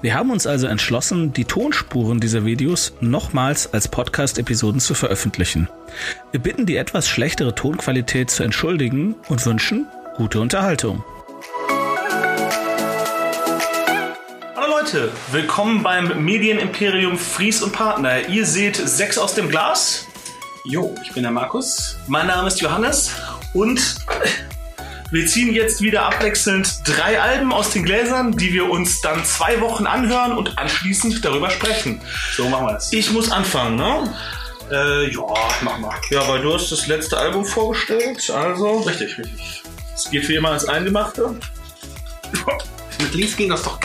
Wir 0.00 0.14
haben 0.14 0.30
uns 0.30 0.46
also 0.46 0.66
entschlossen, 0.66 1.32
die 1.32 1.44
Tonspuren 1.44 2.20
dieser 2.20 2.44
Videos 2.44 2.92
nochmals 3.00 3.72
als 3.72 3.88
Podcast-Episoden 3.88 4.80
zu 4.80 4.94
veröffentlichen. 4.94 5.68
Wir 6.30 6.40
bitten 6.40 6.66
die 6.66 6.76
etwas 6.76 7.08
schlechtere 7.08 7.54
Tonqualität 7.54 8.30
zu 8.30 8.42
entschuldigen 8.42 9.16
und 9.28 9.44
wünschen 9.44 9.86
gute 10.16 10.40
Unterhaltung. 10.40 11.04
Hallo 14.56 14.78
Leute, 14.80 15.10
willkommen 15.30 15.82
beim 15.82 16.24
Medienimperium 16.24 17.16
Fries 17.16 17.62
und 17.62 17.72
Partner. 17.72 18.28
Ihr 18.28 18.46
seht 18.46 18.76
sechs 18.76 19.18
aus 19.18 19.34
dem 19.34 19.48
Glas. 19.48 20.06
Jo, 20.64 20.94
ich 21.04 21.12
bin 21.12 21.22
der 21.22 21.32
Markus. 21.32 21.96
Mein 22.08 22.26
Name 22.26 22.48
ist 22.48 22.60
Johannes 22.60 23.12
und 23.54 23.96
wir 25.10 25.26
ziehen 25.26 25.54
jetzt 25.54 25.80
wieder 25.80 26.02
abwechselnd 26.06 26.80
drei 26.84 27.20
Alben 27.20 27.52
aus 27.52 27.70
den 27.70 27.84
Gläsern, 27.84 28.32
die 28.32 28.52
wir 28.52 28.68
uns 28.68 29.00
dann 29.00 29.24
zwei 29.24 29.60
Wochen 29.60 29.86
anhören 29.86 30.36
und 30.36 30.58
anschließend 30.58 31.24
darüber 31.24 31.50
sprechen. 31.50 32.00
So 32.36 32.48
machen 32.48 32.66
wir 32.66 32.76
es. 32.76 32.92
Ich 32.92 33.10
muss 33.10 33.30
anfangen, 33.30 33.76
ne? 33.76 34.14
Äh, 34.70 35.10
ja, 35.10 35.22
mach 35.62 35.78
mal. 35.78 35.98
Ja, 36.10 36.28
weil 36.28 36.42
du 36.42 36.52
hast 36.52 36.70
das 36.70 36.86
letzte 36.88 37.16
Album 37.16 37.44
vorgestellt, 37.46 38.28
also 38.30 38.80
Richtig, 38.80 39.16
richtig. 39.16 39.62
es 39.94 40.10
geht 40.10 40.28
wie 40.28 40.34
immer 40.34 40.52
ins 40.52 40.66
Eingemachte. 40.66 41.38
Mit 43.00 43.14
links 43.14 43.36
ging 43.36 43.48
das 43.48 43.62
doch 43.62 43.80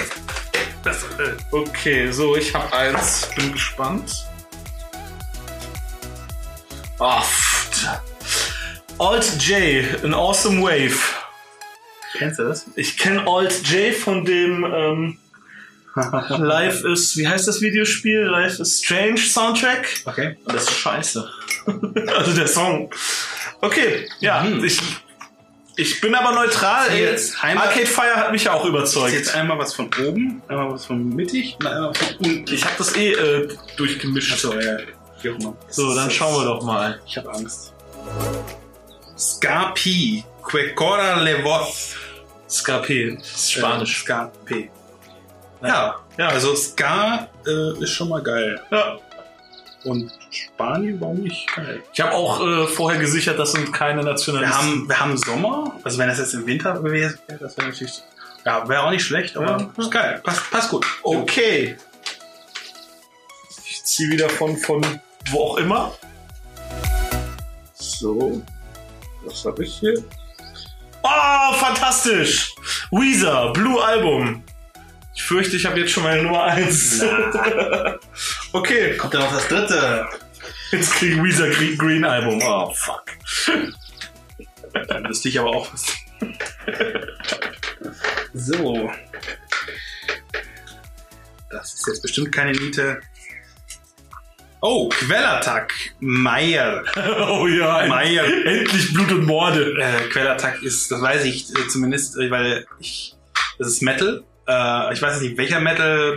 Das, 0.83 1.03
äh, 1.03 1.35
okay, 1.51 2.11
so, 2.11 2.35
ich 2.35 2.53
habe 2.53 2.73
eins, 2.73 3.29
bin 3.35 3.53
gespannt. 3.53 4.25
Ah, 6.99 7.21
pff. 7.21 7.52
Alt 8.99 9.25
J, 9.41 9.83
an 10.03 10.13
Awesome 10.13 10.61
Wave. 10.61 10.97
Kennst 12.17 12.39
du 12.39 12.43
das? 12.43 12.65
Ich 12.75 12.97
kenne 12.97 13.25
Alt 13.27 13.61
J 13.67 13.93
von 13.93 14.23
dem 14.23 14.63
ähm, 14.63 15.17
Life 16.37 16.87
is, 16.87 17.17
wie 17.17 17.27
heißt 17.27 17.47
das 17.47 17.61
Videospiel? 17.61 18.21
Life 18.21 18.61
is 18.61 18.81
Strange 18.83 19.17
Soundtrack. 19.17 19.87
Okay. 20.05 20.37
Das 20.45 20.63
ist 20.63 20.77
scheiße. 20.77 21.27
also 22.17 22.33
der 22.33 22.47
Song. 22.47 22.89
Okay, 23.61 24.07
ja, 24.19 24.43
Mhm. 24.43 24.63
ich, 24.63 24.79
ich 25.75 26.01
bin 26.01 26.13
aber 26.15 26.33
neutral. 26.35 26.89
Ey. 26.89 27.01
jetzt 27.03 27.43
einmal- 27.43 27.67
Arcade 27.67 27.85
Fire 27.87 28.15
hat 28.15 28.31
mich 28.31 28.43
ja 28.45 28.53
auch 28.53 28.65
überzeugt. 28.65 29.13
jetzt 29.13 29.33
einmal 29.35 29.57
was 29.57 29.73
von 29.73 29.89
oben, 30.07 30.41
einmal 30.47 30.71
was 30.71 30.85
von 30.85 31.09
mittig 31.09 31.55
und 31.59 31.65
einmal 31.67 31.89
was 31.89 31.97
von 31.97 32.15
unten. 32.17 32.53
Ich 32.53 32.63
habe 32.63 32.75
das 32.77 32.95
eh 32.95 33.11
äh, 33.13 33.47
durchgemischt. 33.77 34.33
Achso, 34.33 34.53
ja. 34.59 34.77
Wie 35.21 35.29
auch 35.31 35.39
immer. 35.39 35.55
So, 35.69 35.95
dann 35.95 36.11
schauen 36.11 36.35
wir 36.41 36.45
doch 36.45 36.63
mal. 36.63 37.01
Ich 37.07 37.17
habe 37.17 37.31
Angst. 37.33 37.73
Scarpi. 39.17 40.23
Quecora 40.43 41.15
Levoz. 41.21 41.95
Ist 42.47 43.51
Spanisch. 43.51 44.01
Scarpi. 44.01 44.69
Ja, 45.61 45.95
Ja. 46.17 46.27
also 46.27 46.55
Ska 46.55 47.27
äh, 47.47 47.81
ist 47.83 47.91
schon 47.91 48.09
mal 48.09 48.21
geil. 48.21 48.59
Ja. 48.71 48.97
Und 49.85 50.11
Spanien, 50.29 50.99
warum 51.01 51.17
nicht 51.21 51.47
geil? 51.55 51.83
Ich 51.93 51.99
habe 52.01 52.13
auch 52.13 52.39
äh, 52.45 52.67
vorher 52.67 52.99
gesichert, 52.99 53.37
das 53.39 53.51
sind 53.53 53.71
keine 53.73 54.01
Wir 54.03 54.11
Nationalisten. 54.11 54.57
haben, 54.57 54.87
wir 54.89 54.99
haben 54.99 55.17
Sommer, 55.17 55.75
also 55.83 55.97
wenn 55.97 56.07
das 56.07 56.19
jetzt 56.19 56.33
im 56.33 56.45
Winter 56.45 56.81
wäre, 56.83 57.17
das 57.39 57.57
wäre 57.57 57.67
natürlich, 57.67 58.01
ja, 58.45 58.67
wäre 58.69 58.83
auch 58.83 58.91
nicht 58.91 59.03
schlecht, 59.03 59.35
aber 59.35 59.57
Ja. 59.59 59.69
ist 59.83 59.91
geil, 59.91 60.21
passt, 60.23 60.49
passt 60.51 60.69
gut. 60.69 60.85
Okay. 61.03 61.75
Ich 63.69 63.83
ziehe 63.83 64.09
wieder 64.11 64.29
von, 64.29 64.55
von 64.57 64.85
wo 65.31 65.39
auch 65.49 65.57
immer. 65.57 65.93
So. 67.73 68.41
Was 69.25 69.45
habe 69.45 69.63
ich 69.63 69.75
hier? 69.75 70.03
Oh, 71.03 71.53
fantastisch! 71.55 72.53
Weezer, 72.91 73.51
Blue 73.53 73.83
Album. 73.83 74.43
Ich 75.15 75.23
fürchte, 75.23 75.55
ich 75.57 75.65
habe 75.65 75.79
jetzt 75.79 75.91
schon 75.91 76.03
meine 76.03 76.23
Nummer 76.23 76.43
1. 76.45 77.01
okay, 78.53 78.97
Kommt 78.97 79.13
dann 79.13 79.21
noch 79.21 79.33
das 79.33 79.47
dritte. 79.47 80.07
jetzt 80.71 80.93
krieg 80.95 81.13
ich 81.17 81.23
Weezer 81.23 81.49
Green, 81.49 81.77
Green 81.77 82.05
Album. 82.05 82.41
Oh, 82.43 82.71
fuck. 82.73 83.03
Dann 84.87 85.07
wüsste 85.07 85.29
ich 85.29 85.39
aber 85.39 85.49
auch 85.51 85.71
was. 85.71 85.85
so. 88.33 88.91
Das 91.51 91.73
ist 91.75 91.87
jetzt 91.87 92.01
bestimmt 92.01 92.31
keine 92.31 92.51
Niete. 92.53 93.01
Oh, 94.65 94.87
Quellattack. 94.87 95.73
Meier. 95.99 96.83
Oh 96.95 97.47
ja, 97.47 97.85
Meier. 97.87 98.23
endlich 98.45 98.93
Blut 98.93 99.11
und 99.11 99.25
Morde. 99.25 99.73
Äh, 99.77 100.07
Quellattack 100.09 100.63
ist, 100.63 100.89
das 100.89 101.01
weiß 101.01 101.25
ich 101.25 101.49
äh, 101.49 101.67
zumindest, 101.67 102.15
äh, 102.17 102.31
weil 102.31 102.65
ich, 102.79 103.13
das 103.59 103.67
ist 103.67 103.81
Metal. 103.81 104.23
Äh, 104.47 104.93
ich 104.93 105.01
weiß 105.01 105.19
nicht, 105.19 105.37
welcher 105.37 105.59
Metal, 105.59 106.15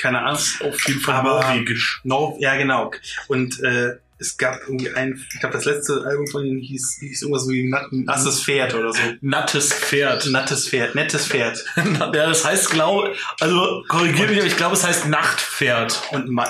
keine 0.00 0.20
Ahnung. 0.20 0.38
Auf 0.60 0.86
jeden 0.88 1.00
Fall 1.00 1.22
norwegisch. 1.24 2.00
No, 2.04 2.36
ja, 2.40 2.54
genau. 2.56 2.92
Und 3.26 3.60
äh, 3.64 3.96
es 4.18 4.36
gab 4.38 4.60
irgendwie 4.68 4.90
ein, 4.94 5.20
ich 5.34 5.40
glaube, 5.40 5.54
das 5.56 5.64
letzte 5.64 6.04
Album 6.06 6.28
von 6.28 6.44
ihnen 6.44 6.60
hieß, 6.60 6.98
hieß 7.00 7.22
irgendwas 7.22 7.48
wie 7.48 7.68
Nat- 7.68 7.90
Nasses 7.90 8.40
Pferd 8.44 8.72
oder 8.74 8.92
so. 8.92 9.00
Nattes 9.20 9.72
Pferd. 9.74 10.26
Nattes 10.26 10.68
Pferd, 10.68 10.94
nettes 10.94 11.26
Pferd. 11.26 11.64
ja, 11.76 12.06
das 12.10 12.44
heißt, 12.44 12.70
glaube, 12.70 13.14
also 13.40 13.82
korrigiert 13.88 14.30
mich, 14.30 14.38
aber 14.38 14.46
ich 14.46 14.56
glaube, 14.56 14.74
es 14.76 14.84
heißt 14.86 15.08
Nachtpferd. 15.08 16.00
Und 16.12 16.28
Ma 16.30 16.46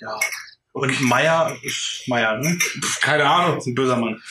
ja. 0.00 0.18
Und 0.72 1.00
Meier 1.02 1.56
Meier, 2.06 2.38
ne? 2.38 2.58
Keine 3.00 3.24
Ahnung. 3.24 3.58
Ist 3.58 3.66
ein 3.66 3.74
böser 3.74 3.96
Mann. 3.96 4.22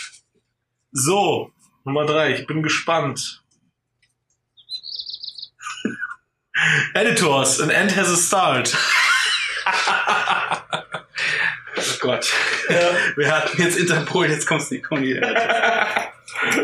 So, 0.91 1.52
Nummer 1.84 2.06
drei, 2.06 2.34
ich 2.34 2.47
bin 2.47 2.62
gespannt. 2.63 3.44
Editors, 6.94 7.59
an 7.59 7.69
end 7.69 7.96
has 7.96 8.09
a 8.09 8.18
start. 8.18 8.75
Oh 11.78 11.97
Gott. 12.00 12.31
Wir 13.16 13.31
hatten 13.31 13.62
jetzt 13.62 13.78
Interpol, 13.78 14.28
jetzt 14.28 14.47
kommst 14.47 14.72
du 14.72 14.81
kommen 14.81 15.03
die. 15.03 15.19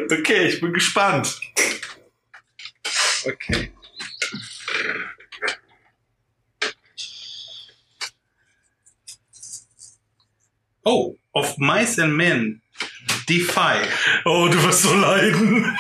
Okay, 0.09 0.47
ich 0.47 0.59
bin 0.59 0.73
gespannt. 0.73 1.39
Okay. 3.25 3.71
Oh, 10.89 11.17
of 11.33 11.57
Mice 11.57 11.99
and 11.99 12.15
Men. 12.15 12.61
Defy. 13.27 13.85
Oh, 14.23 14.47
du 14.47 14.63
wirst 14.63 14.83
so 14.83 14.95
leiden. 14.95 15.77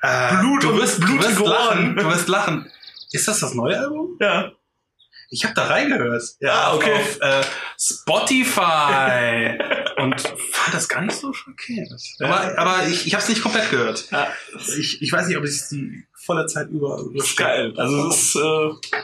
Äh, 0.00 0.36
Blut 0.38 0.62
du 0.62 0.74
wirst, 0.78 1.02
du 1.02 1.18
wirst 1.18 1.38
lachen. 1.38 1.94
Du 1.94 2.04
wirst 2.06 2.28
lachen. 2.28 2.70
Ist 3.12 3.28
das 3.28 3.40
das 3.40 3.52
neue 3.52 3.78
Album? 3.78 4.16
Ja. 4.20 4.52
Ich 5.28 5.44
habe 5.44 5.52
da 5.52 5.66
reingehört. 5.66 6.22
Ah, 6.42 6.74
okay. 6.74 6.94
Auf, 6.94 7.20
äh, 7.20 7.42
Spotify. 7.78 9.58
Und 10.02 10.18
fand 10.18 10.72
das 10.74 10.88
gar 10.88 11.02
nicht 11.02 11.18
so 11.18 11.30
verkehrt. 11.34 11.92
Aber, 12.20 12.58
aber 12.58 12.86
ich, 12.88 13.06
ich 13.06 13.12
habe 13.12 13.22
es 13.22 13.28
nicht 13.28 13.42
komplett 13.42 13.70
gehört. 13.70 14.10
ja. 14.10 14.28
Ich, 14.78 15.02
ich 15.02 15.12
weiß 15.12 15.26
nicht, 15.26 15.36
ob 15.36 15.44
ich 15.44 15.50
es 15.50 15.68
die 15.68 16.06
volle 16.14 16.46
Zeit 16.46 16.70
über 16.70 17.04
Das 17.14 17.26
ist 17.26 17.36
geil. 17.36 17.74
Also, 17.76 18.08
das 18.08 18.16
ist 18.16 18.36
äh, 18.36 18.98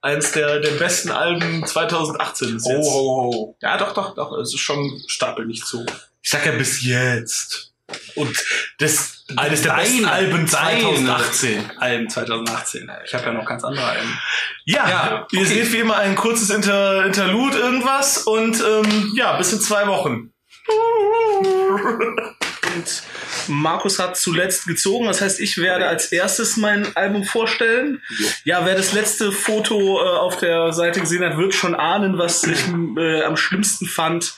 eins 0.00 0.32
der, 0.32 0.60
der 0.60 0.72
besten 0.72 1.10
Alben 1.10 1.64
2018 1.66 2.54
bis 2.54 2.64
Oh, 2.66 2.70
jetzt. 2.70 2.88
oh, 2.90 3.30
oh. 3.34 3.56
Ja, 3.60 3.76
doch, 3.76 3.92
doch, 3.94 4.14
doch. 4.14 4.32
Es 4.38 4.54
ist 4.54 4.60
schon 4.60 5.00
Stapel 5.06 5.46
nicht 5.46 5.66
zu. 5.66 5.84
Ich 6.22 6.30
sag 6.30 6.44
ja 6.46 6.52
bis 6.52 6.82
jetzt. 6.84 7.72
Und 8.16 8.36
das 8.78 9.24
eines 9.36 9.62
der 9.62 9.72
besten 9.74 10.04
Alben 10.04 10.46
deine 10.46 10.80
2018. 10.82 11.70
Alben 11.78 12.10
2018. 12.10 12.90
Ich 13.06 13.14
habe 13.14 13.24
ja 13.24 13.32
noch 13.32 13.46
ganz 13.46 13.64
andere 13.64 13.86
Alben. 13.86 14.18
Ja, 14.66 14.88
Ja, 14.88 15.26
ihr 15.32 15.40
okay. 15.40 15.44
seht 15.48 15.72
wie 15.72 15.78
immer 15.78 15.96
ein 15.96 16.14
kurzes 16.14 16.50
Inter 16.50 17.06
Interlude 17.06 17.56
irgendwas 17.58 18.18
und 18.18 18.60
ähm, 18.62 19.12
ja, 19.16 19.36
bis 19.38 19.52
in 19.54 19.60
zwei 19.60 19.86
Wochen. 19.86 20.32
Und 22.78 23.02
Markus 23.48 23.98
hat 23.98 24.16
zuletzt 24.16 24.66
gezogen, 24.66 25.06
das 25.06 25.20
heißt, 25.20 25.40
ich 25.40 25.58
werde 25.58 25.86
als 25.86 26.12
erstes 26.12 26.56
mein 26.56 26.94
Album 26.96 27.24
vorstellen. 27.24 28.02
Ja, 28.44 28.64
wer 28.64 28.76
das 28.76 28.92
letzte 28.92 29.32
Foto 29.32 29.98
äh, 30.00 30.18
auf 30.18 30.36
der 30.36 30.72
Seite 30.72 31.00
gesehen 31.00 31.24
hat, 31.24 31.36
wird 31.36 31.54
schon 31.54 31.74
ahnen, 31.74 32.18
was 32.18 32.44
ich 32.44 32.60
äh, 32.96 33.22
am 33.22 33.36
schlimmsten 33.36 33.86
fand. 33.86 34.34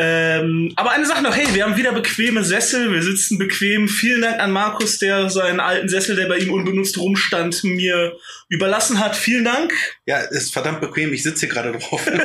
Ähm, 0.00 0.72
aber 0.76 0.92
eine 0.92 1.06
Sache 1.06 1.24
noch, 1.24 1.34
hey, 1.34 1.52
wir 1.54 1.64
haben 1.64 1.76
wieder 1.76 1.90
bequeme 1.92 2.44
Sessel, 2.44 2.92
wir 2.92 3.02
sitzen 3.02 3.36
bequem. 3.36 3.88
Vielen 3.88 4.22
Dank 4.22 4.38
an 4.38 4.52
Markus, 4.52 4.98
der 4.98 5.28
seinen 5.28 5.58
alten 5.58 5.88
Sessel, 5.88 6.14
der 6.14 6.26
bei 6.26 6.38
ihm 6.38 6.52
unbenutzt 6.52 6.96
rumstand, 6.98 7.64
mir 7.64 8.16
überlassen 8.48 9.00
hat. 9.00 9.16
Vielen 9.16 9.44
Dank. 9.44 9.72
Ja, 10.06 10.18
ist 10.20 10.52
verdammt 10.52 10.80
bequem. 10.80 11.12
Ich 11.12 11.24
sitze 11.24 11.46
hier 11.46 11.48
gerade 11.48 11.72
drauf. 11.72 12.08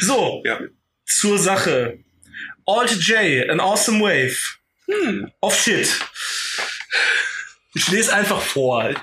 So, 0.00 0.42
ja. 0.46 0.58
zur 1.04 1.38
Sache. 1.38 1.98
Alt 2.70 2.92
J, 3.00 3.50
an 3.50 3.58
awesome 3.58 4.00
wave. 4.00 4.38
Hm. 4.86 5.32
Of 5.40 5.60
shit. 5.60 5.88
Ich 7.74 7.88
lese 7.90 8.14
einfach 8.14 8.40
vor. 8.40 8.94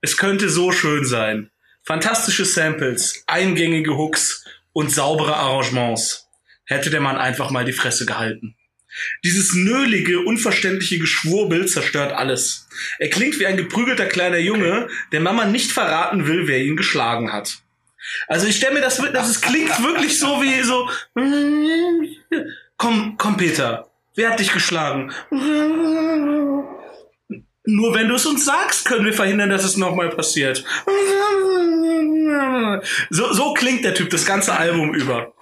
Es 0.00 0.16
könnte 0.16 0.50
so 0.50 0.72
schön 0.72 1.04
sein. 1.04 1.52
Fantastische 1.84 2.44
Samples, 2.44 3.22
eingängige 3.28 3.96
Hooks 3.96 4.44
und 4.72 4.90
saubere 4.90 5.36
Arrangements. 5.36 6.26
Hätte 6.64 6.90
der 6.90 7.00
Mann 7.00 7.16
einfach 7.16 7.50
mal 7.50 7.64
die 7.64 7.72
Fresse 7.72 8.06
gehalten. 8.06 8.56
Dieses 9.22 9.54
nölige, 9.54 10.22
unverständliche 10.22 10.98
Geschwurbel 10.98 11.68
zerstört 11.68 12.12
alles. 12.12 12.66
Er 12.98 13.10
klingt 13.10 13.38
wie 13.38 13.46
ein 13.46 13.56
geprügelter 13.56 14.06
kleiner 14.06 14.38
Junge, 14.38 14.88
der 15.12 15.20
Mama 15.20 15.44
nicht 15.44 15.70
verraten 15.70 16.26
will, 16.26 16.48
wer 16.48 16.58
ihn 16.58 16.76
geschlagen 16.76 17.32
hat. 17.32 17.62
Also 18.28 18.46
ich 18.46 18.56
stelle 18.56 18.74
mir 18.74 18.80
das, 18.80 18.96
das 19.12 19.28
es 19.28 19.40
klingt 19.40 19.82
wirklich 19.82 20.18
so 20.18 20.42
wie 20.42 20.62
so. 20.62 20.88
Komm, 22.76 23.16
komm, 23.16 23.36
Peter. 23.36 23.90
Wer 24.14 24.30
hat 24.30 24.40
dich 24.40 24.52
geschlagen? 24.52 25.12
Nur 27.68 27.94
wenn 27.94 28.08
du 28.08 28.14
es 28.14 28.26
uns 28.26 28.44
sagst, 28.44 28.86
können 28.86 29.04
wir 29.04 29.12
verhindern, 29.12 29.50
dass 29.50 29.64
es 29.64 29.76
nochmal 29.76 30.10
passiert. 30.10 30.64
So, 33.10 33.32
so 33.32 33.54
klingt 33.54 33.84
der 33.84 33.94
Typ 33.94 34.10
das 34.10 34.24
ganze 34.24 34.56
Album 34.56 34.94
über. 34.94 35.34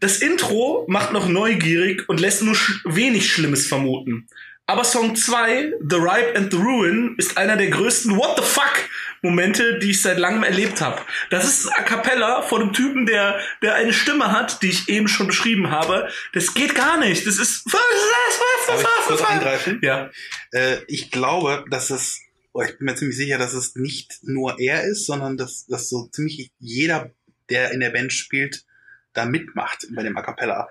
Das 0.00 0.18
Intro 0.18 0.84
macht 0.88 1.12
noch 1.12 1.28
neugierig 1.28 2.08
und 2.08 2.20
lässt 2.20 2.42
nur 2.42 2.54
sch 2.54 2.82
wenig 2.84 3.30
Schlimmes 3.30 3.66
vermuten. 3.66 4.26
Aber 4.68 4.82
Song 4.82 5.14
2, 5.14 5.74
The 5.88 5.96
Ripe 5.96 6.36
and 6.36 6.50
the 6.50 6.58
Ruin, 6.58 7.14
ist 7.18 7.38
einer 7.38 7.56
der 7.56 7.70
größten 7.70 8.16
What 8.16 8.36
the 8.36 8.42
fuck 8.42 8.88
Momente, 9.22 9.78
die 9.78 9.90
ich 9.90 10.02
seit 10.02 10.18
langem 10.18 10.42
erlebt 10.42 10.80
habe. 10.80 11.00
Das 11.30 11.44
ist 11.44 11.68
A 11.68 11.82
Cappella 11.82 12.42
von 12.42 12.62
einem 12.62 12.72
Typen, 12.72 13.06
der, 13.06 13.40
der 13.62 13.74
eine 13.74 13.92
Stimme 13.92 14.32
hat, 14.32 14.62
die 14.62 14.68
ich 14.68 14.88
eben 14.88 15.06
schon 15.06 15.28
beschrieben 15.28 15.70
habe. 15.70 16.08
Das 16.32 16.52
geht 16.54 16.74
gar 16.74 16.98
nicht. 16.98 17.26
Das 17.26 17.38
ist. 17.38 17.64
Darf 17.66 18.80
ich 18.80 19.06
kurz 19.06 19.22
eingreifen? 19.22 19.80
Ja. 19.82 20.10
äh, 20.52 20.78
ich 20.88 21.10
glaube, 21.12 21.64
dass 21.70 21.90
es, 21.90 22.20
oh, 22.52 22.62
ich 22.62 22.76
bin 22.76 22.86
mir 22.86 22.96
ziemlich 22.96 23.16
sicher, 23.16 23.38
dass 23.38 23.52
es 23.52 23.76
nicht 23.76 24.18
nur 24.22 24.58
er 24.58 24.84
ist, 24.84 25.06
sondern 25.06 25.36
dass, 25.36 25.66
dass 25.66 25.88
so 25.88 26.08
ziemlich 26.08 26.50
jeder, 26.58 27.12
der 27.50 27.70
in 27.70 27.80
der 27.80 27.90
Band 27.90 28.12
spielt, 28.12 28.64
da 29.12 29.24
mitmacht 29.24 29.86
bei 29.94 30.02
dem 30.02 30.16
A 30.16 30.22
Cappella. 30.22 30.68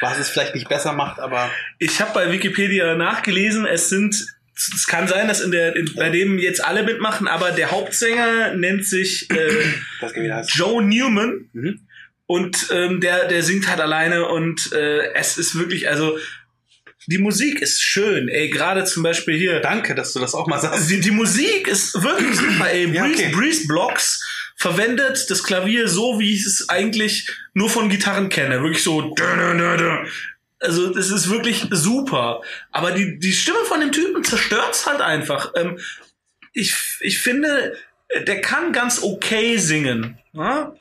Was 0.00 0.18
es 0.18 0.28
vielleicht 0.28 0.54
nicht 0.54 0.68
besser 0.68 0.92
macht, 0.92 1.18
aber 1.20 1.50
Ich 1.78 2.00
habe 2.00 2.12
bei 2.12 2.30
Wikipedia 2.32 2.94
nachgelesen, 2.94 3.64
es 3.64 3.88
sind, 3.88 4.14
es 4.54 4.86
kann 4.86 5.08
sein, 5.08 5.28
dass 5.28 5.40
in 5.40 5.50
der, 5.50 5.76
in, 5.76 5.94
bei 5.94 6.10
dem 6.10 6.38
jetzt 6.38 6.62
alle 6.64 6.82
mitmachen, 6.82 7.26
aber 7.28 7.52
der 7.52 7.70
Hauptsänger 7.70 8.54
nennt 8.54 8.86
sich 8.86 9.30
äh. 9.30 10.42
Joe 10.48 10.82
Newman 10.82 11.48
Mhm. 11.52 11.80
und 12.26 12.68
ähm, 12.72 13.00
der, 13.00 13.28
der 13.28 13.42
singt 13.42 13.68
halt 13.68 13.80
alleine 13.80 14.26
und 14.28 14.72
äh, 14.72 15.12
es 15.14 15.38
ist 15.38 15.58
wirklich, 15.58 15.88
also 15.88 16.18
die 17.06 17.18
Musik 17.18 17.60
ist 17.60 17.82
schön, 17.82 18.28
ey, 18.28 18.48
gerade 18.48 18.84
zum 18.84 19.02
Beispiel 19.02 19.36
hier. 19.36 19.60
Danke, 19.60 19.94
dass 19.94 20.12
du 20.14 20.20
das 20.20 20.34
auch 20.34 20.46
mal 20.46 20.58
sagst. 20.60 20.90
Die, 20.90 21.00
die 21.00 21.10
Musik 21.10 21.68
ist 21.68 22.02
wirklich 22.02 22.34
super, 22.36 22.70
ey. 22.70 22.90
Ja, 22.90 23.04
Breeze, 23.04 23.22
okay. 23.24 23.32
Breeze 23.34 23.66
Blocks 23.66 24.24
verwendet 24.56 25.30
das 25.30 25.42
Klavier 25.42 25.88
so, 25.88 26.18
wie 26.18 26.34
ich 26.34 26.46
es 26.46 26.68
eigentlich 26.68 27.28
nur 27.54 27.68
von 27.70 27.88
Gitarren 27.88 28.28
kenne. 28.28 28.62
Wirklich 28.62 28.82
so. 28.82 29.14
Also 30.60 30.94
das 30.94 31.10
ist 31.10 31.28
wirklich 31.28 31.66
super. 31.70 32.40
Aber 32.72 32.92
die, 32.92 33.18
die 33.18 33.32
Stimme 33.32 33.64
von 33.66 33.80
dem 33.80 33.92
Typen 33.92 34.24
zerstört's 34.24 34.86
halt 34.86 35.00
einfach. 35.00 35.52
Ähm, 35.56 35.78
ich, 36.52 36.74
ich 37.00 37.18
finde, 37.18 37.76
der 38.26 38.40
kann 38.40 38.72
ganz 38.72 39.02
okay 39.02 39.56
singen. 39.58 40.18
Ja? 40.32 40.72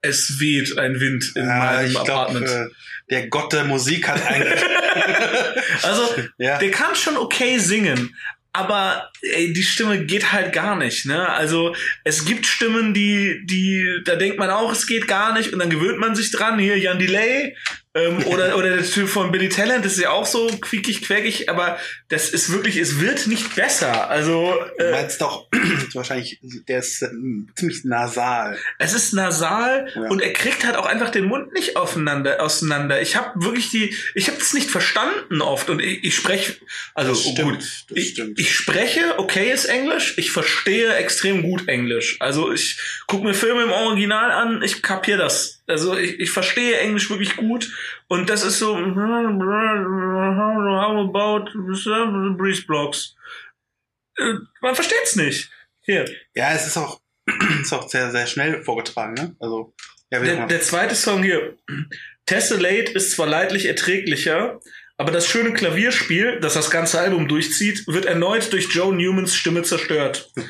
Es 0.00 0.40
weht 0.40 0.78
ein 0.78 1.00
Wind 1.00 1.32
in 1.36 1.46
Ja, 1.46 1.58
meinem 1.58 1.96
Apartment. 1.96 2.46
glaube, 2.46 2.70
äh, 2.70 2.74
der 3.10 3.28
Gott 3.28 3.52
der 3.52 3.64
Musik 3.64 4.08
hat 4.08 4.24
eigentlich. 4.26 4.60
Also, 5.82 6.14
Ja. 6.38 6.58
der 6.58 6.70
kann 6.70 6.94
schon 6.94 7.16
okay 7.16 7.58
singen, 7.58 8.14
aber 8.52 9.10
ey, 9.22 9.52
die 9.52 9.62
Stimme 9.62 10.04
geht 10.04 10.32
halt 10.32 10.52
gar 10.52 10.76
nicht, 10.76 11.06
ne? 11.06 11.28
Also, 11.28 11.74
es 12.04 12.24
gibt 12.24 12.46
Stimmen, 12.46 12.92
die, 12.92 13.40
die, 13.44 14.02
da 14.04 14.16
denkt 14.16 14.38
man 14.38 14.50
auch, 14.50 14.72
es 14.72 14.86
geht 14.86 15.08
gar 15.08 15.32
nicht 15.32 15.52
und 15.52 15.58
dann 15.58 15.70
gewöhnt 15.70 15.98
man 15.98 16.14
sich 16.14 16.30
dran. 16.30 16.58
Hier, 16.58 16.78
Jan 16.78 16.98
Delay, 16.98 17.56
ähm, 17.94 18.24
oder, 18.26 18.56
oder 18.56 18.76
der 18.76 18.84
Typ 18.84 19.08
von 19.08 19.30
Billy 19.32 19.48
Talent, 19.50 19.84
das 19.84 19.92
ist 19.94 20.00
ja 20.00 20.10
auch 20.10 20.24
so 20.26 20.46
quiekig, 20.60 21.02
quäkig, 21.02 21.50
aber 21.50 21.78
das 22.08 22.30
ist 22.30 22.50
wirklich, 22.52 22.76
es 22.78 23.00
wird 23.00 23.26
nicht 23.26 23.54
besser. 23.54 24.08
Also, 24.08 24.54
Du 24.78 24.84
äh, 24.84 24.92
meinst 24.92 25.20
doch, 25.20 25.48
wahrscheinlich, 25.92 26.38
der 26.68 26.78
ist 26.78 27.02
äh, 27.02 27.08
ziemlich 27.54 27.84
nasal. 27.84 28.56
es 28.78 28.94
ist 28.94 29.12
nasal 29.12 29.88
Ja. 29.94 30.02
und 30.08 30.22
er 30.22 30.32
kriegt 30.32 30.64
halt 30.64 30.76
auch 30.76 30.86
einfach 30.86 31.10
den 31.10 31.26
Mund 31.26 31.52
nicht 31.52 31.76
aufeinander, 31.76 32.42
auseinander. 32.42 33.02
Ich 33.02 33.16
habe 33.16 33.42
wirklich 33.44 33.70
die, 33.70 33.94
ich 34.14 34.28
habe 34.28 34.38
das 34.38 34.54
nicht 34.54 34.70
verstanden 34.70 35.42
oft 35.42 35.68
und 35.68 35.80
ich, 35.80 36.02
ich 36.04 36.14
spreche, 36.16 36.54
also 36.94 37.14
stimmt, 37.14 37.38
gut, 37.42 37.58
das 37.88 37.98
ich, 37.98 38.08
stimmt. 38.10 38.38
ich 38.38 38.54
spreche 38.54 39.18
okayes 39.18 39.66
Englisch, 39.66 40.14
ich 40.16 40.30
verstehe 40.30 40.94
extrem 40.94 41.42
gut 41.42 41.68
Englisch. 41.68 42.16
Also 42.20 42.52
ich 42.52 42.78
gucke 43.06 43.24
mir 43.24 43.34
Filme 43.34 43.64
im 43.64 43.70
Original 43.70 44.30
an, 44.30 44.62
ich 44.62 44.82
kapier 44.82 45.16
das. 45.18 45.61
Also 45.72 45.96
ich, 45.96 46.20
ich 46.20 46.30
verstehe 46.30 46.78
Englisch 46.78 47.10
wirklich 47.10 47.36
gut 47.36 47.70
und 48.08 48.28
das 48.30 48.44
ist 48.44 48.58
so 48.58 48.76
how 48.76 48.84
about 51.08 51.50
breeze 52.36 52.64
blocks. 52.66 53.16
Äh, 54.18 54.34
Man 54.60 54.74
versteht's 54.74 55.16
nicht. 55.16 55.50
Hier, 55.80 56.04
Ja, 56.34 56.52
es 56.52 56.66
ist 56.66 56.76
auch, 56.76 57.00
ist 57.60 57.72
auch 57.72 57.88
sehr, 57.88 58.10
sehr 58.10 58.26
schnell 58.26 58.62
vorgetragen, 58.62 59.14
ne? 59.14 59.36
Also, 59.40 59.74
ja, 60.10 60.20
Der, 60.20 60.46
der 60.46 60.60
zweite 60.60 60.94
Song 60.94 61.22
hier. 61.22 61.56
Tessellate 62.26 62.92
ist 62.92 63.12
zwar 63.12 63.26
leidlich 63.26 63.66
erträglicher, 63.66 64.60
aber 65.02 65.10
das 65.10 65.26
schöne 65.26 65.52
Klavierspiel, 65.52 66.38
das 66.38 66.54
das 66.54 66.70
ganze 66.70 67.00
Album 67.00 67.26
durchzieht, 67.26 67.88
wird 67.88 68.04
erneut 68.04 68.52
durch 68.52 68.72
Joe 68.72 68.94
Newmans 68.94 69.34
Stimme 69.34 69.62
zerstört. 69.62 70.30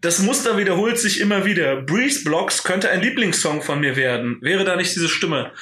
Das 0.00 0.20
Muster 0.20 0.56
wiederholt 0.56 0.98
sich 0.98 1.20
immer 1.20 1.44
wieder. 1.44 1.82
Breeze 1.82 2.24
Blocks 2.24 2.62
könnte 2.62 2.88
ein 2.88 3.02
Lieblingssong 3.02 3.60
von 3.60 3.80
mir 3.80 3.96
werden, 3.96 4.38
wäre 4.40 4.64
da 4.64 4.74
nicht 4.74 4.94
diese 4.94 5.10
Stimme. 5.10 5.52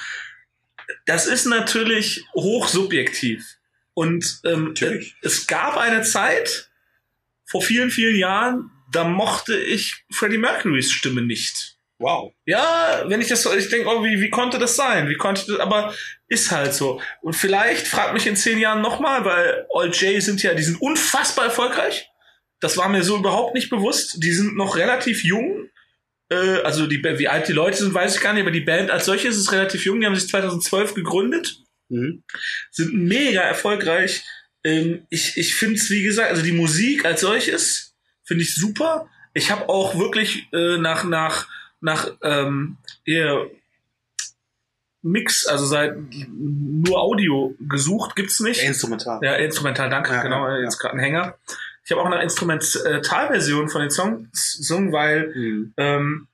Das 1.05 1.27
ist 1.27 1.45
natürlich 1.45 2.23
hochsubjektiv. 2.33 3.43
Und 3.93 4.39
ähm, 4.45 4.69
Natürlich. 4.69 5.17
es 5.21 5.45
gab 5.45 5.75
eine 5.75 6.03
Zeit, 6.03 6.69
vor 7.43 7.61
vielen, 7.61 7.91
vielen 7.91 8.15
Jahren, 8.15 8.71
da 8.89 9.03
mochte 9.03 9.57
ich 9.57 10.05
Freddie 10.09 10.37
Mercurys 10.37 10.89
Stimme 10.89 11.21
nicht. 11.21 11.75
Wow. 11.99 12.33
Ja, 12.45 13.03
wenn 13.07 13.21
ich 13.21 13.27
das 13.27 13.43
so, 13.43 13.53
ich 13.53 13.69
denke, 13.69 13.87
oh, 13.89 14.03
wie, 14.03 14.19
wie 14.21 14.29
konnte 14.29 14.57
das 14.57 14.75
sein? 14.75 15.09
Wie 15.09 15.15
konnte 15.15 15.45
das, 15.47 15.59
aber 15.59 15.93
ist 16.27 16.51
halt 16.51 16.73
so. 16.73 17.01
Und 17.21 17.33
vielleicht 17.33 17.87
frag 17.87 18.13
mich 18.13 18.25
in 18.27 18.35
zehn 18.35 18.57
Jahren 18.57 18.81
nochmal, 18.81 19.25
weil 19.25 19.67
All 19.73 19.89
J 19.89 20.21
sind 20.21 20.41
ja, 20.41 20.53
die 20.53 20.63
sind 20.63 20.81
unfassbar 20.81 21.45
erfolgreich. 21.45 22.09
Das 22.59 22.77
war 22.77 22.89
mir 22.89 23.03
so 23.03 23.17
überhaupt 23.17 23.53
nicht 23.53 23.69
bewusst. 23.69 24.23
Die 24.23 24.31
sind 24.31 24.55
noch 24.55 24.75
relativ 24.75 25.23
jung. 25.23 25.69
Äh, 26.29 26.61
also 26.63 26.87
die, 26.87 27.03
wie 27.03 27.27
alt 27.27 27.47
die 27.47 27.53
Leute 27.53 27.77
sind, 27.77 27.93
weiß 27.93 28.15
ich 28.15 28.21
gar 28.21 28.33
nicht, 28.33 28.41
aber 28.41 28.51
die 28.51 28.61
Band 28.61 28.91
als 28.91 29.05
solche 29.05 29.27
ist 29.27 29.51
relativ 29.51 29.85
jung. 29.85 29.99
Die 29.99 30.05
haben 30.05 30.15
sich 30.15 30.29
2012 30.29 30.93
gegründet 30.95 31.63
Mhm. 31.89 32.23
sind 32.71 32.93
mega 32.93 33.41
erfolgreich. 33.41 34.23
Ähm, 34.63 35.05
ich 35.09 35.37
ich 35.37 35.55
finde 35.55 35.75
es, 35.75 35.89
wie 35.89 36.03
gesagt, 36.03 36.29
also 36.29 36.43
die 36.43 36.51
Musik 36.51 37.05
als 37.05 37.21
solches 37.21 37.95
finde 38.23 38.43
ich 38.43 38.55
super. 38.55 39.09
Ich 39.33 39.51
habe 39.51 39.69
auch 39.69 39.97
wirklich 39.97 40.47
äh, 40.53 40.77
nach, 40.77 41.03
nach, 41.03 41.47
nach 41.81 42.09
ähm, 42.21 42.77
eher 43.05 43.45
Mix, 45.01 45.45
also 45.47 45.65
seit 45.65 45.95
nur 46.27 46.99
Audio 46.99 47.55
gesucht, 47.59 48.15
gibt's 48.15 48.39
nicht. 48.41 48.61
Instrumental. 48.63 49.19
Ja, 49.23 49.35
instrumental, 49.35 49.89
danke, 49.89 50.11
Ja, 50.11 50.21
genau, 50.21 50.47
ja, 50.47 50.57
jetzt 50.59 50.77
gerade 50.79 50.95
ein 50.95 50.99
Hänger. 50.99 51.35
Ich 51.85 51.91
habe 51.91 52.01
auch 52.01 52.05
eine 52.05 52.21
Instrumentalversion 52.21 53.69
von 53.69 53.81
den 53.81 53.89
Songs, 53.89 54.59
Song, 54.67 54.91
weil 54.91 55.33
Mhm. 55.35 55.73
ähm, 55.77 56.27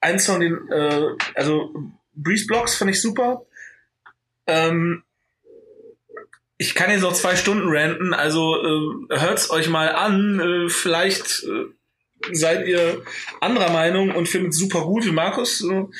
ein 0.00 0.18
Song, 0.18 0.40
den, 0.40 0.68
äh, 0.70 1.08
also 1.34 1.74
Breeze 2.14 2.46
Blocks 2.46 2.74
fand 2.74 2.90
ich 2.90 3.00
super. 3.00 3.46
Ähm, 4.46 5.02
ich 6.58 6.74
kann 6.74 6.90
jetzt 6.90 7.00
noch 7.02 7.14
zwei 7.14 7.34
Stunden 7.34 7.68
ranten, 7.68 8.12
also 8.12 9.08
äh, 9.10 9.18
hört's 9.20 9.50
euch 9.50 9.68
mal 9.68 9.88
an. 9.88 10.38
Äh, 10.38 10.68
vielleicht 10.68 11.44
äh, 11.44 11.64
seid 12.32 12.66
ihr 12.66 13.02
anderer 13.40 13.70
Meinung 13.72 14.10
und 14.14 14.28
findet 14.28 14.54
super 14.54 14.82
gut 14.82 15.04
wie 15.04 15.12
Markus. 15.12 15.58
So. 15.58 15.90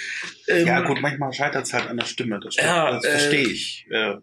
Ähm, 0.48 0.66
Ja, 0.66 0.80
gut, 0.80 1.00
manchmal 1.00 1.32
scheitert 1.32 1.66
es 1.66 1.72
halt 1.72 1.88
an 1.88 1.96
der 1.96 2.06
Stimme. 2.06 2.38
Das. 2.40 2.56
Ja, 2.56 2.90
das 2.92 3.04
äh, 3.04 3.10
verstehe 3.10 3.48
ich. 3.48 3.86
Äh, 3.90 4.14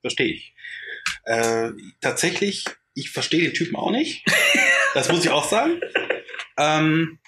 verstehe 0.00 0.32
ich. 0.32 0.54
Äh, 1.24 1.70
tatsächlich, 2.00 2.64
ich 2.94 3.10
verstehe 3.10 3.42
den 3.42 3.54
Typen 3.54 3.76
auch 3.76 3.90
nicht. 3.90 4.24
Das 4.94 5.10
muss 5.10 5.22
ich 5.22 5.30
auch 5.30 5.46
sagen. 5.48 5.80
Ähm, 6.56 7.18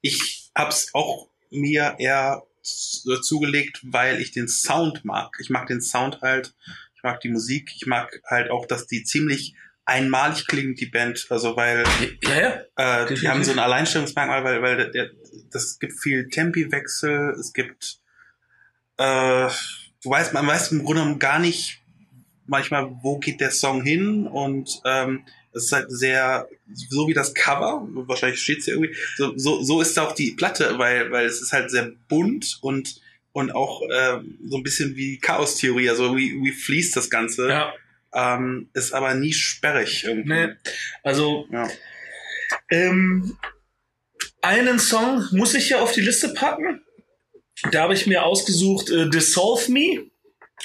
ich 0.00 0.50
hab's 0.54 0.88
auch 0.94 1.30
mir 1.50 1.94
eher 2.00 2.42
zugelegt, 2.62 3.80
weil 3.84 4.20
ich 4.20 4.32
den 4.32 4.48
Sound 4.48 5.04
mag. 5.04 5.36
Ich 5.40 5.48
mag 5.48 5.68
den 5.68 5.80
Sound 5.80 6.20
halt. 6.22 6.54
Ich 6.96 7.02
mag 7.04 7.20
die 7.20 7.28
Musik. 7.28 7.72
Ich 7.76 7.86
mag 7.86 8.20
halt 8.28 8.50
auch, 8.50 8.66
dass 8.66 8.88
die 8.88 9.04
ziemlich 9.04 9.54
einmalig 9.84 10.46
klingt, 10.46 10.80
die 10.80 10.86
Band. 10.86 11.26
Also, 11.30 11.56
weil 11.56 11.84
Ja, 12.22 12.64
ja. 12.76 13.04
äh, 13.04 13.14
die 13.14 13.28
haben 13.28 13.44
so 13.44 13.52
ein 13.52 13.58
Alleinstellungsmerkmal, 13.58 14.44
weil, 14.44 14.62
weil 14.62 14.90
der, 14.90 15.10
das 15.50 15.78
gibt 15.78 15.94
viel 16.00 16.28
Tempiwechsel, 16.28 17.30
es 17.38 17.52
gibt 17.52 17.98
äh, 18.98 19.48
du 20.02 20.10
weißt, 20.10 20.32
man 20.34 20.46
weiß 20.46 20.72
im 20.72 20.84
Grunde 20.84 21.02
genommen 21.02 21.18
gar 21.18 21.38
nicht 21.38 21.80
manchmal, 22.46 22.90
wo 23.02 23.18
geht 23.18 23.40
der 23.40 23.50
Song 23.50 23.82
hin 23.82 24.26
und 24.26 24.80
ähm, 24.84 25.24
es 25.54 25.64
ist 25.64 25.72
halt 25.72 25.90
sehr, 25.90 26.48
so 26.72 27.08
wie 27.08 27.14
das 27.14 27.34
Cover, 27.34 27.86
wahrscheinlich 27.90 28.40
steht 28.40 28.60
es 28.60 28.64
hier 28.64 28.74
irgendwie, 28.74 28.94
so, 29.16 29.36
so, 29.36 29.62
so 29.62 29.80
ist 29.80 29.98
auch 29.98 30.14
die 30.14 30.32
Platte, 30.32 30.78
weil, 30.78 31.10
weil 31.10 31.26
es 31.26 31.42
ist 31.42 31.52
halt 31.52 31.70
sehr 31.70 31.92
bunt 32.08 32.58
und, 32.62 33.00
und 33.32 33.54
auch 33.54 33.82
ähm, 33.92 34.38
so 34.46 34.56
ein 34.56 34.62
bisschen 34.62 34.96
wie 34.96 35.18
Chaos-Theorie, 35.18 35.90
also 35.90 36.16
wie, 36.16 36.42
wie 36.42 36.52
fließt 36.52 36.96
das 36.96 37.10
Ganze. 37.10 37.48
Ja. 37.48 37.74
Ähm, 38.14 38.70
ist 38.74 38.92
aber 38.92 39.14
nie 39.14 39.32
sperrig 39.32 40.04
irgendwie. 40.04 40.46
Nee. 40.46 40.48
Also, 41.02 41.46
Ja. 41.50 41.68
ähm, 42.70 43.36
einen 44.42 44.78
Song 44.78 45.26
muss 45.32 45.54
ich 45.54 45.70
ja 45.70 45.80
auf 45.80 45.92
die 45.92 46.00
Liste 46.00 46.28
packen. 46.34 46.82
Da 47.70 47.82
habe 47.82 47.94
ich 47.94 48.06
mir 48.06 48.24
ausgesucht 48.24 48.90
äh, 48.90 49.08
Dissolve 49.08 49.70
Me. 49.70 50.10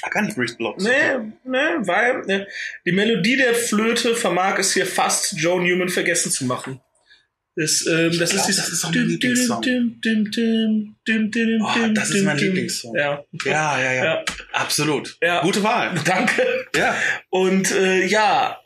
Ah, 0.02 0.10
gar 0.10 0.22
nicht 0.22 0.36
Breeze 0.36 0.56
Blocks. 0.56 0.84
Nee, 0.84 1.32
nee, 1.44 1.58
weil 1.86 2.20
ne, 2.22 2.46
die 2.84 2.92
Melodie 2.92 3.36
der 3.36 3.54
Flöte 3.54 4.14
vermag 4.14 4.58
es 4.58 4.72
hier 4.74 4.86
fast 4.86 5.32
Joe 5.38 5.60
Newman 5.62 5.88
vergessen 5.88 6.30
zu 6.30 6.44
machen. 6.44 6.80
Das, 7.58 7.84
ähm, 7.88 8.16
das 8.16 8.30
glaub, 8.30 8.48
ist 8.48 8.56
das 8.56 8.68
ist 8.68 8.84
auch 8.84 8.94
mein 8.94 9.08
Lieblingssong. 9.08 9.64
Oh, 11.60 11.92
das 11.92 12.10
ist 12.10 12.24
mein. 12.24 12.38
Lieblingssong. 12.38 12.96
Ja. 12.96 13.24
Ja, 13.44 13.80
ja, 13.80 13.92
ja, 13.92 14.04
Ja. 14.04 14.24
Absolut. 14.52 15.16
Ja. 15.20 15.40
Gute 15.40 15.64
Wahl. 15.64 15.92
Danke. 16.04 16.40
Ja. 16.76 16.94
Und 17.30 17.72
äh, 17.72 18.06
ja, 18.06 18.60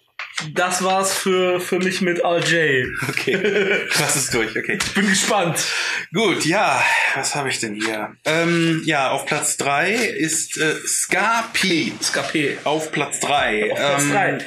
das 0.53 0.85
war's 0.85 1.15
für, 1.15 1.59
für 1.59 1.79
mich 1.79 2.03
mit 2.03 2.23
RJ. 2.23 2.85
Okay. 3.09 3.87
Was 3.99 4.17
ist 4.17 4.35
durch? 4.35 4.51
Okay. 4.51 4.79
Bin 4.95 5.09
gespannt. 5.09 5.65
Gut, 6.13 6.45
ja, 6.45 6.85
was 7.15 7.35
habe 7.35 7.49
ich 7.49 7.59
denn 7.61 7.75
hier? 7.75 8.15
Ähm, 8.27 8.83
ja, 8.85 9.11
auf 9.11 9.25
Platz 9.25 9.57
drei 9.57 9.95
ist 9.95 10.59
äh, 10.59 10.75
Ska 10.87 11.49
P. 11.55 11.93
Skapé. 12.03 12.59
Auf 12.65 12.93
Platz 12.93 13.21
drei. 13.21 13.73
Auf 13.73 13.79
Platz 13.79 14.03
Ähm, 14.03 14.11
drei. 14.11 14.39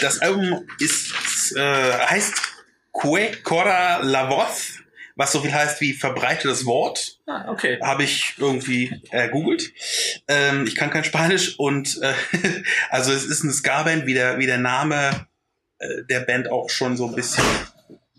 Das 0.00 0.20
Album 0.20 0.66
ist, 0.78 1.56
äh, 1.56 1.92
heißt 2.06 2.51
Que 2.92 3.32
Cora 3.42 4.02
la 4.02 4.28
Voz, 4.28 4.80
was 5.16 5.32
so 5.32 5.40
viel 5.40 5.52
heißt 5.52 5.80
wie 5.80 5.92
verbreitetes 5.92 6.66
Wort. 6.66 7.18
Ah, 7.26 7.50
okay. 7.50 7.78
Habe 7.82 8.04
ich 8.04 8.34
irgendwie 8.38 9.00
äh, 9.10 9.28
googelt. 9.28 9.72
Ähm, 10.28 10.66
ich 10.66 10.74
kann 10.74 10.90
kein 10.90 11.04
Spanisch 11.04 11.58
und 11.58 12.00
äh, 12.02 12.12
also 12.90 13.12
es 13.12 13.24
ist 13.24 13.42
eine 13.42 13.52
Ska-Band, 13.52 14.06
wie 14.06 14.14
der, 14.14 14.38
wie 14.38 14.46
der 14.46 14.58
Name 14.58 15.26
äh, 15.78 16.04
der 16.08 16.20
Band 16.20 16.50
auch 16.50 16.70
schon 16.70 16.96
so 16.96 17.06
ein 17.08 17.14
bisschen 17.14 17.44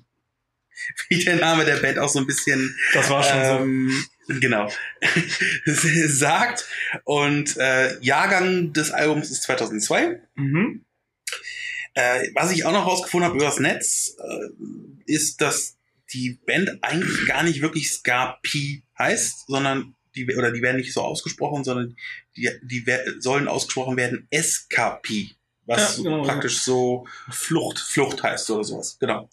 wie 1.10 1.24
der 1.24 1.36
Name 1.36 1.66
der 1.66 1.78
Band 1.78 2.00
auch 2.00 2.10
so 2.10 2.20
ein 2.20 2.28
bisschen 2.28 2.76
Das 2.94 3.10
war 3.10 3.24
schon 3.24 3.46
so. 3.46 3.64
ähm, 3.64 4.06
Genau. 4.28 4.70
sagt. 5.66 6.66
Und 7.04 7.58
äh, 7.58 8.00
Jahrgang 8.00 8.74
des 8.74 8.92
Albums 8.92 9.32
ist 9.32 9.44
2002. 9.44 10.22
Mhm. 10.36 10.86
Äh, 11.96 12.30
was 12.34 12.52
ich 12.52 12.66
auch 12.66 12.72
noch 12.72 12.86
rausgefunden 12.88 13.28
habe 13.28 13.38
über 13.38 13.46
das 13.46 13.60
Netz, 13.60 14.16
äh, 14.18 15.12
ist, 15.12 15.42
dass 15.42 15.78
die 16.12 16.40
Band 16.46 16.80
eigentlich 16.82 17.26
gar 17.28 17.44
nicht 17.44 17.62
wirklich 17.62 17.92
Ska 17.92 18.38
P 18.42 18.84
heißt, 18.98 19.48
sondern 19.48 19.96
die, 20.16 20.36
oder 20.36 20.52
die 20.52 20.62
werden 20.62 20.78
nicht 20.78 20.94
so 20.94 21.02
ausgesprochen, 21.02 21.64
sondern 21.64 21.96
die, 22.36 22.50
die 22.62 22.86
sollen 23.20 23.48
ausgesprochen 23.48 23.98
werden 23.98 24.28
SKP, 24.32 25.30
was 25.66 25.98
Ja, 25.98 26.04
genau. 26.04 26.24
praktisch 26.24 26.60
so 26.60 27.08
Flucht, 27.30 27.80
Flucht 27.80 28.22
heißt 28.22 28.50
oder 28.52 28.64
sowas. 28.64 28.98
Genau. 29.00 29.30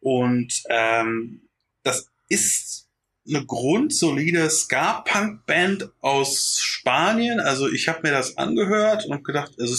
Und 0.00 0.62
ähm, 0.68 1.48
das 1.82 2.10
ist 2.28 2.83
eine 3.26 3.44
grundsolide 3.46 4.50
Ska-Punk-Band 4.50 5.90
aus 6.00 6.60
Spanien. 6.60 7.40
Also 7.40 7.70
ich 7.70 7.88
habe 7.88 8.00
mir 8.02 8.10
das 8.10 8.36
angehört 8.36 9.06
und 9.06 9.24
gedacht, 9.24 9.52
also 9.58 9.74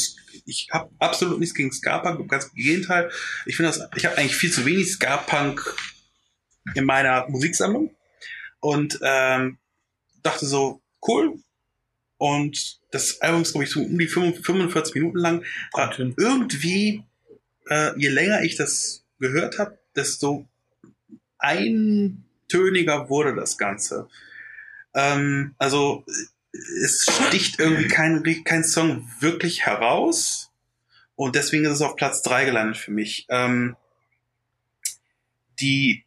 ich 0.46 0.68
habe 0.72 0.90
absolut 1.00 1.40
nichts 1.40 1.56
gegen 1.56 1.72
Ska-Punk, 1.72 2.28
ganz 2.30 2.46
im 2.46 2.56
Gegenteil. 2.56 3.12
Ich 3.46 3.56
finde 3.56 3.72
das, 3.72 3.88
ich 3.96 4.06
habe 4.06 4.18
eigentlich 4.18 4.36
viel 4.36 4.52
zu 4.52 4.66
wenig 4.66 4.92
Ska-Punk 4.94 5.76
in 6.74 6.86
meiner 6.86 7.28
Musiksammlung 7.30 7.96
und 8.60 9.00
ähm, 9.04 9.60
dachte 10.24 10.46
so, 10.46 10.82
cool. 11.08 11.38
Und 12.18 12.80
das 12.92 13.22
Album 13.22 13.44
ist, 13.44 13.52
glaube 13.52 13.66
ich, 13.66 13.72
so 13.72 13.82
um 13.82 14.00
die 14.00 14.08
45 14.08 14.46
45 14.46 14.96
Minuten 14.96 15.18
lang. 15.18 15.44
Äh, 15.76 16.14
irgendwie, 16.18 17.04
äh, 17.70 17.92
je 18.00 18.10
länger 18.10 18.42
ich 18.44 18.56
das 18.56 19.06
gehört 19.20 19.60
habe, 19.60 19.78
desto 19.96 20.48
eintöniger 22.50 23.10
wurde 23.10 23.36
das 23.36 23.58
Ganze. 23.58 24.08
Ähm, 24.94 25.56
also 25.58 26.06
es 26.54 27.06
sticht 27.28 27.60
irgendwie 27.60 27.88
kein, 27.88 28.24
kein 28.44 28.64
Song 28.64 29.10
wirklich 29.20 29.66
heraus. 29.66 30.52
Und 31.16 31.36
deswegen 31.36 31.66
ist 31.66 31.72
es 31.74 31.82
auf 31.82 31.96
Platz 31.96 32.22
drei 32.22 32.46
gelandet 32.46 32.78
für 32.78 32.92
mich. 32.92 33.26
Ähm, 33.30 33.76
die 35.60 36.04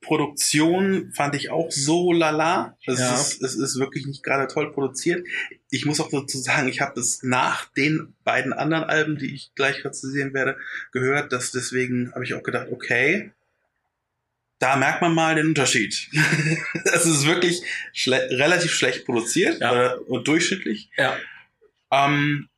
Produktion 0.00 1.12
fand 1.14 1.34
ich 1.34 1.50
auch 1.50 1.70
so 1.70 2.12
lala. 2.12 2.76
Es, 2.86 2.98
Ja. 2.98 3.14
ist, 3.14 3.42
es 3.42 3.56
ist 3.56 3.78
wirklich 3.78 4.06
nicht 4.06 4.22
gerade 4.22 4.46
toll 4.46 4.72
produziert. 4.72 5.26
Ich 5.70 5.84
muss 5.84 6.00
auch 6.00 6.10
dazu 6.10 6.38
sagen, 6.38 6.68
ich 6.68 6.80
habe 6.80 6.92
das 6.94 7.22
nach 7.22 7.66
den 7.72 8.14
beiden 8.22 8.52
anderen 8.52 8.84
Alben, 8.84 9.18
die 9.18 9.34
ich 9.34 9.50
gleich 9.56 9.82
sehen 9.90 10.32
werde, 10.32 10.56
gehört. 10.92 11.32
Dass 11.32 11.50
deswegen 11.50 12.12
habe 12.14 12.24
ich 12.24 12.34
auch 12.34 12.42
gedacht, 12.44 12.68
okay, 12.70 13.32
da 14.58 14.76
merkt 14.76 15.02
man 15.02 15.14
mal 15.14 15.34
den 15.34 15.48
Unterschied. 15.48 16.08
Es 16.94 17.04
ist 17.06 17.26
wirklich 17.26 17.62
schle 17.92 18.28
relativ 18.30 18.72
schlecht 18.72 19.04
produziert 19.04 19.60
Ja. 19.60 19.92
äh, 19.92 19.96
und 19.96 20.26
durchschnittlich. 20.28 20.88
Ja. 20.96 21.16
Ähm, 21.92 22.48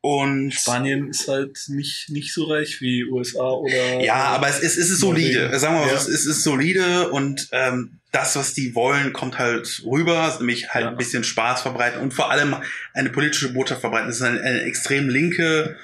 und 0.00 0.52
Spanien 0.54 1.08
ist 1.10 1.26
halt 1.26 1.58
nicht, 1.68 2.08
nicht 2.10 2.32
so 2.32 2.44
reich 2.44 2.80
wie 2.80 3.04
USA 3.04 3.50
oder. 3.50 4.00
ja, 4.00 4.14
aber 4.26 4.48
es, 4.48 4.60
ist- 4.60 4.76
es 4.78 4.90
ist 4.90 5.00
solide. 5.00 5.58
Sagen 5.58 5.74
wir 5.74 5.80
mal, 5.80 5.88
Ja. 5.88 5.94
es, 5.96 6.06
es 6.06 6.24
ist 6.24 6.44
solide 6.44 7.10
und 7.10 7.48
ähm, 7.50 7.98
das, 8.12 8.36
was 8.36 8.54
die 8.54 8.74
wollen, 8.76 9.12
kommt 9.12 9.38
halt 9.38 9.82
rüber, 9.84 10.34
nämlich 10.38 10.70
halt 10.72 10.84
Ja. 10.84 10.90
ein 10.92 10.96
bisschen 10.96 11.24
Spaß 11.24 11.62
verbreiten 11.62 12.00
und 12.00 12.14
vor 12.14 12.30
allem 12.30 12.56
eine 12.94 13.10
politische 13.10 13.52
Botschaft 13.52 13.80
verbreiten. 13.80 14.08
Es 14.08 14.16
ist 14.16 14.22
eine, 14.22 14.40
eine 14.40 14.62
extrem 14.62 15.08
linke 15.08 15.76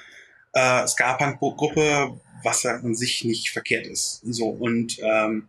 äh, 0.52 0.86
Ska-Punk-Gruppe, 0.86 2.20
was 2.44 2.64
an 2.66 2.94
sich 2.94 3.24
nicht 3.24 3.50
verkehrt 3.50 3.86
ist. 3.86 4.20
So 4.24 4.48
und 4.48 4.98
ähm, 5.00 5.48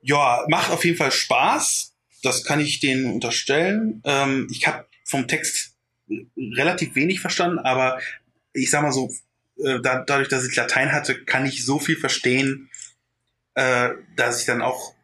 ja, 0.00 0.44
macht 0.48 0.70
auf 0.70 0.84
jeden 0.84 0.96
Fall 0.96 1.12
Spaß. 1.12 1.94
Das 2.22 2.44
kann 2.44 2.60
ich 2.60 2.80
denen 2.80 3.12
unterstellen. 3.12 4.02
Ähm, 4.04 4.48
ich 4.50 4.66
habe 4.66 4.86
vom 5.04 5.26
Text 5.26 5.76
relativ 6.36 6.94
wenig 6.94 7.20
verstanden, 7.20 7.58
aber 7.58 8.00
ich 8.52 8.70
sag 8.70 8.82
mal 8.82 8.92
so, 8.92 9.10
äh, 9.64 9.80
da, 9.80 10.04
dadurch, 10.04 10.28
dass 10.28 10.46
ich 10.46 10.54
Latein 10.56 10.92
hatte, 10.92 11.24
kann 11.24 11.46
ich 11.46 11.64
so 11.64 11.78
viel 11.78 11.96
verstehen, 11.96 12.70
äh, 13.54 13.90
dass 14.16 14.40
ich 14.40 14.46
dann 14.46 14.62
auch 14.62 14.94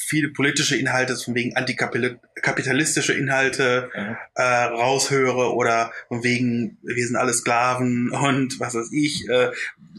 viele 0.00 0.28
politische 0.28 0.76
Inhalte, 0.76 1.16
von 1.16 1.34
wegen 1.34 1.56
antikapitalistische 1.56 3.12
Inhalte 3.14 3.90
Ja. 3.94 4.18
äh, 4.34 4.64
raushöre 4.64 5.54
oder 5.54 5.92
von 6.08 6.22
wegen, 6.22 6.78
wir 6.82 7.06
sind 7.06 7.16
alle 7.16 7.32
Sklaven 7.32 8.10
und 8.10 8.58
was 8.60 8.74
weiß 8.74 8.90
ich. 8.92 9.28
Äh, 9.28 9.50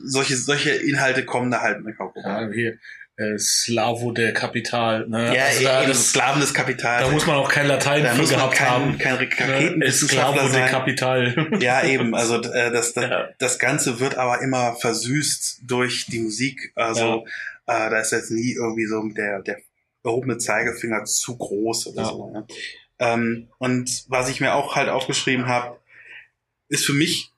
solche, 0.04 0.36
solche 0.38 0.72
Inhalte 0.72 1.26
kommen 1.26 1.52
da 1.52 1.62
halt 1.62 1.84
manchmal 1.84 2.08
rum. 2.10 2.24
Ja, 2.24 2.50
hier, 2.52 2.78
äh, 3.18 3.38
Slavo 3.38 4.12
der 4.14 4.32
Kapital. 4.34 5.08
Ne? 5.10 5.36
Ja, 5.36 5.44
also 5.46 5.64
da, 5.64 5.86
das, 5.86 6.10
Sklaven 6.10 6.40
des 6.40 6.54
Kapitals. 6.54 7.06
da 7.06 7.12
muss 7.12 7.28
man 7.28 7.36
auch 7.36 7.50
kein 7.52 7.68
Latein 7.68 8.04
Da 8.04 8.12
für 8.14 8.22
muss 8.22 8.32
man 8.32 8.40
gehabt 8.40 8.56
kein, 8.56 8.70
haben. 8.70 8.98
kein 8.98 9.14
Ne? 9.16 9.20
Raketenwissenschaftler 9.20 10.44
Esclavo 10.46 10.48
de 10.48 10.52
sein. 10.62 10.70
Capital. 10.70 11.48
Ja, 11.60 11.84
eben. 11.84 12.16
Also 12.16 12.42
äh, 12.42 12.72
das, 12.72 12.94
das, 12.94 13.04
Ja. 13.10 13.28
das 13.38 13.60
Ganze 13.60 14.00
wird 14.00 14.18
aber 14.18 14.42
immer 14.42 14.76
versüßt 14.78 15.64
durch 15.64 16.06
die 16.06 16.20
Musik. 16.20 16.72
Also 16.76 17.26
äh, 17.68 17.90
da 17.90 18.00
ist 18.00 18.12
jetzt 18.14 18.32
nie 18.32 18.54
irgendwie 18.54 18.86
so 18.86 19.04
der, 19.10 19.42
der 19.42 19.58
erhobene 20.10 20.38
Zeigefinger 20.38 21.06
zu 21.06 21.38
groß 21.38 21.88
oder 21.88 22.02
Ja. 22.04 22.08
so. 22.10 22.32
Ne? 22.32 22.48
Ähm, 23.00 23.48
und 23.58 24.06
was 24.10 24.30
ich 24.30 24.42
mir 24.42 24.54
auch 24.56 24.76
halt 24.76 24.90
aufgeschrieben 24.90 25.48
habe, 25.48 25.78
ist 26.68 26.86
für 26.86 26.94
mich 26.94 27.32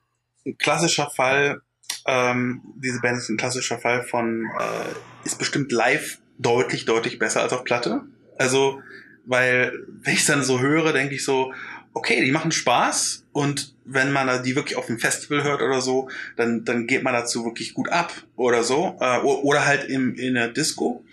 ein 0.44 0.58
klassischer 0.58 1.08
Fall, 1.10 1.60
ähm, 2.06 2.62
diese 2.76 3.00
Band 3.00 3.18
ist 3.18 3.28
ein 3.28 3.36
klassischer 3.36 3.78
Fall 3.78 4.02
von, 4.02 4.50
äh, 4.58 5.26
ist 5.26 5.38
bestimmt 5.38 5.70
live 5.70 6.18
deutlich, 6.38 6.84
deutlich 6.84 7.18
besser 7.18 7.42
als 7.42 7.52
auf 7.52 7.64
Platte. 7.64 8.02
Also, 8.38 8.80
weil, 9.24 9.72
wenn 10.02 10.14
ich 10.14 10.26
dann 10.26 10.42
so 10.42 10.58
höre, 10.60 10.92
denke 10.92 11.14
ich 11.14 11.24
so, 11.24 11.52
okay, 11.94 12.24
die 12.24 12.32
machen 12.32 12.50
Spaß 12.50 13.26
und 13.32 13.74
wenn 13.84 14.10
man 14.12 14.42
die 14.42 14.56
wirklich 14.56 14.76
auf 14.76 14.86
dem 14.86 14.98
Festival 14.98 15.44
hört 15.44 15.62
oder 15.62 15.80
so, 15.80 16.08
dann, 16.36 16.64
dann 16.64 16.86
geht 16.86 17.02
man 17.02 17.12
dazu 17.12 17.44
wirklich 17.44 17.74
gut 17.74 17.88
ab 17.88 18.12
oder 18.36 18.64
so. 18.64 18.96
Äh, 19.00 19.18
oder 19.20 19.66
halt 19.66 19.88
im, 19.88 20.14
in 20.14 20.34
der 20.34 20.48
Disco. 20.48 21.04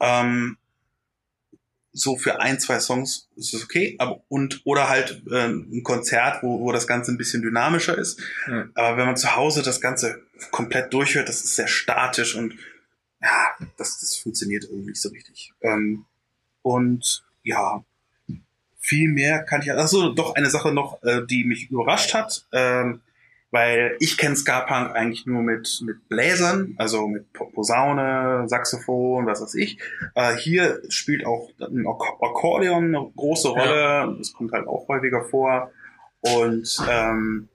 Ähm, 0.00 0.56
so 1.94 2.16
für 2.16 2.40
ein, 2.40 2.58
zwei 2.58 2.80
Songs 2.80 3.28
ist 3.36 3.54
es 3.54 3.64
okay, 3.64 3.94
aber 3.98 4.20
und 4.28 4.60
oder 4.64 4.88
halt 4.88 5.22
ähm, 5.32 5.68
ein 5.72 5.82
Konzert, 5.84 6.42
wo, 6.42 6.60
wo 6.60 6.72
das 6.72 6.88
Ganze 6.88 7.12
ein 7.12 7.16
bisschen 7.16 7.40
dynamischer 7.40 7.96
ist. 7.96 8.20
Ja. 8.48 8.68
Aber 8.74 8.96
wenn 8.96 9.06
man 9.06 9.16
zu 9.16 9.36
Hause 9.36 9.62
das 9.62 9.80
Ganze 9.80 10.20
komplett 10.50 10.92
durchhört, 10.92 11.28
das 11.28 11.44
ist 11.44 11.54
sehr 11.54 11.68
statisch 11.68 12.34
und 12.34 12.54
ja, 13.22 13.46
das, 13.76 14.00
das 14.00 14.16
funktioniert 14.16 14.64
irgendwie 14.64 14.90
nicht 14.90 15.00
so 15.00 15.08
richtig. 15.08 15.52
Ähm, 15.62 16.04
und 16.62 17.24
ja, 17.44 17.84
viel 18.80 19.08
mehr 19.08 19.44
kann 19.44 19.62
ich. 19.62 19.72
Achso, 19.72 20.10
doch 20.12 20.34
eine 20.34 20.50
Sache 20.50 20.72
noch, 20.72 21.02
äh, 21.04 21.24
die 21.24 21.44
mich 21.44 21.70
überrascht 21.70 22.12
hat. 22.12 22.44
Ähm, 22.52 23.00
weil 23.54 23.96
ich 24.00 24.18
kenne 24.18 24.34
Ska-Punk 24.34 24.96
eigentlich 24.96 25.26
nur 25.26 25.40
mit, 25.40 25.80
mit 25.84 26.08
Bläsern, 26.08 26.74
also 26.76 27.06
mit 27.06 27.32
Posaune, 27.32 28.48
Saxophon, 28.48 29.26
was 29.26 29.40
weiß 29.40 29.54
ich. 29.54 29.78
Äh, 30.16 30.34
hier 30.34 30.82
spielt 30.88 31.24
auch 31.24 31.50
ein 31.60 31.86
Akkordeon 31.86 32.86
eine 32.86 33.12
große 33.14 33.50
Rolle, 33.50 33.80
ja. 33.80 34.06
das 34.08 34.32
kommt 34.32 34.50
halt 34.50 34.66
auch 34.66 34.88
häufiger 34.88 35.22
vor. 35.22 35.70
Und 36.18 36.78
ähm, 36.90 37.48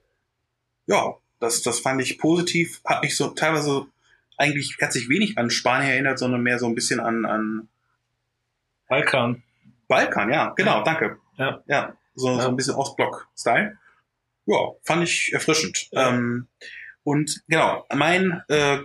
ja, 0.85 1.15
das, 1.41 1.63
das 1.63 1.81
fand 1.81 2.01
ich 2.01 2.17
positiv, 2.17 2.79
hat 2.85 3.03
mich 3.03 3.17
so 3.17 3.27
teilweise 3.31 3.85
eigentlich 4.37 4.77
hat 4.81 4.93
sich 4.93 5.09
wenig 5.09 5.37
an 5.37 5.49
Spanien 5.49 5.91
erinnert, 5.91 6.17
sondern 6.17 6.41
mehr 6.41 6.59
so 6.59 6.67
ein 6.67 6.75
bisschen 6.75 7.01
an, 7.01 7.25
an 7.25 7.67
Balkan. 8.87 9.43
Balkan, 9.89 10.31
ja, 10.31 10.53
genau, 10.55 10.77
ja. 10.77 10.83
danke. 10.83 11.17
Ja. 11.35 11.61
Ja, 11.67 11.93
so, 12.15 12.29
ja. 12.29 12.43
so 12.43 12.47
ein 12.47 12.55
bisschen 12.55 12.75
Ostblock-Style 12.75 13.77
ja, 14.49 14.71
fand 14.83 15.03
ich 15.03 15.31
erfrischend. 15.33 15.89
Ähm, 15.93 16.47
und 17.03 17.43
genau, 17.47 17.85
mein 17.93 18.41
äh, 18.49 18.79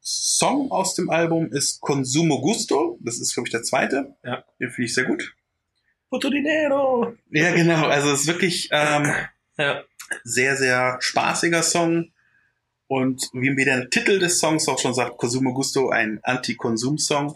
Song 0.00 0.70
aus 0.70 0.94
dem 0.94 1.10
Album 1.10 1.50
ist 1.52 1.80
Consumo 1.80 2.40
Gusto. 2.40 2.98
Das 3.02 3.18
ist, 3.18 3.34
glaube 3.34 3.48
ich, 3.48 3.52
der 3.52 3.62
zweite. 3.62 4.16
Ja. 4.24 4.44
Den 4.60 4.70
finde 4.70 4.86
ich 4.86 4.94
sehr 4.94 5.04
gut. 5.04 5.34
Puto 6.10 6.30
Dinero. 6.30 7.14
Ja, 7.30 7.52
genau. 7.54 7.86
Also 7.86 8.10
es 8.10 8.22
ist 8.22 8.26
wirklich 8.26 8.68
ähm, 8.72 9.12
ja. 9.58 9.82
sehr, 10.22 10.56
sehr 10.56 10.98
spaßiger 11.00 11.62
Song. 11.62 12.12
Und 12.86 13.30
wie 13.32 13.50
mir 13.50 13.64
der 13.64 13.88
Titel 13.88 14.18
des 14.18 14.38
Songs 14.38 14.68
auch 14.68 14.78
schon 14.78 14.94
sagt, 14.94 15.16
Consumo 15.16 15.54
Gusto, 15.54 15.88
ein 15.88 16.20
Anti-Konsum-Song. 16.22 17.34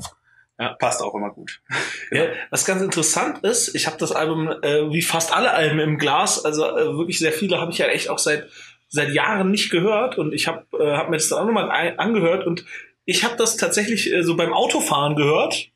Ja. 0.59 0.75
Passt 0.75 1.03
auch 1.03 1.15
immer 1.15 1.31
gut. 1.31 1.61
Ja, 2.11 2.25
was 2.49 2.65
ganz 2.65 2.81
interessant 2.81 3.45
ist, 3.45 3.75
ich 3.75 3.87
habe 3.87 3.99
das 3.99 4.13
Album, 4.13 4.49
äh, 4.63 4.91
wie 4.91 5.03
fast 5.03 5.35
alle 5.37 5.53
Alben 5.53 5.79
im 5.79 5.99
Glas, 5.99 6.43
also 6.43 6.65
äh, 6.65 6.97
wirklich 6.97 7.19
sehr 7.19 7.33
viele, 7.33 7.61
habe 7.61 7.71
ich 7.71 7.77
ja 7.77 7.87
echt 7.87 8.09
auch 8.09 8.19
seit 8.19 8.49
seit 8.89 9.13
Jahren 9.13 9.51
nicht 9.51 9.71
gehört 9.71 10.17
und 10.17 10.33
ich 10.33 10.49
habe 10.49 10.65
äh, 10.79 10.97
hab 10.97 11.11
mir 11.11 11.19
das 11.19 11.29
dann 11.29 11.41
auch 11.41 11.45
nochmal 11.45 11.95
angehört 11.99 12.47
und 12.47 12.65
ich 13.05 13.25
habe 13.25 13.37
das 13.37 13.57
tatsächlich 13.57 14.13
äh, 14.13 14.23
so 14.23 14.37
beim 14.37 14.55
Autofahren 14.55 15.17
gehört 15.17 15.69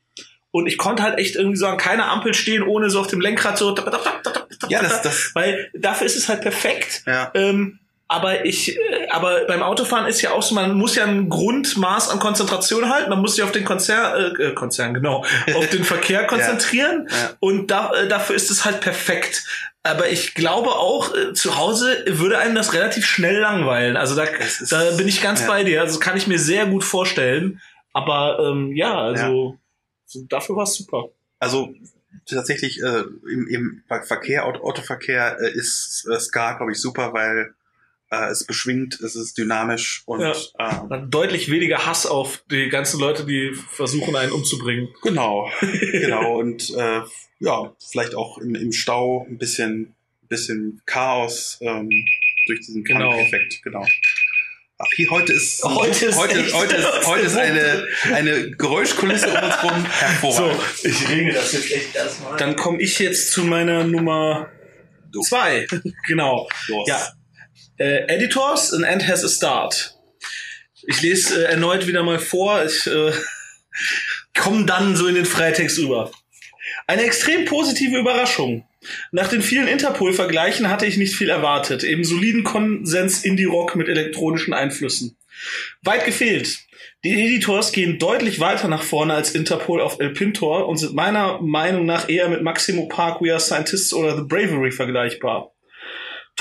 und 0.51 0.67
ich 0.67 0.77
konnte 0.77 1.03
halt 1.03 1.17
echt 1.19 1.35
irgendwie 1.35 1.57
so 1.57 1.67
an 1.67 1.77
keiner 1.77 2.11
Ampel 2.11 2.33
stehen, 2.33 2.63
ohne 2.63 2.89
so 2.89 2.99
auf 2.99 3.07
dem 3.07 3.21
Lenkrad 3.21 3.57
so. 3.57 3.75
Ja, 4.69 4.81
das, 4.81 5.01
das. 5.01 5.31
Weil 5.33 5.71
dafür 5.73 6.05
ist 6.05 6.15
es 6.15 6.29
halt 6.29 6.41
perfekt. 6.41 7.03
Ja. 7.07 7.31
Ähm, 7.33 7.79
aber 8.13 8.45
ich, 8.45 8.77
äh, 8.77 9.07
aber 9.09 9.45
beim 9.47 9.63
Autofahren 9.63 10.05
ist 10.05 10.21
ja 10.21 10.31
auch 10.33 10.43
so, 10.43 10.53
man 10.53 10.75
muss 10.75 10.95
ja 10.95 11.03
ein 11.03 11.29
Grundmaß 11.29 12.09
an 12.09 12.19
Konzentration 12.19 12.87
halten. 12.87 13.09
Man 13.09 13.19
muss 13.19 13.35
sich 13.35 13.43
auf 13.43 13.51
den 13.51 13.65
Konzern, 13.65 14.35
äh, 14.39 14.53
Konzern, 14.53 14.93
genau, 14.93 15.25
auf 15.55 15.67
den 15.69 15.83
Verkehr 15.83 16.27
konzentrieren. 16.27 17.07
Ja, 17.09 17.17
ja. 17.17 17.29
Und 17.39 17.71
da, 17.71 17.91
äh, 17.93 18.07
dafür 18.07 18.35
ist 18.35 18.51
es 18.51 18.65
halt 18.65 18.81
perfekt. 18.81 19.45
Aber 19.81 20.09
ich 20.09 20.35
glaube 20.35 20.69
auch, 20.69 21.13
äh, 21.15 21.33
zu 21.33 21.57
Hause 21.57 22.05
würde 22.07 22.37
einem 22.37 22.53
das 22.53 22.73
relativ 22.73 23.07
schnell 23.07 23.39
langweilen. 23.39 23.97
Also 23.97 24.15
da, 24.15 24.25
ist, 24.25 24.71
da 24.71 24.91
bin 24.91 25.07
ich 25.07 25.23
ganz 25.23 25.41
ja. 25.41 25.47
bei 25.47 25.63
dir. 25.63 25.81
Also 25.81 25.97
kann 25.99 26.15
ich 26.15 26.27
mir 26.27 26.37
sehr 26.37 26.67
gut 26.67 26.83
vorstellen. 26.83 27.61
Aber 27.93 28.37
ähm, 28.39 28.75
ja, 28.75 28.95
also 28.95 29.57
so, 30.05 30.23
dafür 30.29 30.55
war 30.55 30.63
es 30.63 30.75
super. 30.75 31.09
Also 31.39 31.73
tatsächlich 32.27 32.79
äh, 32.79 33.03
im, 33.27 33.47
im 33.47 33.83
Verkehr, 33.87 34.45
Autoverkehr 34.45 35.37
äh, 35.41 35.51
ist 35.51 36.07
äh, 36.07 36.19
Ska, 36.19 36.53
glaube 36.57 36.73
ich, 36.73 36.79
super, 36.79 37.11
weil 37.13 37.55
äh, 38.13 38.29
es 38.29 38.43
beschwingt, 38.43 38.99
es 39.01 39.15
ist 39.15 39.37
dynamisch 39.37 40.03
und 40.05 40.21
ja. 40.21 40.33
ähm, 40.91 41.09
deutlich 41.09 41.49
weniger 41.49 41.85
Hass 41.85 42.05
auf 42.05 42.43
die 42.51 42.69
ganzen 42.69 42.99
Leute, 42.99 43.25
die 43.25 43.53
versuchen, 43.53 44.15
einen 44.15 44.31
umzubringen. 44.31 44.89
Genau, 45.01 45.49
genau 45.61 46.39
und 46.39 46.69
äh, 46.75 47.01
ja, 47.39 47.75
vielleicht 47.91 48.15
auch 48.15 48.37
im, 48.37 48.55
im 48.55 48.71
Stau 48.71 49.25
ein 49.27 49.37
bisschen, 49.37 49.95
bisschen 50.29 50.81
Chaos 50.85 51.57
ähm, 51.61 51.89
durch 52.47 52.59
diesen 52.61 52.83
genau. 52.83 53.13
Effekt, 53.17 53.61
genau. 53.63 53.85
Ach, 54.79 54.87
hier 54.95 55.09
heute 55.11 55.33
ist 55.33 55.63
heute 55.63 56.05
ist, 56.05 56.17
heute, 56.17 56.53
heute 56.53 56.75
ist, 56.75 57.07
heute 57.07 57.25
ist 57.25 57.37
eine, 57.37 57.87
eine 58.11 58.51
Geräuschkulisse 58.51 59.29
um 59.29 59.43
uns 59.43 59.63
rum 59.63 59.85
hervorragend. 59.91 60.61
So, 60.75 60.87
ich 60.89 61.09
regel 61.09 61.33
das 61.33 61.53
jetzt 61.53 61.71
echt 61.71 61.95
erstmal. 61.95 62.37
Dann 62.37 62.55
komme 62.55 62.81
ich 62.81 62.99
jetzt 62.99 63.31
zu 63.31 63.43
meiner 63.43 63.83
Nummer 63.83 64.49
du. 65.11 65.21
zwei. 65.21 65.67
genau. 66.07 66.49
Los. 66.67 66.87
Ja, 66.87 67.13
äh, 67.77 68.07
Editors, 68.07 68.73
an 68.73 68.83
end 68.83 69.07
has 69.07 69.23
a 69.23 69.29
start. 69.29 69.97
Ich 70.87 71.01
lese 71.01 71.45
äh, 71.45 71.51
erneut 71.51 71.87
wieder 71.87 72.03
mal 72.03 72.19
vor. 72.19 72.63
Ich 72.65 72.87
äh, 72.87 73.11
komme 74.37 74.65
dann 74.65 74.95
so 74.95 75.07
in 75.07 75.15
den 75.15 75.25
Freitext 75.25 75.77
über. 75.77 76.11
Eine 76.87 77.03
extrem 77.03 77.45
positive 77.45 77.97
Überraschung. 77.97 78.65
Nach 79.11 79.29
den 79.29 79.41
vielen 79.41 79.67
Interpol-Vergleichen 79.67 80.69
hatte 80.69 80.85
ich 80.85 80.97
nicht 80.97 81.15
viel 81.15 81.29
erwartet. 81.29 81.83
Eben 81.83 82.03
soliden 82.03 82.43
Konsens 82.43 83.23
Indie-Rock 83.23 83.75
mit 83.75 83.87
elektronischen 83.87 84.53
Einflüssen. 84.53 85.17
Weit 85.81 86.05
gefehlt. 86.05 86.59
Die 87.05 87.11
Editors 87.11 87.71
gehen 87.71 87.99
deutlich 87.99 88.39
weiter 88.39 88.67
nach 88.67 88.83
vorne 88.83 89.13
als 89.13 89.35
Interpol 89.35 89.81
auf 89.81 89.99
El 89.99 90.11
Pintor 90.11 90.67
und 90.67 90.77
sind 90.77 90.93
meiner 90.93 91.41
Meinung 91.41 91.85
nach 91.85 92.07
eher 92.07 92.29
mit 92.29 92.43
Maximo 92.43 92.87
Park, 92.87 93.21
We 93.21 93.31
Are 93.31 93.41
Scientists 93.41 93.93
oder 93.93 94.15
The 94.15 94.23
Bravery 94.23 94.71
vergleichbar. 94.71 95.52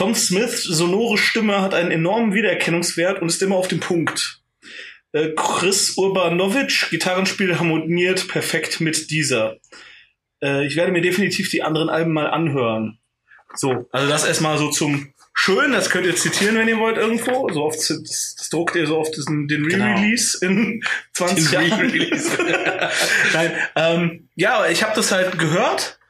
Tom 0.02 0.16
Smiths 0.16 0.64
sonore 0.64 1.16
Stimme 1.16 1.62
hat 1.62 1.74
einen 1.74 1.92
enormen 1.92 2.34
Wiedererkennungswert 2.34 3.22
und 3.22 3.28
ist 3.28 3.40
immer 3.40 3.54
auf 3.54 3.68
dem 3.68 3.78
Punkt. 3.78 4.42
Äh, 5.12 5.28
Chris 5.36 5.96
Urbanovic, 5.96 6.88
Gitarrenspiel 6.90 7.56
harmoniert 7.56 8.26
perfekt 8.26 8.80
mit 8.80 9.12
dieser. 9.12 9.58
Äh, 10.42 10.66
ich 10.66 10.74
werde 10.74 10.90
mir 10.90 11.02
definitiv 11.02 11.50
die 11.50 11.62
anderen 11.62 11.88
Alben 11.88 12.12
mal 12.12 12.26
anhören. 12.26 12.98
So, 13.54 13.88
also 13.92 14.08
das 14.08 14.26
erstmal 14.26 14.58
so 14.58 14.70
zum 14.70 15.12
Schön, 15.34 15.70
das 15.70 15.88
könnt 15.88 16.06
ihr 16.06 16.16
zitieren, 16.16 16.56
wenn 16.56 16.66
ihr 16.66 16.78
wollt, 16.78 16.96
irgendwo. 16.96 17.48
So 17.52 17.62
oft, 17.62 17.78
das, 17.78 18.34
das 18.36 18.48
druckt 18.50 18.74
ihr 18.74 18.88
so 18.88 18.98
auf 18.98 19.12
diesen, 19.12 19.46
den 19.46 19.68
genau. 19.68 19.84
Re-Release 19.84 20.40
genau. 20.40 20.62
in 20.62 20.84
20 21.12 21.48
den 21.48 21.68
Jahren. 21.68 21.92
Nein, 23.32 23.52
ähm, 23.76 24.28
ja, 24.34 24.66
ich 24.66 24.82
habe 24.82 24.96
das 24.96 25.12
halt 25.12 25.38
gehört 25.38 26.00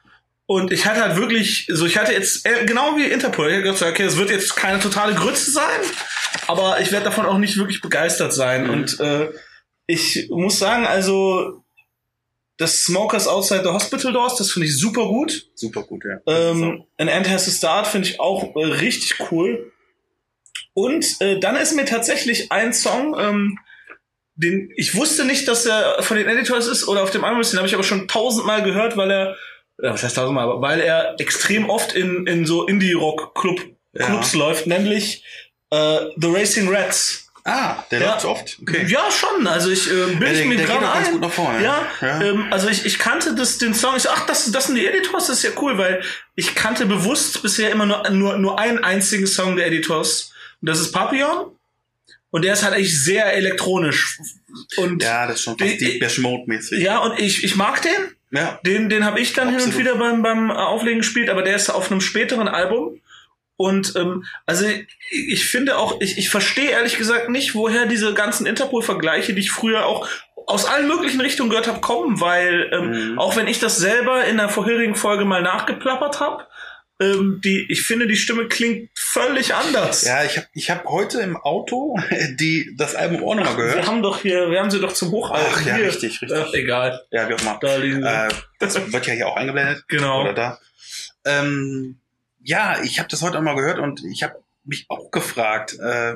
und 0.45 0.71
ich 0.71 0.85
hatte 0.85 1.01
halt 1.01 1.15
wirklich, 1.15 1.67
so 1.69 1.85
ich 1.85 1.97
hatte 1.97 2.11
jetzt, 2.11 2.45
äh, 2.45 2.65
genau 2.65 2.97
wie 2.97 3.05
Interpol, 3.05 3.47
ich 3.47 3.53
hatte 3.55 3.63
gedacht, 3.63 3.81
okay, 3.81 4.03
es 4.03 4.17
wird 4.17 4.29
jetzt 4.29 4.55
keine 4.55 4.79
totale 4.79 5.15
Grütze 5.15 5.51
sein, 5.51 5.81
aber 6.47 6.81
ich 6.81 6.91
werde 6.91 7.05
davon 7.05 7.25
auch 7.25 7.37
nicht 7.37 7.57
wirklich 7.57 7.81
begeistert 7.81 8.33
sein. 8.33 8.65
Mhm. 8.65 8.69
Und 8.69 8.99
äh, 8.99 9.29
ich 9.87 10.27
muss 10.29 10.59
sagen, 10.59 10.85
also 10.85 11.63
das 12.57 12.83
Smokers 12.83 13.27
Outside 13.27 13.63
the 13.63 13.69
Hospital 13.69 14.13
Doors, 14.13 14.35
das 14.35 14.51
finde 14.51 14.67
ich 14.67 14.77
super 14.77 15.05
gut. 15.05 15.49
Super 15.55 15.83
gut, 15.83 16.03
ja. 16.05 16.19
Ähm, 16.27 16.83
An 16.97 17.07
End 17.07 17.29
Has 17.29 17.45
to 17.45 17.51
Start 17.51 17.87
finde 17.87 18.09
ich 18.09 18.19
auch 18.19 18.55
äh, 18.55 18.65
richtig 18.65 19.15
cool. 19.31 19.71
Und 20.73 21.05
äh, 21.21 21.39
dann 21.39 21.55
ist 21.55 21.73
mir 21.73 21.85
tatsächlich 21.85 22.51
ein 22.51 22.73
Song, 22.73 23.15
ähm, 23.19 23.59
den 24.35 24.71
ich 24.75 24.95
wusste 24.95 25.25
nicht, 25.25 25.47
dass 25.47 25.65
er 25.65 26.01
von 26.01 26.17
den 26.17 26.27
Editors 26.27 26.67
ist 26.67 26.87
oder 26.87 27.03
auf 27.03 27.11
dem 27.11 27.23
Album 27.23 27.41
ist, 27.41 27.53
den 27.53 27.59
habe 27.59 27.67
ich 27.67 27.73
aber 27.75 27.83
schon 27.83 28.07
tausendmal 28.07 28.63
gehört, 28.63 28.97
weil 28.97 29.11
er 29.11 29.35
ja, 29.83 29.93
was 29.93 30.03
heißt 30.03 30.15
tausendmal, 30.15 30.45
aber 30.45 30.61
weil 30.61 30.79
er 30.79 31.15
extrem 31.19 31.69
oft 31.69 31.93
in, 31.93 32.25
in 32.25 32.45
so 32.45 32.65
Indie-Rock-Club 32.65 33.59
Clubs 33.95 34.33
ja. 34.33 34.39
läuft, 34.39 34.67
nämlich 34.67 35.23
äh, 35.69 35.99
The 36.17 36.27
Racing 36.27 36.73
Rats. 36.73 37.29
Ah, 37.45 37.83
der 37.91 37.99
ja. 37.99 38.13
läuft 38.13 38.25
oft. 38.25 38.57
Okay. 38.61 38.85
Ja, 38.87 39.11
schon. 39.11 39.45
Also 39.47 39.69
ich 39.69 39.91
äh, 39.91 40.15
bin 40.15 40.21
ja, 40.21 40.31
ich 40.31 40.45
mir 40.45 40.55
gerade 40.55 40.89
ein. 40.89 41.11
Gut 41.11 41.21
nach 41.21 41.31
vorne. 41.31 41.61
Ja, 41.61 41.85
ja. 42.01 42.21
Ähm, 42.21 42.47
also 42.51 42.69
ich, 42.69 42.85
ich 42.85 42.97
kannte 42.97 43.35
das, 43.35 43.57
den 43.57 43.73
Song. 43.73 43.95
Ich 43.97 44.03
so, 44.03 44.09
ach, 44.09 44.25
das, 44.25 44.49
das 44.51 44.67
sind 44.67 44.75
die 44.75 44.87
Editors, 44.87 45.27
das 45.27 45.37
ist 45.37 45.43
ja 45.43 45.49
cool, 45.61 45.77
weil 45.77 46.01
ich 46.35 46.55
kannte 46.55 46.85
bewusst 46.85 47.41
bisher 47.41 47.69
immer 47.69 47.85
nur, 47.85 48.09
nur, 48.11 48.37
nur 48.37 48.59
einen 48.59 48.81
einzigen 48.83 49.27
Song 49.27 49.57
der 49.57 49.67
Editors. 49.67 50.31
Und 50.61 50.69
das 50.69 50.79
ist 50.79 50.93
Papillon. 50.93 51.51
Und 52.29 52.43
der 52.43 52.53
ist 52.53 52.63
halt 52.63 52.73
eigentlich 52.73 53.03
sehr 53.03 53.33
elektronisch. 53.33 54.19
Und 54.77 55.03
ja, 55.03 55.27
das 55.27 55.35
ist 55.35 55.43
schon 55.43 55.57
fast 55.57 55.81
die 55.81 55.99
mäßig 56.47 56.81
Ja, 56.81 56.99
und 56.99 57.19
ich, 57.19 57.43
ich 57.43 57.55
mag 57.55 57.81
den. 57.81 58.15
Ja. 58.33 58.59
Den, 58.65 58.89
den 58.89 59.05
habe 59.05 59.19
ich 59.19 59.33
dann 59.33 59.49
Absolut. 59.49 59.63
hin 59.63 59.73
und 59.73 59.79
wieder 59.79 59.95
beim, 59.95 60.23
beim 60.23 60.49
Auflegen 60.49 60.99
gespielt, 60.99 61.29
aber 61.29 61.43
der 61.43 61.55
ist 61.55 61.69
auf 61.69 61.91
einem 61.91 62.01
späteren 62.01 62.47
Album. 62.47 62.99
Und 63.57 63.95
ähm, 63.95 64.25
also 64.47 64.65
ich 65.11 65.45
finde 65.45 65.77
auch, 65.77 66.01
ich, 66.01 66.17
ich 66.17 66.29
verstehe 66.31 66.71
ehrlich 66.71 66.97
gesagt 66.97 67.29
nicht, 67.29 67.53
woher 67.53 67.85
diese 67.85 68.15
ganzen 68.15 68.47
Interpol-Vergleiche, 68.47 69.33
die 69.33 69.41
ich 69.41 69.51
früher 69.51 69.85
auch 69.85 70.07
aus 70.47 70.65
allen 70.65 70.87
möglichen 70.87 71.21
Richtungen 71.21 71.51
gehört 71.51 71.67
habe, 71.67 71.79
kommen, 71.79 72.19
weil 72.19 72.69
ähm, 72.73 73.11
mhm. 73.11 73.19
auch 73.19 73.35
wenn 73.35 73.47
ich 73.47 73.59
das 73.59 73.77
selber 73.77 74.25
in 74.25 74.37
der 74.37 74.49
vorherigen 74.49 74.95
Folge 74.95 75.25
mal 75.25 75.43
nachgeplappert 75.43 76.19
habe, 76.19 76.47
ähm, 77.03 77.41
die, 77.43 77.65
ich 77.69 77.83
finde, 77.83 78.07
die 78.07 78.15
Stimme 78.15 78.47
klingt 78.47 78.89
völlig 78.97 79.53
anders. 79.53 80.03
Ja, 80.05 80.23
ich 80.23 80.37
habe 80.37 80.47
ich 80.53 80.69
hab 80.69 80.85
heute 80.85 81.21
im 81.21 81.37
Auto 81.37 81.97
die, 82.39 82.73
das 82.77 82.95
Album 82.95 83.23
auch 83.23 83.35
nochmal 83.35 83.55
gehört. 83.55 83.75
Wir 83.75 83.87
haben 83.87 84.01
doch 84.01 84.21
hier, 84.21 84.49
wir 84.49 84.59
haben 84.59 84.71
sie 84.71 84.79
doch 84.79 84.93
zum 84.93 85.11
Hochhalten. 85.11 85.51
Ach 85.53 85.65
ja, 85.65 85.75
hier. 85.75 85.87
richtig, 85.87 86.21
richtig. 86.21 86.37
Ach, 86.37 86.53
egal. 86.53 87.01
Ja, 87.11 87.27
wie 87.29 87.33
auch 87.33 87.41
immer. 87.41 87.57
Da 87.61 87.75
liegen 87.75 88.03
äh, 88.03 88.29
das 88.59 88.75
wird 88.91 89.07
ja 89.07 89.13
hier 89.13 89.27
auch 89.27 89.35
eingeblendet. 89.35 89.83
Genau. 89.93 90.21
Oder 90.21 90.33
da. 90.33 90.59
Ähm, 91.25 91.99
ja, 92.41 92.81
ich 92.83 92.99
habe 92.99 93.09
das 93.09 93.21
heute 93.21 93.37
auch 93.37 93.43
mal 93.43 93.55
gehört 93.55 93.79
und 93.79 94.03
ich 94.03 94.23
habe 94.23 94.35
mich 94.63 94.85
auch 94.89 95.11
gefragt, 95.11 95.77
äh, 95.79 96.15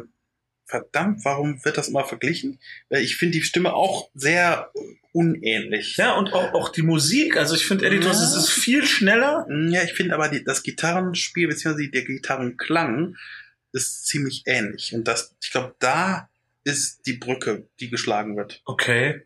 verdammt, 0.68 1.24
warum 1.26 1.64
wird 1.66 1.78
das 1.78 1.88
immer 1.88 2.04
verglichen? 2.06 2.60
Weil 2.90 3.04
ich 3.04 3.16
finde 3.16 3.38
die 3.38 3.44
Stimme 3.44 3.74
auch 3.74 4.10
sehr 4.14 4.72
unähnlich. 5.14 5.98
Ja, 5.98 6.16
und 6.16 6.34
auch, 6.34 6.54
auch 6.54 6.70
die 6.70 6.84
Musik. 6.84 7.38
Also 7.38 7.56
ich 7.56 7.66
finde, 7.66 7.88
Editors 7.88 8.20
Ja. 8.20 8.38
ist, 8.38 8.50
viel 8.50 8.86
schneller. 8.86 9.48
Ja, 9.70 9.84
ich 9.84 9.94
finde 9.94 10.14
aber 10.14 10.30
die, 10.30 10.44
das 10.44 10.64
Gitarrenspiel 10.64 11.48
bzw. 11.48 11.90
der 11.90 12.04
Gitarrenklang 12.04 13.16
ist 13.72 14.06
ziemlich 14.06 14.44
ähnlich. 14.46 14.94
Und 14.94 15.08
das, 15.08 15.36
ich 15.42 15.52
glaube, 15.52 15.76
da 15.80 16.30
ist 16.64 17.06
die 17.08 17.14
Brücke, 17.14 17.68
die 17.80 17.90
geschlagen 17.90 18.36
wird. 18.38 18.62
Okay. 18.66 19.24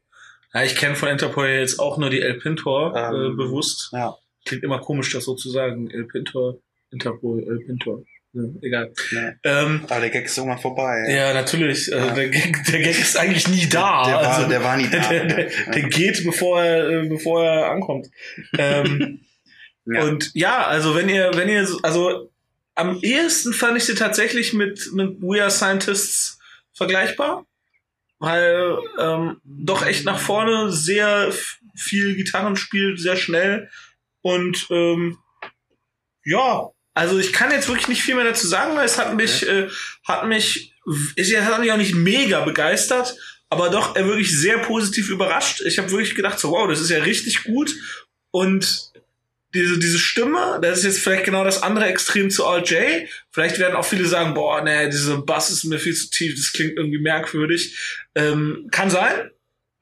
Ja, 0.54 0.64
ich 0.64 0.76
kenne 0.76 0.96
von 0.96 1.10
Interpol 1.10 1.48
jetzt 1.48 1.80
auch 1.80 1.98
nur 1.98 2.10
die 2.10 2.22
El 2.22 2.36
Pintor 2.40 2.96
Ähm, 2.96 3.34
äh, 3.34 3.36
bewusst. 3.36 3.90
Ja. 3.94 4.16
Klingt 4.46 4.64
immer 4.64 4.80
komisch, 4.80 5.12
das 5.12 5.26
so 5.26 5.36
zu 5.36 5.50
sagen. 5.50 5.90
El 5.90 6.06
Pintor, 6.06 6.60
Interpol, 6.92 7.44
El 7.44 7.60
Pintor. 7.66 8.04
Ja, 8.34 8.44
egal. 8.62 8.94
ja. 9.12 9.32
Ähm, 9.44 9.82
Aber 9.89 10.00
der 10.00 10.10
Gag 10.10 10.26
ist 10.26 10.38
irgendwann 10.38 10.60
vorbei. 10.60 11.06
ja, 11.10 11.34
natürlich. 11.34 11.94
Also 11.94 12.08
Ja. 12.08 12.13
Der, 12.13 12.30
Gag, 12.30 12.63
der 12.72 12.80
Gag 12.82 13.00
ist 13.00 13.17
eigentlich 13.17 13.48
nie 13.50 13.67
da. 13.67 14.06
Der, 14.06 14.15
war, 14.15 14.38
also, 14.38 14.50
der 14.50 14.63
war 14.63 14.78
nie 14.78 14.88
da. 14.89 15.10
der, 15.10 15.26
der, 15.26 15.46
der 15.50 15.84
geht, 15.89 16.24
bevor 16.24 16.62
er, 16.63 16.89
äh, 16.89 17.08
bevor 17.08 17.44
er 17.46 17.72
ankommt. 17.72 18.08
Ähm, 18.58 19.22
Ja. 19.84 20.04
Und 20.04 20.30
ja, 20.36 20.63
also 20.67 20.94
wenn 20.96 21.10
ihr, 21.10 21.32
wenn 21.34 21.50
ihr, 21.50 21.65
so- 21.65 21.80
also 21.82 22.32
am 22.76 23.00
ehesten 23.02 23.52
fand 23.52 23.76
ich 23.78 23.86
sie 23.86 23.96
tatsächlich 23.96 24.54
mit, 24.54 24.91
mit 24.94 25.20
We 25.24 25.41
Are 25.41 25.50
Scientists 25.50 26.38
vergleichbar, 26.74 27.48
weil 28.20 28.78
ähm, 29.00 29.41
doch 29.44 29.84
echt 29.84 30.06
nach 30.06 30.20
vorne 30.20 30.72
sehr 30.72 31.34
viel 31.76 32.15
Gitarren 32.15 32.56
spielt, 32.58 33.00
sehr 33.00 33.15
schnell 33.15 33.72
und 34.22 34.67
ähm, 34.70 35.17
ja, 36.24 36.70
also 36.94 37.18
ich 37.20 37.32
kann 37.34 37.52
jetzt 37.52 37.68
wirklich 37.68 37.88
nicht 37.88 38.02
viel 38.02 38.16
mehr 38.16 38.26
dazu 38.26 38.48
sagen, 38.48 38.76
weil 38.76 38.86
es 38.86 38.98
hat 38.98 39.16
mich, 39.16 39.48
äh, 39.48 39.70
hat 40.06 40.28
mich, 40.28 40.74
es 41.16 41.34
hat 41.36 41.60
mich 41.60 41.72
auch 41.72 41.78
nicht 41.78 41.94
mega 41.96 42.42
begeistert, 42.44 43.16
aber 43.50 43.70
doch 43.70 43.96
äh, 43.96 44.06
wirklich 44.06 44.32
sehr 44.38 44.58
positiv 44.60 45.10
überrascht. 45.10 45.62
Ich 45.62 45.78
habe 45.78 45.92
wirklich 45.92 46.16
gedacht, 46.16 46.40
so 46.40 46.52
wow, 46.52 46.68
das 46.68 46.80
ist 46.82 46.90
ja 46.90 47.00
richtig 47.04 47.44
gut 47.44 47.74
und 48.32 48.92
diese, 49.54 49.78
diese 49.80 50.00
Stimme, 50.00 50.60
das 50.62 50.80
ist 50.80 50.86
jetzt 50.86 51.00
vielleicht 51.00 51.26
genau 51.26 51.44
das 51.44 51.62
andere 51.62 51.86
Extrem 51.86 52.30
zu 52.30 52.44
RJ. 52.46 53.06
Vielleicht 53.32 53.60
werden 53.60 53.76
auch 53.76 53.84
viele 53.86 54.06
sagen, 54.06 54.34
boah, 54.34 54.62
nee, 54.64 54.90
diese 54.90 55.18
Bass 55.18 55.50
ist 55.52 55.66
mir 55.66 55.78
viel 55.78 55.94
zu 55.94 56.10
tief, 56.10 56.36
das 56.36 56.54
klingt 56.54 56.78
irgendwie 56.78 57.00
merkwürdig. 57.02 57.78
Ähm, 58.16 58.70
kann 58.72 58.90
sein, 58.90 59.30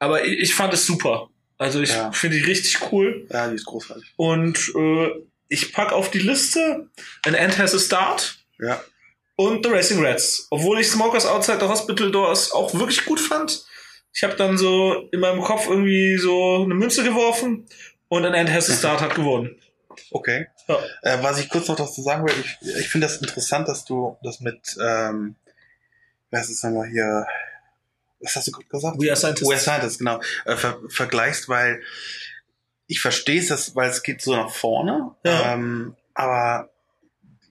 aber 0.00 0.24
ich, 0.24 0.40
ich 0.40 0.54
fand 0.54 0.74
es 0.74 0.86
super. 0.86 1.28
Also 1.56 1.80
ich 1.80 1.90
Ja. 1.90 2.10
finde 2.10 2.38
die 2.38 2.44
richtig 2.44 2.78
cool. 2.90 3.26
ja, 3.30 3.48
die 3.48 3.54
ist 3.54 3.66
großartig. 3.66 4.12
Und 4.16 4.58
äh, 4.74 5.10
ich 5.50 5.72
pack 5.74 5.92
auf 5.92 6.10
die 6.10 6.20
Liste 6.20 6.88
An 7.26 7.34
End 7.34 7.58
Has 7.58 7.74
a 7.74 7.78
Start 7.78 8.38
Ja. 8.58 8.82
und 9.36 9.66
The 9.66 9.70
Racing 9.72 10.02
Rats. 10.02 10.46
Obwohl 10.50 10.80
ich 10.80 10.88
Smokers 10.88 11.26
Outside 11.26 11.58
the 11.60 11.66
Hospital 11.66 12.10
Doors 12.10 12.52
auch 12.52 12.72
wirklich 12.74 13.04
gut 13.04 13.20
fand. 13.20 13.64
Ich 14.14 14.24
habe 14.24 14.34
dann 14.36 14.56
so 14.56 15.08
in 15.12 15.20
meinem 15.20 15.42
Kopf 15.42 15.66
irgendwie 15.68 16.16
so 16.16 16.62
eine 16.64 16.74
Münze 16.74 17.04
geworfen 17.04 17.66
und 18.08 18.24
An 18.24 18.32
End 18.34 18.50
Has 18.50 18.70
a 18.70 18.74
Start 18.74 19.00
hat 19.02 19.14
gewonnen. 19.14 19.60
Okay. 20.12 20.46
Ja. 20.68 20.78
Äh, 21.02 21.22
was 21.22 21.38
ich 21.40 21.48
kurz 21.48 21.68
noch 21.68 21.76
dazu 21.76 22.00
sagen 22.02 22.24
will, 22.24 22.32
ich, 22.40 22.76
ich 22.78 22.88
finde 22.88 23.06
das 23.08 23.18
interessant, 23.18 23.68
dass 23.68 23.84
du 23.84 24.16
das 24.22 24.40
mit, 24.40 24.76
ähm, 24.82 25.34
was 26.30 26.48
ist 26.48 26.62
nochmal 26.64 26.88
hier, 26.88 27.26
was 28.20 28.36
hast 28.36 28.46
du 28.48 28.52
gerade 28.52 28.68
gesagt? 28.68 28.96
We 29.00 29.08
Are 29.08 29.16
Scientists. 29.16 29.48
We 29.48 29.54
Are 29.54 29.60
Scientists, 29.60 29.98
genau, 29.98 30.20
äh, 30.44 30.56
ver 30.56 30.78
vergleichst, 30.88 31.48
weil 31.48 31.82
ich 32.90 33.00
verstehe 33.00 33.40
es, 33.40 33.76
weil 33.76 33.88
es 33.88 34.02
geht 34.02 34.20
so 34.20 34.34
nach 34.34 34.50
vorne, 34.50 35.12
Ja. 35.24 35.54
ähm, 35.54 35.94
aber 36.14 36.70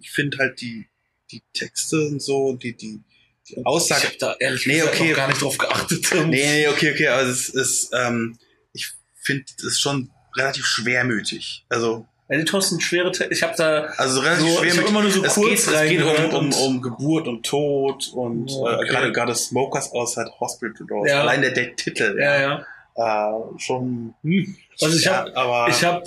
ich 0.01 0.11
finde 0.11 0.37
halt 0.37 0.59
die, 0.61 0.87
die 1.31 1.41
Texte 1.53 1.95
und 2.07 2.21
so, 2.21 2.53
die, 2.53 2.75
die, 2.75 2.99
die 3.47 3.65
Aussage, 3.65 4.01
Ich 4.01 4.05
habe 4.07 4.17
da 4.19 4.35
ehrlich 4.39 4.65
Nee, 4.67 4.79
gesagt 4.79 4.95
okay. 4.99 5.13
gar 5.13 5.27
nicht 5.29 5.41
drauf 5.41 5.57
geachtet. 5.57 6.07
Nee, 6.13 6.27
nee, 6.27 6.67
okay, 6.67 6.91
okay, 6.93 7.07
aber 7.07 7.21
es 7.23 7.47
ist, 7.49 7.91
ähm, 7.93 8.37
ich 8.73 8.91
finde, 9.21 9.45
es 9.65 9.79
schon 9.79 10.11
relativ 10.35 10.65
schwermütig. 10.65 11.65
Also, 11.69 12.05
Editors 12.27 12.69
sind 12.69 12.83
schwere 12.83 13.11
Texte. 13.11 13.33
Ich 13.33 13.41
habe 13.41 13.53
da 13.57 13.85
also 13.97 14.19
relativ 14.19 14.41
so, 14.45 14.47
ich 14.47 14.55
schwermütig. 14.73 14.77
habe 14.79 14.89
immer 14.89 15.01
nur 15.01 15.11
so 15.11 15.23
es 15.23 15.33
kurz 15.33 15.65
geht, 15.67 15.73
es 15.75 15.89
geht 15.89 16.03
um, 16.03 16.33
um, 16.35 16.53
um 16.53 16.81
Geburt 16.81 17.27
und 17.27 17.43
Tod 17.45 18.09
und 18.13 18.51
Oh, 18.51 18.67
okay. 18.67 18.83
äh, 18.83 18.87
gerade 18.87 19.11
gerade 19.11 19.33
Smokers 19.35 19.91
Outside 19.93 20.31
Hospital 20.39 20.85
Doors. 20.85 21.09
Ja. 21.09 21.21
Allein 21.21 21.41
der, 21.41 21.51
der 21.51 21.75
Titel, 21.75 22.17
ja, 22.19 22.39
ja. 22.41 22.65
Äh, 22.99 23.59
schon. 23.59 24.13
Hm, 24.23 24.55
Also 24.81 24.97
ich 24.97 25.05
ja, 25.05 25.25
hab- 25.25 25.37
aber 25.37 25.69
Ich 25.69 25.83
habe 25.83 26.03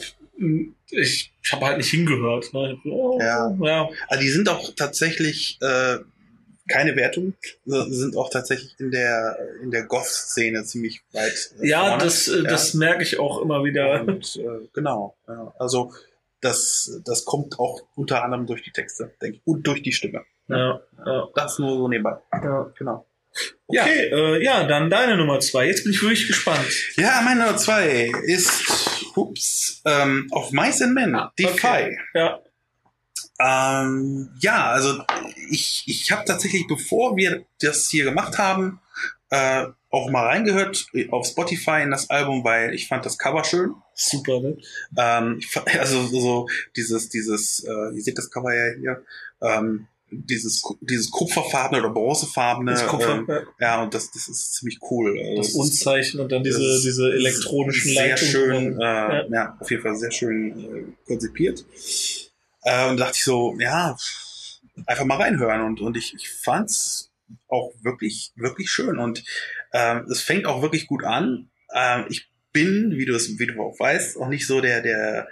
ich, 0.91 1.33
ich 1.43 1.53
hab 1.53 1.61
halt 1.63 1.79
nicht 1.79 1.91
hingehört. 1.91 2.53
Ne? 2.53 2.77
Oh, 2.85 3.19
Ja. 3.21 3.55
ja. 3.61 3.89
also 4.09 4.23
die 4.23 4.29
sind 4.31 4.49
auch 4.49 4.71
tatsächlich 4.77 5.59
äh, 5.63 5.99
keine 6.69 6.95
Wertung, 6.97 7.35
sind 7.65 8.17
auch 8.17 8.31
tatsächlich 8.31 8.75
in 8.79 8.91
der 8.91 9.37
in 9.63 9.71
der 9.71 9.85
Goth-Szene 9.85 10.65
ziemlich 10.65 11.01
weit. 11.13 11.55
äh, 11.61 11.69
Ja, 11.69 11.87
vorne. 11.89 12.05
das, 12.05 12.29
äh, 12.29 12.43
das 12.45 12.75
merke 12.75 13.03
ich 13.03 13.19
auch 13.19 13.41
immer 13.43 13.65
wieder. 13.65 14.03
Und, 14.03 14.37
äh, 14.37 14.69
genau. 14.73 15.17
Ja. 15.29 15.53
Also 15.59 15.93
das, 16.41 17.01
das 17.05 17.25
kommt 17.25 17.59
auch 17.59 17.83
unter 17.95 18.25
anderem 18.25 18.47
durch 18.47 18.63
die 18.63 18.73
Texte, 18.73 19.13
denke 19.21 19.37
ich. 19.39 19.43
Und 19.47 19.67
durch 19.67 19.83
die 19.83 19.93
Stimme. 19.93 20.23
Ja, 20.49 20.81
ja, 21.07 21.29
Das 21.35 21.59
nur 21.59 21.77
so 21.77 21.89
nebenbei. 21.89 22.17
ja. 22.33 22.73
Genau. 22.77 23.07
Okay, 23.67 24.09
äh, 24.13 24.43
ja, 24.45 24.65
dann 24.65 24.91
deine 24.91 25.17
Nummer 25.17 25.41
zwei. 25.41 25.67
Jetzt 25.67 25.85
bin 25.85 25.93
ich 25.93 26.03
wirklich 26.03 26.27
gespannt. 26.27 26.67
Ja, 26.97 27.23
meine 27.25 27.41
Nummer 27.45 27.57
zwei 27.57 28.11
ist 28.25 28.51
ups, 29.17 29.81
ähm, 29.87 30.29
auf 30.31 30.53
Mice 30.53 30.83
and 30.83 30.95
Men, 30.95 31.15
Ah, 31.15 31.33
okay. 31.43 31.97
Ja, 32.15 32.41
Ähm, 33.41 34.31
ja, 34.41 34.67
also 34.71 35.03
ich, 35.51 35.85
ich 35.87 36.13
habe 36.13 36.25
tatsächlich, 36.25 36.67
bevor 36.69 37.17
wir 37.17 37.45
das 37.61 37.89
hier 37.89 38.05
gemacht 38.05 38.39
haben, 38.39 38.81
äh, 39.31 39.67
auch 39.91 40.11
mal 40.11 40.27
reingehört 40.27 40.87
auf 41.11 41.27
Spotify 41.27 41.83
in 41.83 41.91
das 41.91 42.09
Album, 42.11 42.45
weil 42.45 42.75
ich 42.75 42.89
fand 42.89 43.05
das 43.05 43.19
Cover 43.19 43.45
schön. 43.45 43.75
super, 43.95 44.41
ne? 44.41 44.57
Ähm, 44.97 45.41
fand- 45.43 45.75
also 45.79 46.07
so, 46.07 46.21
so 46.21 46.49
dieses, 46.77 47.09
dieses, 47.09 47.65
äh, 47.65 47.95
ihr 47.97 48.03
seht 48.03 48.19
das 48.19 48.31
Cover 48.31 48.55
ja 48.55 48.75
hier, 48.79 49.05
ähm, 49.43 49.89
dieses, 50.13 50.63
dieses 50.81 51.11
kupferfarbene 51.11 51.83
oder 51.83 51.93
bronzefarbene. 51.93 52.71
Das 52.73 52.87
Kupfer, 52.87 53.17
ähm, 53.17 53.27
ja. 53.29 53.43
ja, 53.61 53.83
und 53.83 53.95
das, 53.95 54.11
das 54.11 54.29
ist 54.29 54.55
ziemlich 54.55 54.79
cool. 54.91 55.19
Also 55.19 55.37
das 55.37 55.49
ist- 55.49 55.55
Unzeichen 55.57 56.21
und 56.21 56.31
dann 56.31 56.43
diese, 56.45 56.61
das 56.61 56.83
diese 56.83 57.13
elektronischen 57.13 57.93
sehr 57.93 58.09
Leitungen. 58.11 58.31
schön, 58.33 58.81
äh, 58.81 58.83
Ja. 58.85 59.27
ja. 59.31 59.57
auf 59.61 59.71
jeden 59.71 59.83
Fall 59.83 59.97
sehr 59.97 60.13
schön 60.13 60.59
äh, 60.59 60.85
konzipiert. 61.07 61.65
Äh, 62.65 62.89
und 62.91 62.99
dachte 63.01 63.15
ich 63.17 63.25
so, 63.25 63.57
ja, 63.59 63.97
einfach 64.87 65.05
mal 65.05 65.17
reinhören. 65.21 65.63
Und, 65.63 65.81
und 65.81 65.97
ich, 65.97 66.15
ich 66.15 66.31
fand's 66.31 67.11
auch 67.49 67.73
wirklich, 67.83 68.33
wirklich 68.37 68.71
schön. 68.71 68.99
Und 68.99 69.25
ähm, 69.73 70.07
es 70.11 70.21
fängt 70.21 70.47
auch 70.47 70.63
wirklich 70.63 70.87
gut 70.87 71.05
an. 71.05 71.51
Ähm, 71.75 72.05
ich 72.09 72.29
bin, 72.53 72.93
wie 72.97 73.07
du 73.07 73.15
es, 73.15 73.39
wie 73.39 73.47
du 73.47 73.61
auch 73.63 73.79
weißt, 73.81 74.19
auch 74.19 74.29
nicht 74.29 74.47
so 74.47 74.61
der, 74.61 74.83
der 74.83 75.27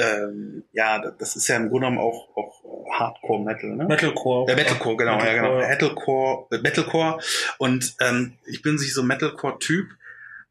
ähm, 0.00 0.64
ja, 0.72 0.98
das 1.18 1.36
ist 1.36 1.48
ja 1.48 1.56
im 1.56 1.68
Grunde 1.68 1.88
genommen 1.88 1.98
auch, 1.98 2.36
auch 2.36 2.62
Hardcore-Metal, 2.98 3.76
ne? 3.76 3.84
Metalcore. 3.84 4.46
Der 4.46 4.56
Metalcore, 4.56 4.96
genau, 4.96 5.18
ja, 5.18 5.34
genau. 5.34 5.58
Metalcore, 5.58 5.68
Metalcore, 5.68 6.48
äh, 6.50 6.62
Metalcore. 6.62 7.18
Und 7.58 7.94
ähm, 8.00 8.38
ich 8.46 8.62
bin 8.62 8.78
sich 8.78 8.94
so 8.94 9.02
Metalcore-Typ, 9.02 9.86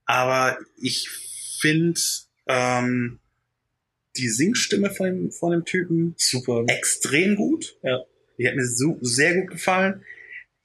aber 0.06 0.58
ich 0.78 1.10
finde 1.60 2.00
ähm, 2.48 3.20
die 4.18 4.30
Singstimme 4.30 4.92
von 4.92 5.06
dem, 5.06 5.32
von 5.32 5.52
dem 5.52 5.66
Typen 5.66 6.16
Super. 6.18 6.64
extrem 6.68 7.36
gut. 7.36 7.78
Ja. 7.84 8.00
Die 8.38 8.48
hat 8.48 8.56
mir 8.56 8.66
so, 8.66 8.98
sehr 9.02 9.36
gut 9.36 9.52
gefallen. 9.52 10.04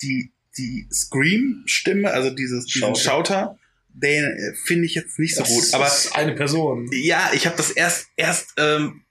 Die, 0.03 0.33
die 0.57 0.87
Scream-Stimme, 0.93 2.11
also 2.11 2.31
dieses 2.31 2.71
Schauter. 2.71 3.01
Schauter, 3.01 3.59
den 3.95 4.25
äh, 4.25 4.55
finde 4.67 4.87
ich 4.87 4.95
jetzt 4.95 5.19
nicht 5.19 5.35
so 5.35 5.43
Das 5.43 5.49
gut. 5.49 5.65
Aber 5.73 5.87
ist 5.87 6.15
eine 6.15 6.35
Person. 6.35 6.91
ja, 6.93 7.31
ich 7.33 7.47
habe 7.47 7.57
das 7.57 7.71
erst 7.71 8.09
erst 8.17 8.49
ähm, 8.59 9.05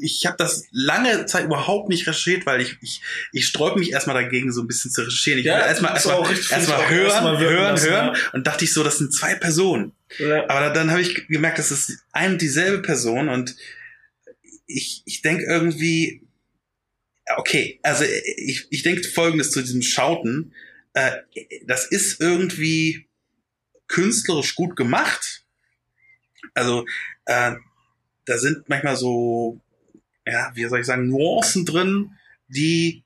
ich 0.00 0.26
habe 0.26 0.36
das 0.36 0.64
lange 0.70 1.26
Zeit 1.26 1.44
überhaupt 1.44 1.88
nicht 1.88 2.06
recherchiert, 2.06 2.46
weil 2.46 2.60
ich 2.60 2.76
ich, 2.82 3.00
ich 3.32 3.46
sträube 3.46 3.78
mich 3.78 3.92
erstmal 3.92 4.22
dagegen 4.22 4.52
so 4.52 4.60
ein 4.60 4.66
bisschen 4.66 4.90
zu 4.90 5.02
recherchieren. 5.02 5.40
Ich 5.40 5.46
Ja, 5.46 5.66
erstmal 5.66 5.96
ist 5.96 6.06
erstmal 6.06 6.30
erstmal 6.32 6.90
hören, 6.90 7.10
erstmal 7.10 7.38
hören, 7.38 7.74
lassen, 7.74 7.90
hören 7.90 8.14
ja. 8.14 8.30
und 8.32 8.46
dachte 8.46 8.64
ich 8.64 8.72
so, 8.72 8.84
das 8.84 8.98
sind 8.98 9.14
zwei 9.14 9.34
Personen. 9.34 9.92
Ja. 10.18 10.48
Aber 10.48 10.70
dann, 10.70 10.90
habe 10.90 11.00
ich 11.00 11.26
gemerkt, 11.28 11.58
das 11.58 11.70
ist 11.70 12.04
eine 12.12 12.34
und 12.34 12.42
dieselbe 12.42 12.82
Person 12.82 13.28
und 13.28 13.56
ich 14.66 15.02
ich 15.06 15.22
denke 15.22 15.44
irgendwie 15.44 16.22
okay, 17.36 17.78
also 17.82 18.04
ich 18.36 18.66
ich 18.70 18.82
denke 18.82 19.04
folgendes 19.04 19.50
zu 19.50 19.62
diesem 19.62 19.82
Schauten, 19.82 20.52
äh, 20.92 21.12
das 21.66 21.86
ist 21.86 22.20
irgendwie 22.20 23.07
künstlerisch 23.88 24.54
gut 24.54 24.76
gemacht. 24.76 25.44
Also 26.54 26.84
äh, 27.24 27.56
da 28.24 28.38
sind 28.38 28.68
manchmal 28.68 28.96
so, 28.96 29.60
ja, 30.26 30.52
wie 30.54 30.66
soll 30.66 30.80
ich 30.80 30.86
sagen, 30.86 31.08
Nuancen 31.08 31.64
drin, 31.64 32.12
die 32.48 33.02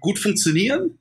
gut 0.00 0.18
funktionieren. 0.18 0.98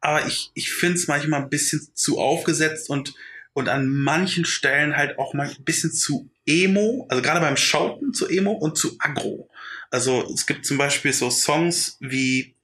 Aber 0.00 0.26
ich, 0.26 0.50
ich 0.54 0.72
finde 0.72 0.98
es 0.98 1.08
manchmal 1.08 1.42
ein 1.42 1.50
bisschen 1.50 1.88
zu 1.94 2.18
aufgesetzt 2.18 2.90
und, 2.90 3.14
und 3.52 3.68
an 3.68 3.88
manchen 3.88 4.44
Stellen 4.44 4.96
halt 4.96 5.18
auch 5.18 5.34
mal 5.34 5.48
ein 5.48 5.64
bisschen 5.64 5.92
zu 5.92 6.30
emo, 6.46 7.06
also 7.08 7.22
gerade 7.22 7.40
beim 7.40 7.56
Schauten 7.56 8.12
zu 8.12 8.28
emo 8.28 8.52
und 8.52 8.76
zu 8.76 8.96
aggro. 8.98 9.48
Also 9.90 10.30
es 10.32 10.46
gibt 10.46 10.66
zum 10.66 10.76
Beispiel 10.76 11.12
so 11.12 11.30
Songs 11.30 11.96
wie 12.00 12.54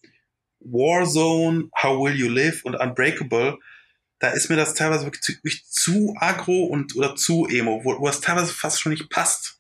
Warzone, 0.60 1.70
How 1.82 1.98
Will 1.98 2.16
You 2.16 2.28
Live 2.28 2.64
und 2.64 2.74
Unbreakable, 2.74 3.58
da 4.20 4.28
ist 4.28 4.50
mir 4.50 4.56
das 4.56 4.74
teilweise 4.74 5.06
wirklich 5.06 5.22
zu, 5.22 5.32
wirklich 5.32 5.66
zu 5.66 6.14
aggro 6.18 6.64
und 6.64 6.94
oder 6.94 7.16
zu 7.16 7.46
emo, 7.46 7.80
wo, 7.82 7.98
wo 7.98 8.06
das 8.06 8.20
teilweise 8.20 8.52
fast 8.52 8.80
schon 8.80 8.92
nicht 8.92 9.10
passt. 9.10 9.56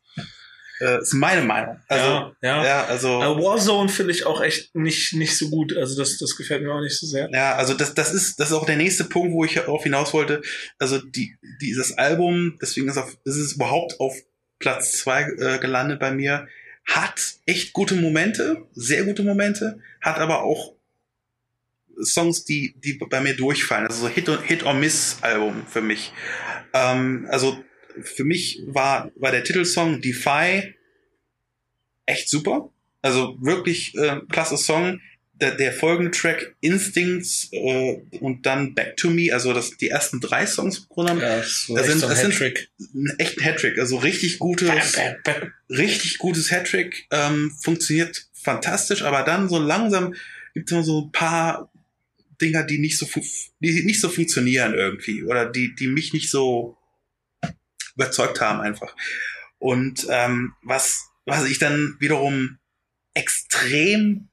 Äh, 0.80 1.00
ist 1.00 1.12
meine 1.12 1.42
Meinung. 1.42 1.78
Also, 1.88 2.06
ja, 2.06 2.34
ja. 2.42 2.64
ja, 2.64 2.84
also. 2.84 3.20
Aber 3.20 3.42
Warzone 3.42 3.90
finde 3.90 4.12
ich 4.12 4.24
auch 4.24 4.40
echt 4.40 4.74
nicht, 4.74 5.12
nicht 5.14 5.36
so 5.36 5.50
gut. 5.50 5.76
Also 5.76 5.96
das, 5.96 6.16
das 6.16 6.36
gefällt 6.36 6.62
mir 6.62 6.72
auch 6.72 6.80
nicht 6.80 6.98
so 6.98 7.06
sehr. 7.06 7.28
Ja, 7.32 7.54
also 7.56 7.74
das, 7.74 7.92
das 7.92 8.14
ist, 8.14 8.40
das 8.40 8.48
ist 8.48 8.54
auch 8.54 8.64
der 8.64 8.76
nächste 8.76 9.04
Punkt, 9.04 9.32
wo 9.32 9.44
ich 9.44 9.54
darauf 9.54 9.82
hinaus 9.82 10.14
wollte. 10.14 10.40
Also 10.78 10.98
die, 10.98 11.36
dieses 11.60 11.98
Album, 11.98 12.58
deswegen 12.62 12.88
ist, 12.88 12.96
auf, 12.96 13.14
ist 13.24 13.36
es 13.36 13.54
überhaupt 13.54 14.00
auf 14.00 14.14
Platz 14.58 14.92
zwei 14.92 15.22
äh, 15.22 15.58
gelandet 15.58 16.00
bei 16.00 16.12
mir, 16.12 16.48
hat 16.86 17.20
echt 17.44 17.74
gute 17.74 17.94
Momente, 17.94 18.66
sehr 18.72 19.04
gute 19.04 19.22
Momente, 19.22 19.80
hat 20.00 20.18
aber 20.18 20.42
auch 20.42 20.74
Songs, 22.04 22.44
die, 22.44 22.74
die 22.82 22.94
bei 22.94 23.20
mir 23.20 23.34
durchfallen. 23.34 23.86
Also 23.86 24.02
so 24.02 24.08
Hit, 24.08 24.28
und, 24.28 24.42
Hit 24.42 24.64
or 24.64 24.74
Miss 24.74 25.18
Album 25.22 25.64
für 25.66 25.80
mich. 25.82 26.12
Ähm, 26.72 27.26
also 27.30 27.62
für 28.02 28.24
mich 28.24 28.62
war, 28.66 29.10
war 29.16 29.30
der 29.32 29.44
Titelsong 29.44 30.00
Defy 30.00 30.74
echt 32.06 32.28
super. 32.28 32.70
Also 33.02 33.36
wirklich 33.40 33.94
äh, 33.96 34.20
klasse 34.30 34.56
Song. 34.56 35.00
Der, 35.32 35.52
der 35.54 35.72
folgende 35.72 36.10
Track 36.10 36.54
Instincts 36.60 37.48
äh, 37.52 38.02
und 38.20 38.44
dann 38.44 38.74
Back 38.74 38.98
to 38.98 39.08
Me, 39.08 39.32
also 39.32 39.54
das, 39.54 39.74
die 39.78 39.88
ersten 39.88 40.20
drei 40.20 40.44
Songs 40.44 40.80
im 40.80 40.84
Grunde 40.90 41.14
genommen, 41.14 41.30
Ja, 41.30 41.38
das 41.38 41.64
das 41.66 41.86
sind, 41.86 42.02
das 42.02 42.20
sind 42.20 42.32
Hattrick. 42.34 42.68
ein 42.78 43.14
echter 43.18 43.42
Hattrick, 43.42 43.78
also 43.78 43.96
richtig 43.96 44.38
gutes, 44.38 44.68
Bam, 44.68 45.14
bam, 45.24 45.40
bam. 45.40 45.52
richtig 45.70 46.18
gutes 46.18 46.50
Hattrick, 46.50 47.06
ähm, 47.10 47.56
funktioniert 47.62 48.26
fantastisch, 48.34 49.00
aber 49.02 49.22
dann 49.22 49.48
so 49.48 49.58
langsam 49.58 50.14
gibt 50.52 50.68
es 50.68 50.72
immer 50.72 50.82
so 50.84 51.06
ein 51.06 51.12
paar 51.12 51.72
Dinger, 52.40 52.64
die 52.64 52.78
nicht 52.78 52.98
so 52.98 53.06
die 53.60 53.84
nicht 53.84 54.00
so 54.00 54.08
funktionieren 54.08 54.74
irgendwie 54.74 55.24
oder 55.24 55.46
die 55.46 55.74
die 55.74 55.88
mich 55.88 56.12
nicht 56.12 56.30
so 56.30 56.76
überzeugt 57.94 58.40
haben 58.40 58.60
einfach. 58.60 58.94
Und 59.58 60.06
ähm, 60.10 60.54
was 60.62 61.10
was 61.26 61.48
ich 61.48 61.58
dann 61.58 61.96
wiederum 62.00 62.58
extrem 63.14 64.28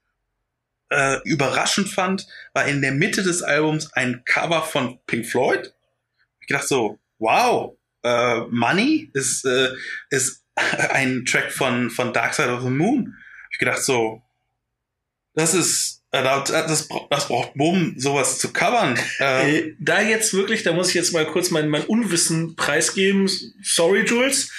äh, 0.90 1.22
überraschend 1.24 1.90
fand, 1.90 2.28
war 2.54 2.66
in 2.66 2.82
der 2.82 2.94
Mitte 2.94 3.24
des 3.24 3.44
Albums 3.44 3.92
ein 3.94 4.24
Cover 4.26 4.64
von 4.64 5.00
Pink 5.06 5.26
Floyd. 5.26 5.74
Ich 6.40 6.48
dachte 6.48 6.68
so, 6.68 7.00
wow, 7.20 7.78
äh, 8.04 8.42
Money 8.50 9.10
ist 9.14 9.46
äh, 9.46 9.70
ist 10.10 10.46
ein 10.56 11.26
Track 11.26 11.52
von 11.52 11.90
von 11.90 12.14
Dark 12.14 12.34
Side 12.34 12.52
of 12.52 12.64
the 12.64 12.70
Moon. 12.70 13.16
Ich 13.52 13.60
gedacht 13.60 13.84
so, 13.84 14.22
das 15.34 15.54
ist 15.54 15.97
das, 16.12 16.50
das, 16.50 16.88
bra- 16.88 17.08
das 17.10 17.28
braucht 17.28 17.54
Bumm, 17.56 17.94
sowas 17.98 18.40
zu 18.40 18.52
covern. 18.54 18.98
Äh, 19.20 19.58
Äh, 19.60 19.76
da 19.80 20.02
jetzt 20.02 20.34
wirklich, 20.34 20.64
da 20.64 20.74
muss 20.74 20.90
ich 20.90 20.96
jetzt 20.96 21.12
mal 21.14 21.26
kurz 21.26 21.52
mein, 21.52 21.70
mein 21.70 21.84
Unwissen 21.84 22.56
preisgeben. 22.56 23.30
Sorry, 23.62 24.04
Jules. 24.06 24.52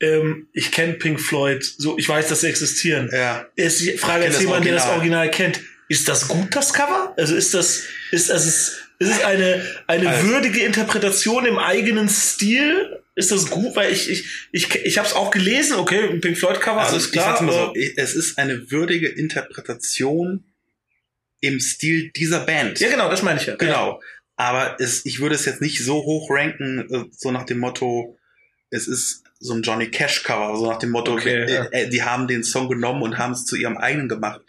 Ähm, 0.00 0.48
ich 0.52 0.72
kenne 0.72 0.94
Pink 0.94 1.20
Floyd, 1.20 1.64
so 1.64 1.96
ich 1.98 2.08
weiß, 2.08 2.28
dass 2.28 2.40
sie 2.40 2.48
existieren. 2.48 3.08
ja. 3.12 3.46
Ist 3.54 3.80
die 3.80 3.92
Frage 3.96 4.24
jetzt 4.24 4.34
das 4.34 4.42
jemand, 4.42 4.64
der 4.66 4.74
das 4.74 4.86
Original. 4.88 5.30
Kennt. 5.30 5.60
Ist 5.88 6.08
das 6.08 6.26
gut, 6.28 6.48
das 6.56 6.72
Cover? 6.72 7.14
Also 7.16 7.36
ist 7.36 7.54
das, 7.54 7.82
ist 8.10 8.28
das, 8.30 8.44
ist, 8.46 8.72
ist 8.98 9.10
es 9.10 9.20
eine, 9.24 9.64
eine 9.86 10.08
Also- 10.08 10.28
würdige 10.28 10.60
Interpretation 10.64 11.46
im 11.46 11.58
eigenen 11.58 12.08
Stil? 12.08 13.00
Ist 13.14 13.30
das 13.30 13.48
gut? 13.50 13.76
Weil 13.76 13.92
ich, 13.92 14.10
ich, 14.10 14.26
ich, 14.50 14.74
ich 14.74 14.98
habe 14.98 15.06
es 15.06 15.14
auch 15.14 15.30
gelesen, 15.30 15.76
okay, 15.76 16.18
Pink 16.18 16.36
Floyd 16.38 16.60
Cover, 16.60 16.80
Also 16.80 16.94
alles 16.94 17.06
ich 17.06 17.12
klar. 17.12 17.26
sag's 17.28 17.40
mal 17.42 17.52
so, 17.52 17.58
aber- 17.58 17.72
es 17.96 18.14
ist 18.14 18.38
eine 18.38 18.70
würdige 18.72 19.08
Interpretation 19.08 20.42
im 21.44 21.60
Stil 21.60 22.10
dieser 22.10 22.40
Band. 22.40 22.80
ja, 22.80 22.88
genau, 22.88 23.10
das 23.10 23.22
meine 23.22 23.40
ich 23.40 23.46
ja. 23.46 23.56
Genau. 23.56 24.00
Aber 24.36 24.80
es, 24.80 25.04
ich 25.04 25.20
würde 25.20 25.34
es 25.34 25.44
jetzt 25.44 25.60
nicht 25.60 25.84
so 25.84 25.94
hoch 25.94 26.30
ranken, 26.30 26.88
äh, 26.90 27.04
so 27.10 27.30
nach 27.30 27.44
dem 27.44 27.58
Motto, 27.58 28.18
es 28.70 28.88
ist 28.88 29.22
so 29.38 29.54
ein 29.54 29.62
Johnny 29.62 29.90
Cash 29.90 30.22
Cover, 30.24 30.56
so 30.56 30.66
nach 30.66 30.78
dem 30.78 30.90
Motto, 30.90 31.12
Okay, 31.12 31.44
äh, 31.44 31.54
ja. 31.54 31.64
äh, 31.70 31.88
die 31.88 32.02
haben 32.02 32.26
den 32.26 32.42
Song 32.42 32.68
genommen 32.68 33.02
und 33.02 33.18
haben 33.18 33.32
es 33.32 33.44
zu 33.44 33.56
ihrem 33.56 33.76
eigenen 33.76 34.08
gemacht. 34.08 34.40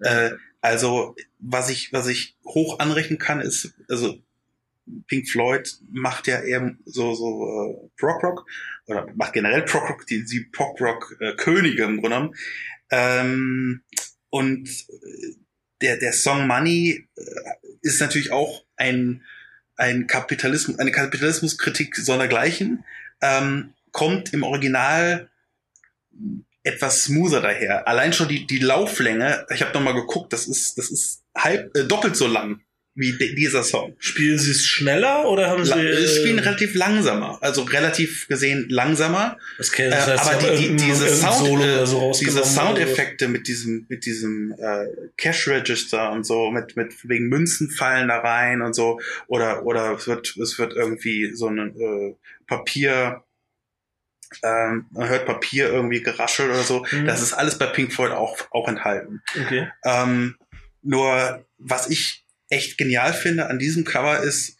Äh, 0.00 0.30
also, 0.60 1.14
was 1.38 1.70
ich, 1.70 1.92
was 1.92 2.08
ich 2.08 2.36
hoch 2.44 2.78
anrechnen 2.80 3.18
kann, 3.18 3.40
ist, 3.40 3.74
also, 3.88 4.18
Pink 5.06 5.28
Floyd 5.28 5.70
macht 5.90 6.26
ja 6.26 6.40
eher 6.40 6.74
so, 6.86 7.14
so, 7.14 7.44
äh, 7.44 7.90
Prog 7.98 8.22
Rock, 8.22 8.46
oder 8.86 9.06
macht 9.14 9.34
generell 9.34 9.62
Prog 9.62 9.88
Rock, 9.88 10.06
die, 10.06 10.24
die 10.24 10.40
Prog 10.50 10.80
Rock 10.80 11.14
äh, 11.20 11.34
Könige 11.36 11.84
im 11.84 12.00
Grunde 12.00 12.16
genommen. 12.16 12.34
Ähm, 12.90 13.82
und 14.30 14.68
der, 15.80 15.96
der 15.96 16.12
Song 16.12 16.46
Money 16.46 17.06
äh, 17.16 17.22
ist 17.82 18.00
natürlich 18.00 18.32
auch 18.32 18.64
ein, 18.76 19.22
ein 19.76 20.06
Kapitalismus, 20.06 20.78
eine 20.78 20.92
Kapitalismuskritik 20.92 21.96
sondergleichen, 21.96 22.84
ähm, 23.20 23.74
kommt 23.92 24.32
im 24.32 24.42
Original 24.42 25.28
etwas 26.62 27.04
smoother 27.04 27.40
daher. 27.40 27.88
Allein 27.88 28.12
schon 28.12 28.28
die, 28.28 28.46
die 28.46 28.58
Lauflänge, 28.58 29.46
ich 29.52 29.62
habe 29.62 29.72
nochmal 29.72 29.94
geguckt, 29.94 30.32
das 30.32 30.46
ist, 30.46 30.76
das 30.76 30.90
ist 30.90 31.22
halb, 31.36 31.74
äh, 31.76 31.84
doppelt 31.84 32.16
so 32.16 32.26
lang 32.26 32.60
wie 32.98 33.16
dieser 33.16 33.62
Song. 33.62 33.94
Spielen 34.00 34.38
sie 34.38 34.50
es 34.50 34.66
schneller 34.66 35.28
oder 35.28 35.48
haben 35.48 35.62
La 35.62 35.76
sie. 35.76 35.86
äh, 35.86 36.08
spielen 36.08 36.40
relativ 36.40 36.74
langsamer, 36.74 37.38
also 37.40 37.62
relativ 37.62 38.26
gesehen 38.26 38.66
langsamer. 38.68 39.38
das 39.56 39.72
Äh, 39.72 39.90
das 39.90 40.06
heißt, 40.08 40.34
aber 40.34 40.56
die, 40.56 40.70
die, 40.70 40.76
diese, 40.76 41.08
Sound, 41.08 41.62
äh, 41.62 41.86
so 41.86 42.12
diese 42.18 42.40
rausgenommen 42.40 42.40
oder. 42.40 42.44
Soundeffekte 42.44 43.28
mit 43.28 43.46
diesem, 43.46 43.86
mit 43.88 44.04
diesem 44.04 44.52
äh, 44.58 44.86
Cash 45.16 45.46
Register 45.46 46.10
und 46.10 46.26
so, 46.26 46.50
mit, 46.50 46.76
mit 46.76 47.08
wegen 47.08 47.28
Münzen 47.28 47.70
fallen 47.70 48.08
da 48.08 48.18
rein 48.18 48.62
und 48.62 48.74
so, 48.74 48.98
oder 49.28 49.64
oder 49.64 49.92
es 49.92 50.08
wird 50.08 50.36
es 50.36 50.58
wird 50.58 50.74
irgendwie 50.74 51.30
so 51.34 51.46
ein 51.46 51.80
äh, 51.80 52.14
Papier, 52.48 53.22
ähm, 54.42 54.86
man 54.90 55.08
hört 55.08 55.24
Papier 55.24 55.70
irgendwie 55.70 56.02
geraschelt 56.02 56.50
oder 56.50 56.64
so. 56.64 56.84
Mhm. 56.90 57.06
Das 57.06 57.22
ist 57.22 57.32
alles 57.32 57.58
bei 57.58 57.66
Pink 57.66 57.92
Floyd 57.92 58.10
auch 58.10 58.38
auch 58.50 58.66
enthalten. 58.66 59.22
Okay. 59.40 59.68
Ähm, 59.84 60.36
nur 60.82 61.44
was 61.58 61.90
ich 61.90 62.24
echt 62.48 62.78
genial 62.78 63.12
finde 63.12 63.46
an 63.46 63.58
diesem 63.58 63.84
Cover 63.84 64.22
ist, 64.22 64.56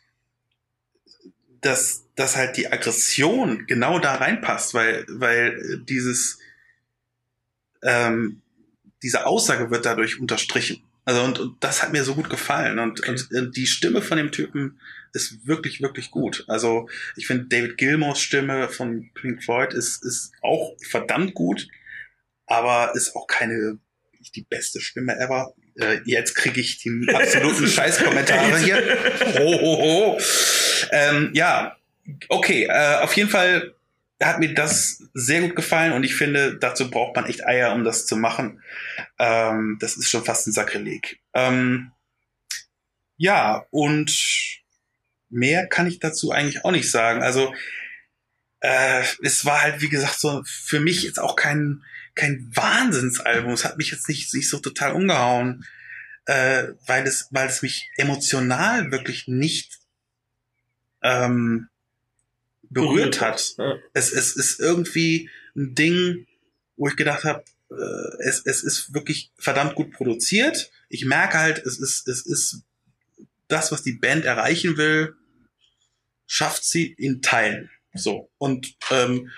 dass, 1.60 2.04
dass 2.14 2.36
halt 2.36 2.56
die 2.56 2.70
Aggression 2.70 3.66
genau 3.66 3.98
da 3.98 4.16
reinpasst, 4.16 4.74
weil, 4.74 5.04
weil 5.08 5.80
dieses, 5.88 6.38
ähm, 7.82 8.42
diese 9.02 9.26
Aussage 9.26 9.70
wird 9.70 9.86
dadurch 9.86 10.20
unterstrichen. 10.20 10.82
Also 11.04 11.22
und, 11.22 11.38
und 11.38 11.64
das 11.64 11.82
hat 11.82 11.92
mir 11.92 12.04
so 12.04 12.14
gut 12.14 12.28
gefallen 12.28 12.78
und, 12.78 13.00
Okay. 13.00 13.10
und, 13.10 13.32
und 13.32 13.56
die 13.56 13.66
Stimme 13.66 14.02
von 14.02 14.18
dem 14.18 14.30
Typen 14.30 14.78
ist 15.14 15.46
wirklich 15.46 15.80
wirklich 15.80 16.10
gut. 16.10 16.44
Also 16.48 16.88
ich 17.16 17.26
finde 17.26 17.46
David 17.46 17.78
Gilmores 17.78 18.20
Stimme 18.20 18.68
von 18.68 19.10
Pink 19.14 19.42
Floyd 19.42 19.72
ist 19.72 20.04
ist 20.04 20.32
auch 20.42 20.76
verdammt 20.86 21.32
gut, 21.34 21.66
aber 22.46 22.92
ist 22.94 23.16
auch 23.16 23.26
keine 23.26 23.78
die 24.34 24.42
beste 24.42 24.80
Stimme 24.80 25.16
ever. 25.18 25.54
Äh, 25.78 26.00
jetzt 26.04 26.34
kriege 26.34 26.60
ich 26.60 26.78
die 26.78 27.06
absoluten 27.12 27.66
Scheißkommentare 27.68 28.58
hier. 28.58 28.98
Ho, 29.38 29.60
ho, 29.60 29.82
ho. 29.82 30.20
Ähm, 30.92 31.30
ja, 31.34 31.76
okay. 32.28 32.64
Äh, 32.64 32.96
auf 32.96 33.14
jeden 33.14 33.30
Fall 33.30 33.74
hat 34.22 34.40
mir 34.40 34.52
das 34.52 35.04
sehr 35.14 35.40
gut 35.42 35.54
gefallen 35.54 35.92
und 35.92 36.02
ich 36.02 36.14
finde, 36.16 36.56
dazu 36.58 36.90
braucht 36.90 37.14
man 37.14 37.26
echt 37.26 37.46
Eier, 37.46 37.72
um 37.72 37.84
das 37.84 38.06
zu 38.06 38.16
machen. 38.16 38.62
Ähm, 39.18 39.78
das 39.80 39.96
ist 39.96 40.10
schon 40.10 40.24
fast 40.24 40.46
ein 40.46 40.52
Sakrileg. 40.52 41.20
Ähm, 41.34 41.92
ja, 43.16 43.64
und 43.70 44.60
mehr 45.30 45.66
kann 45.66 45.86
ich 45.86 46.00
dazu 46.00 46.32
eigentlich 46.32 46.64
auch 46.64 46.72
nicht 46.72 46.90
sagen. 46.90 47.22
Also 47.22 47.54
äh, 48.60 49.04
es 49.22 49.44
war 49.44 49.62
halt, 49.62 49.80
wie 49.82 49.88
gesagt, 49.88 50.18
so 50.18 50.42
für 50.44 50.80
mich 50.80 51.02
jetzt 51.02 51.20
auch 51.20 51.36
kein, 51.36 51.84
kein 52.18 52.50
Wahnsinnsalbum. 52.54 53.52
Es 53.52 53.64
hat 53.64 53.78
mich 53.78 53.90
jetzt 53.90 54.08
nicht, 54.08 54.34
nicht 54.34 54.50
so 54.50 54.58
total 54.58 54.92
umgehauen, 54.92 55.64
äh, 56.26 56.68
weil, 56.86 57.06
es, 57.06 57.28
weil 57.30 57.48
es 57.48 57.62
mich 57.62 57.88
emotional 57.96 58.90
wirklich 58.90 59.28
nicht 59.28 59.78
ähm, 61.02 61.68
berührt 62.62 63.20
hat 63.20 63.54
Ja. 63.56 63.76
es, 63.94 64.12
es 64.12 64.36
ist 64.36 64.60
irgendwie 64.60 65.30
ein 65.56 65.74
Ding, 65.74 66.26
wo 66.76 66.88
ich 66.88 66.96
gedacht 66.96 67.24
habe, 67.24 67.44
äh, 67.70 68.22
es, 68.28 68.42
es 68.44 68.62
ist 68.62 68.92
wirklich 68.94 69.30
verdammt 69.38 69.74
gut 69.74 69.92
produziert. 69.92 70.70
Ich 70.88 71.04
merke 71.04 71.38
halt, 71.38 71.58
es 71.64 71.78
ist, 71.78 72.08
es 72.08 72.26
ist 72.26 72.62
das, 73.46 73.72
was 73.72 73.82
die 73.82 73.92
Band 73.92 74.24
erreichen 74.24 74.76
will, 74.76 75.14
schafft 76.26 76.64
sie 76.64 76.92
in 76.98 77.22
Teilen. 77.22 77.70
So. 77.94 78.30
Und 78.38 78.76
ähm, 78.90 79.30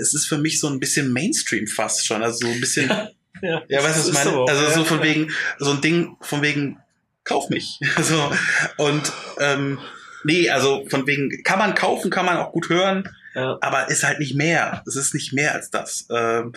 es 0.00 0.14
ist 0.14 0.26
für 0.26 0.38
mich 0.38 0.60
so 0.60 0.68
ein 0.68 0.80
bisschen 0.80 1.12
Mainstream 1.12 1.66
fast 1.66 2.06
schon. 2.06 2.22
Also 2.22 2.46
so 2.46 2.52
ein 2.52 2.60
bisschen, 2.60 2.88
ja, 2.88 3.10
Ja, 3.42 3.62
ja 3.68 3.82
weißt 3.82 3.96
du, 3.96 4.00
was 4.00 4.08
ich 4.08 4.14
meine? 4.14 4.36
auch, 4.36 4.48
Also 4.48 4.62
ja, 4.62 4.70
so 4.70 4.84
von 4.84 5.02
wegen, 5.02 5.30
so 5.58 5.70
ein 5.70 5.80
Ding 5.80 6.16
von 6.20 6.42
wegen, 6.42 6.78
kauf 7.24 7.48
mich. 7.50 7.78
so. 8.02 8.32
Und 8.76 9.12
ähm, 9.38 9.78
nee, 10.24 10.50
also 10.50 10.86
von 10.88 11.06
wegen, 11.06 11.42
kann 11.42 11.58
man 11.58 11.74
kaufen, 11.74 12.10
kann 12.10 12.26
man 12.26 12.36
auch 12.38 12.52
gut 12.52 12.68
hören 12.68 13.08
Ja. 13.34 13.58
aber 13.60 13.88
ist 13.88 14.04
halt 14.04 14.18
nicht 14.18 14.34
mehr. 14.34 14.82
Es 14.86 14.96
ist 14.96 15.14
nicht 15.14 15.32
mehr 15.32 15.54
als 15.54 15.70
das. 15.70 16.06
Ähm, 16.10 16.52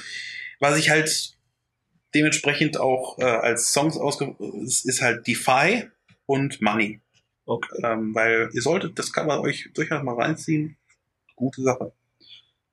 was 0.59 0.77
ich 0.77 0.89
halt 0.89 1.33
dementsprechend 2.15 2.77
auch 2.79 3.17
äh, 3.19 3.23
als 3.25 3.73
Songs 3.73 3.97
ausge 3.97 4.35
ist, 4.63 4.85
ist 4.85 5.01
halt 5.01 5.25
Defy 5.27 5.89
und 6.25 6.61
Money. 6.61 7.01
Okay. 7.45 7.81
Ähm, 7.83 8.13
weil 8.15 8.49
ihr 8.53 8.61
solltet 8.61 8.97
das 8.97 9.11
Cover 9.11 9.41
euch 9.41 9.69
durchaus 9.73 10.03
mal 10.03 10.15
reinziehen. 10.15 10.77
Gute 11.35 11.61
Sache. 11.63 11.91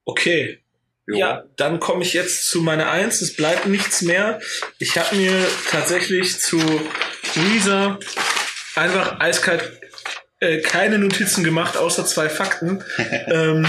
Okay. 0.05 0.61
Ja, 1.07 1.45
dann 1.57 1.81
komme 1.81 2.03
ich 2.03 2.13
jetzt 2.13 2.49
zu 2.49 2.63
meiner 2.63 2.91
Eins. 2.91 3.21
Es 3.21 3.35
bleibt 3.35 3.67
nichts 3.67 4.03
mehr. 4.03 4.41
Ich 4.79 4.97
habe 4.97 5.17
mir 5.17 5.33
tatsächlich 5.69 6.39
zu 6.39 6.59
Weezer 7.35 7.99
einfach 8.77 9.19
eiskalt 9.19 9.81
äh, 10.41 10.61
keine 10.61 10.99
Notizen 10.99 11.45
gemacht, 11.45 11.77
außer 11.77 12.07
zwei 12.07 12.29
Fakten. 12.29 12.85
ähm, 13.27 13.67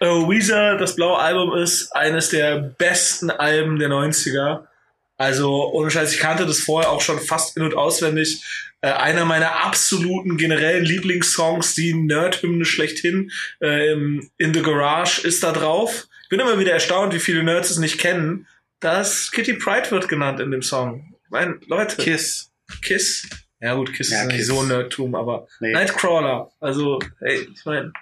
äh, 0.00 0.06
Weezer, 0.06 0.76
das 0.76 0.96
blaue 0.96 1.18
Album, 1.18 1.56
ist 1.56 1.94
eines 1.94 2.30
der 2.30 2.56
besten 2.56 3.30
Alben 3.30 3.78
der 3.78 3.88
90er. 3.88 4.66
Also, 5.16 5.70
ohne 5.72 5.90
Scheiß, 5.90 6.12
ich 6.12 6.18
kannte 6.20 6.44
das 6.46 6.60
vorher 6.60 6.90
auch 6.90 7.00
schon 7.00 7.20
fast 7.20 7.56
in- 7.56 7.62
und 7.62 7.74
auswendig. 7.76 8.42
Äh, 8.80 8.88
einer 8.90 9.24
meiner 9.24 9.64
absoluten 9.64 10.36
generellen 10.36 10.84
Lieblingssongs, 10.84 11.74
die 11.74 11.94
Nerd-Hymne 11.94 12.64
schlechthin, 12.64 13.30
ähm, 13.60 14.28
In 14.38 14.52
the 14.52 14.62
Garage 14.62 15.22
ist 15.26 15.42
da 15.42 15.52
drauf. 15.52 16.06
Ich 16.24 16.28
bin 16.28 16.40
immer 16.40 16.58
wieder 16.58 16.72
erstaunt, 16.72 17.14
wie 17.14 17.20
viele 17.20 17.42
Nerds 17.44 17.70
es 17.70 17.78
nicht 17.78 17.98
kennen. 17.98 18.46
Das 18.80 19.30
Kitty 19.30 19.54
Pride 19.54 19.90
wird 19.92 20.08
genannt 20.08 20.40
in 20.40 20.50
dem 20.50 20.62
Song. 20.62 21.14
Ich 21.24 21.30
meine, 21.30 21.58
Leute, 21.66 21.96
Kiss. 22.02 22.50
Kiss. 22.82 23.28
Ja 23.60 23.74
gut, 23.74 23.94
Kiss 23.94 24.10
Ja, 24.10 24.22
ist 24.22 24.26
nicht 24.26 24.36
Kiss. 24.38 24.46
so 24.48 24.60
ein 24.60 24.68
Nerdtum, 24.68 25.14
aber 25.14 25.46
Nee. 25.60 25.72
Nightcrawler. 25.72 26.50
Also, 26.60 26.98
hey, 27.20 27.48
ich 27.54 27.64
meine, 27.64 27.92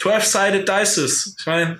12-Sided 0.00 0.68
Dices. 0.68 1.36
Ich 1.38 1.46
meine, 1.46 1.78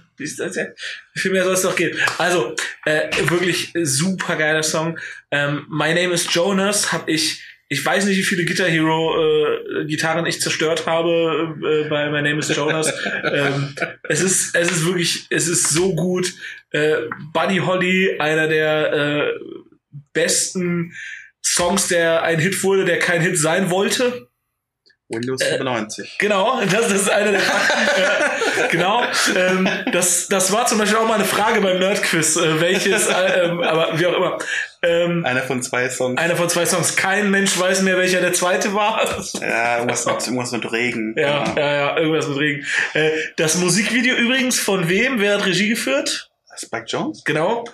viel 1.14 1.33
mehr 1.33 1.44
soll 1.44 1.55
es 1.55 1.64
noch 1.64 1.77
gehen? 1.77 1.96
Also, 2.18 2.55
äh, 2.85 3.11
wirklich 3.29 3.72
super 3.83 4.37
geiler 4.37 4.62
Song. 4.62 4.98
Ähm, 5.31 5.66
My 5.68 5.92
Name 5.94 6.14
is 6.14 6.33
Jonas 6.33 6.92
habe 6.92 7.11
ich, 7.11 7.42
ich 7.68 7.85
weiß 7.85 8.05
nicht, 8.05 8.16
wie 8.16 8.22
viele 8.22 8.44
Guitar 8.44 8.68
Hero 8.68 9.16
äh, 9.16 9.85
Gitarren 9.87 10.27
ich 10.27 10.40
zerstört 10.40 10.87
habe 10.87 11.57
äh, 11.62 11.88
bei 11.88 12.09
My 12.11 12.22
Name 12.22 12.38
is 12.38 12.55
Jonas. 12.55 12.92
ähm, 13.33 13.74
es 14.05 14.20
ist, 14.20 14.55
es 14.55 14.70
ist 14.70 14.87
wirklich, 14.87 15.27
es 15.31 15.48
ist 15.48 15.70
so 15.70 15.94
gut. 15.94 16.33
Äh, 16.70 16.96
Buddy 17.33 17.59
Holly, 17.59 18.16
einer 18.20 18.46
der 18.46 18.92
äh, 18.92 19.33
besten 20.12 20.94
Songs, 21.44 21.88
der 21.88 22.22
ein 22.22 22.38
Hit 22.38 22.62
wurde, 22.62 22.85
der 22.85 22.98
kein 22.98 23.20
Hit 23.20 23.38
sein 23.38 23.70
wollte. 23.70 24.23
Windows 25.14 25.40
Äh, 25.40 25.57
95. 25.59 26.16
Genau, 26.18 26.61
das, 26.70 26.90
ist 26.92 27.09
einer 27.11 27.33
der 27.33 27.40
Fakten. 27.40 28.00
ja, 28.00 28.66
genau. 28.70 29.03
Ähm, 29.37 29.68
das, 29.92 30.29
das 30.29 30.53
war 30.53 30.66
zum 30.66 30.79
Beispiel 30.79 30.98
auch 30.98 31.07
mal 31.09 31.14
eine 31.14 31.24
Frage 31.24 31.61
beim 31.61 31.79
Nerdquiz, 31.79 32.37
äh, 32.37 32.61
welches, 32.61 33.07
äh, 33.09 33.44
ähm, 33.44 33.62
aber 33.62 33.98
wie 33.98 34.07
auch 34.07 34.14
immer. 34.16 34.38
Ähm, 34.83 35.24
Einer 35.24 35.42
von 35.42 35.62
zwei 35.62 35.88
Songs. 35.88 36.20
einer 36.20 36.37
von 36.37 36.48
zwei 36.50 36.66
Songs. 36.66 36.94
Kein 36.94 37.31
Mensch 37.31 37.59
weiß 37.59 37.81
mehr, 37.83 37.96
welcher 37.96 38.20
der 38.20 38.35
zweite 38.35 38.74
war. 38.74 39.00
ja, 39.40 39.77
irgendwas 39.79 40.05
mit, 40.05 40.27
irgendwas 40.27 40.53
mit 40.53 40.70
Regen. 40.72 41.14
Ja, 41.16 41.44
Genau. 41.44 41.59
ja, 41.61 41.74
ja, 41.74 41.96
irgendwas 41.96 42.29
mit 42.29 42.38
Regen. 42.38 42.66
Äh, 42.92 43.11
das 43.37 43.57
Musikvideo 43.57 44.14
übrigens 44.14 44.61
von 44.61 44.88
wem? 44.90 45.20
Wer 45.20 45.38
hat 45.38 45.46
Regie 45.46 45.68
geführt? 45.70 46.29
Spike 46.56 46.84
Jones? 46.86 47.22
Genau. 47.24 47.64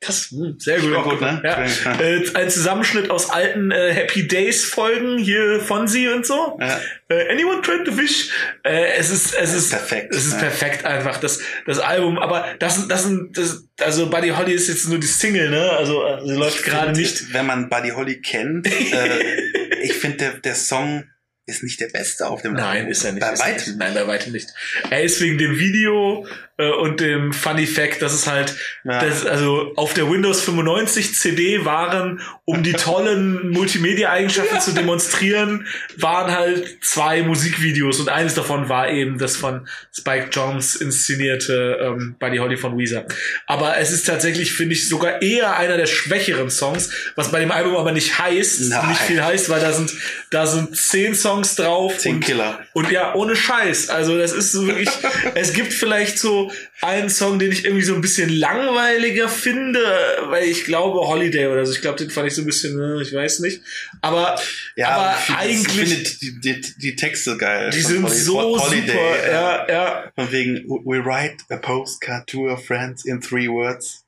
Das, 0.00 0.30
hm, 0.30 0.56
sehr 0.58 0.80
gut. 0.80 0.94
Auch 0.96 1.08
gut, 1.10 1.20
ne? 1.20 1.40
Ja. 1.44 2.00
Äh, 2.00 2.22
ein 2.34 2.50
Zusammenschnitt 2.50 3.10
aus 3.10 3.30
alten 3.30 3.70
äh, 3.70 3.92
Happy 3.92 4.26
Days 4.28 4.64
Folgen 4.64 5.18
hier 5.18 5.60
von 5.60 5.88
sie 5.88 6.08
und 6.08 6.24
so. 6.26 6.58
Ja. 6.60 6.80
Äh, 7.08 7.30
anyone 7.32 7.60
tried 7.62 7.84
to 7.84 7.92
fish? 7.92 8.30
Äh, 8.64 8.94
es 8.96 9.10
ist, 9.10 9.34
es 9.34 9.52
ist 9.54 9.70
perfekt, 9.70 10.14
Es 10.14 10.26
ist 10.26 10.34
ja. 10.34 10.38
perfekt 10.40 10.84
einfach 10.84 11.18
das, 11.18 11.40
das 11.66 11.78
Album. 11.78 12.18
Aber 12.18 12.46
das, 12.58 12.88
das, 12.88 13.04
sind- 13.04 13.36
das, 13.36 13.64
also 13.80 14.08
Buddy 14.10 14.30
Holly 14.30 14.52
ist 14.52 14.68
jetzt 14.68 14.88
nur 14.88 14.98
die 14.98 15.06
Single, 15.06 15.50
ne? 15.50 15.70
Also 15.70 16.04
äh, 16.06 16.20
sie 16.26 16.34
läuft 16.34 16.62
gerade 16.64 16.92
nicht. 16.92 17.32
Wenn 17.32 17.46
man 17.46 17.68
Buddy 17.68 17.90
Holly 17.90 18.20
kennt, 18.20 18.66
ich 19.82 19.92
finde, 19.94 20.16
der, 20.18 20.30
der 20.38 20.54
Song 20.54 21.04
ist 21.44 21.64
nicht 21.64 21.80
der 21.80 21.88
beste 21.88 22.28
auf 22.28 22.40
dem 22.42 22.52
Nein, 22.52 22.64
Album. 22.78 22.90
ist 22.92 23.04
er 23.04 23.12
nicht. 23.12 23.20
Bei 23.20 23.36
weitem. 23.36 23.66
nicht. 23.66 23.76
Nein, 23.78 23.94
bei 23.94 24.06
weitem 24.06 24.32
nicht. 24.32 24.48
Er 24.90 25.02
ist 25.02 25.20
wegen 25.20 25.38
dem 25.38 25.58
Video 25.58 26.24
und 26.58 27.00
dem 27.00 27.32
Funny 27.32 27.66
Fact, 27.66 28.02
dass 28.02 28.12
es 28.12 28.26
halt, 28.26 28.54
Ja. 28.84 29.00
das, 29.04 29.24
also 29.26 29.72
auf 29.76 29.94
der 29.94 30.10
Windows 30.10 30.42
95 30.42 31.14
CD 31.14 31.64
waren, 31.64 32.20
um 32.44 32.62
die 32.62 32.74
tollen 32.74 33.50
Multimedia-Eigenschaften 33.52 34.60
zu 34.60 34.72
demonstrieren, 34.72 35.66
waren 35.96 36.30
halt 36.30 36.78
zwei 36.82 37.22
Musikvideos 37.22 38.00
und 38.00 38.08
eines 38.10 38.34
davon 38.34 38.68
war 38.68 38.90
eben 38.90 39.18
das 39.18 39.36
von 39.36 39.66
Spike 39.96 40.28
Jones 40.30 40.76
inszenierte 40.76 41.78
ähm, 41.80 42.16
Buddy 42.18 42.36
Holly 42.38 42.56
von 42.56 42.76
Weezer. 42.78 43.06
Aber 43.46 43.78
es 43.78 43.90
ist 43.90 44.06
tatsächlich, 44.06 44.52
finde 44.52 44.74
ich, 44.74 44.88
sogar 44.88 45.22
eher 45.22 45.56
einer 45.56 45.76
der 45.76 45.86
schwächeren 45.86 46.50
Songs, 46.50 46.90
was 47.16 47.30
bei 47.32 47.40
dem 47.40 47.50
Album 47.50 47.76
aber 47.76 47.92
nicht 47.92 48.18
heißt, 48.18 48.62
Nein. 48.70 48.88
nicht 48.90 49.00
viel 49.00 49.22
heißt, 49.24 49.48
weil 49.48 49.60
da 49.60 49.72
sind, 49.72 49.92
da 50.30 50.46
sind 50.46 50.76
zehn 50.76 51.14
Songs 51.14 51.54
drauf 51.56 51.98
Zehn 51.98 52.16
und 52.16 52.20
Killer. 52.24 52.60
und 52.74 52.90
ja, 52.90 53.14
ohne 53.14 53.34
Scheiß. 53.36 53.88
Also 53.88 54.18
das 54.18 54.32
ist 54.32 54.52
so 54.52 54.66
wirklich, 54.66 54.90
es 55.34 55.54
gibt 55.54 55.72
vielleicht 55.72 56.18
so 56.18 56.51
einen 56.80 57.10
Song, 57.10 57.38
den 57.38 57.52
ich 57.52 57.64
irgendwie 57.64 57.84
so 57.84 57.94
ein 57.94 58.00
bisschen 58.00 58.28
langweiliger 58.30 59.28
finde, 59.28 59.80
weil 60.28 60.44
ich 60.44 60.64
glaube 60.64 61.00
Holiday 61.00 61.46
oder 61.46 61.64
so. 61.66 61.72
Ich 61.72 61.80
glaube, 61.80 61.98
den 61.98 62.10
fand 62.10 62.28
ich 62.28 62.34
so 62.34 62.42
ein 62.42 62.46
bisschen, 62.46 62.78
äh, 62.80 63.02
ich 63.02 63.12
weiß 63.14 63.40
nicht. 63.40 63.62
Aber, 64.00 64.40
Ja, 64.76 64.88
aber 64.90 65.18
ich 65.28 65.34
eigentlich, 65.34 65.66
Ich 65.82 65.88
finde 65.88 66.10
die, 66.20 66.40
die, 66.60 66.74
die 66.78 66.96
Texte 66.96 67.36
geil. 67.36 67.70
die 67.72 67.80
sind 67.80 68.02
Holiday- 68.04 68.14
so 68.22 68.40
Holiday, 68.60 68.86
super. 68.88 69.24
äh, 69.26 69.32
Ja, 69.32 69.68
ja. 69.68 70.12
Von 70.14 70.32
wegen, 70.32 70.64
we 70.84 71.04
write 71.04 71.36
a 71.50 71.56
postcard 71.56 72.26
to 72.28 72.48
our 72.50 72.58
friends 72.58 73.04
in 73.04 73.20
three 73.20 73.48
words. 73.48 74.04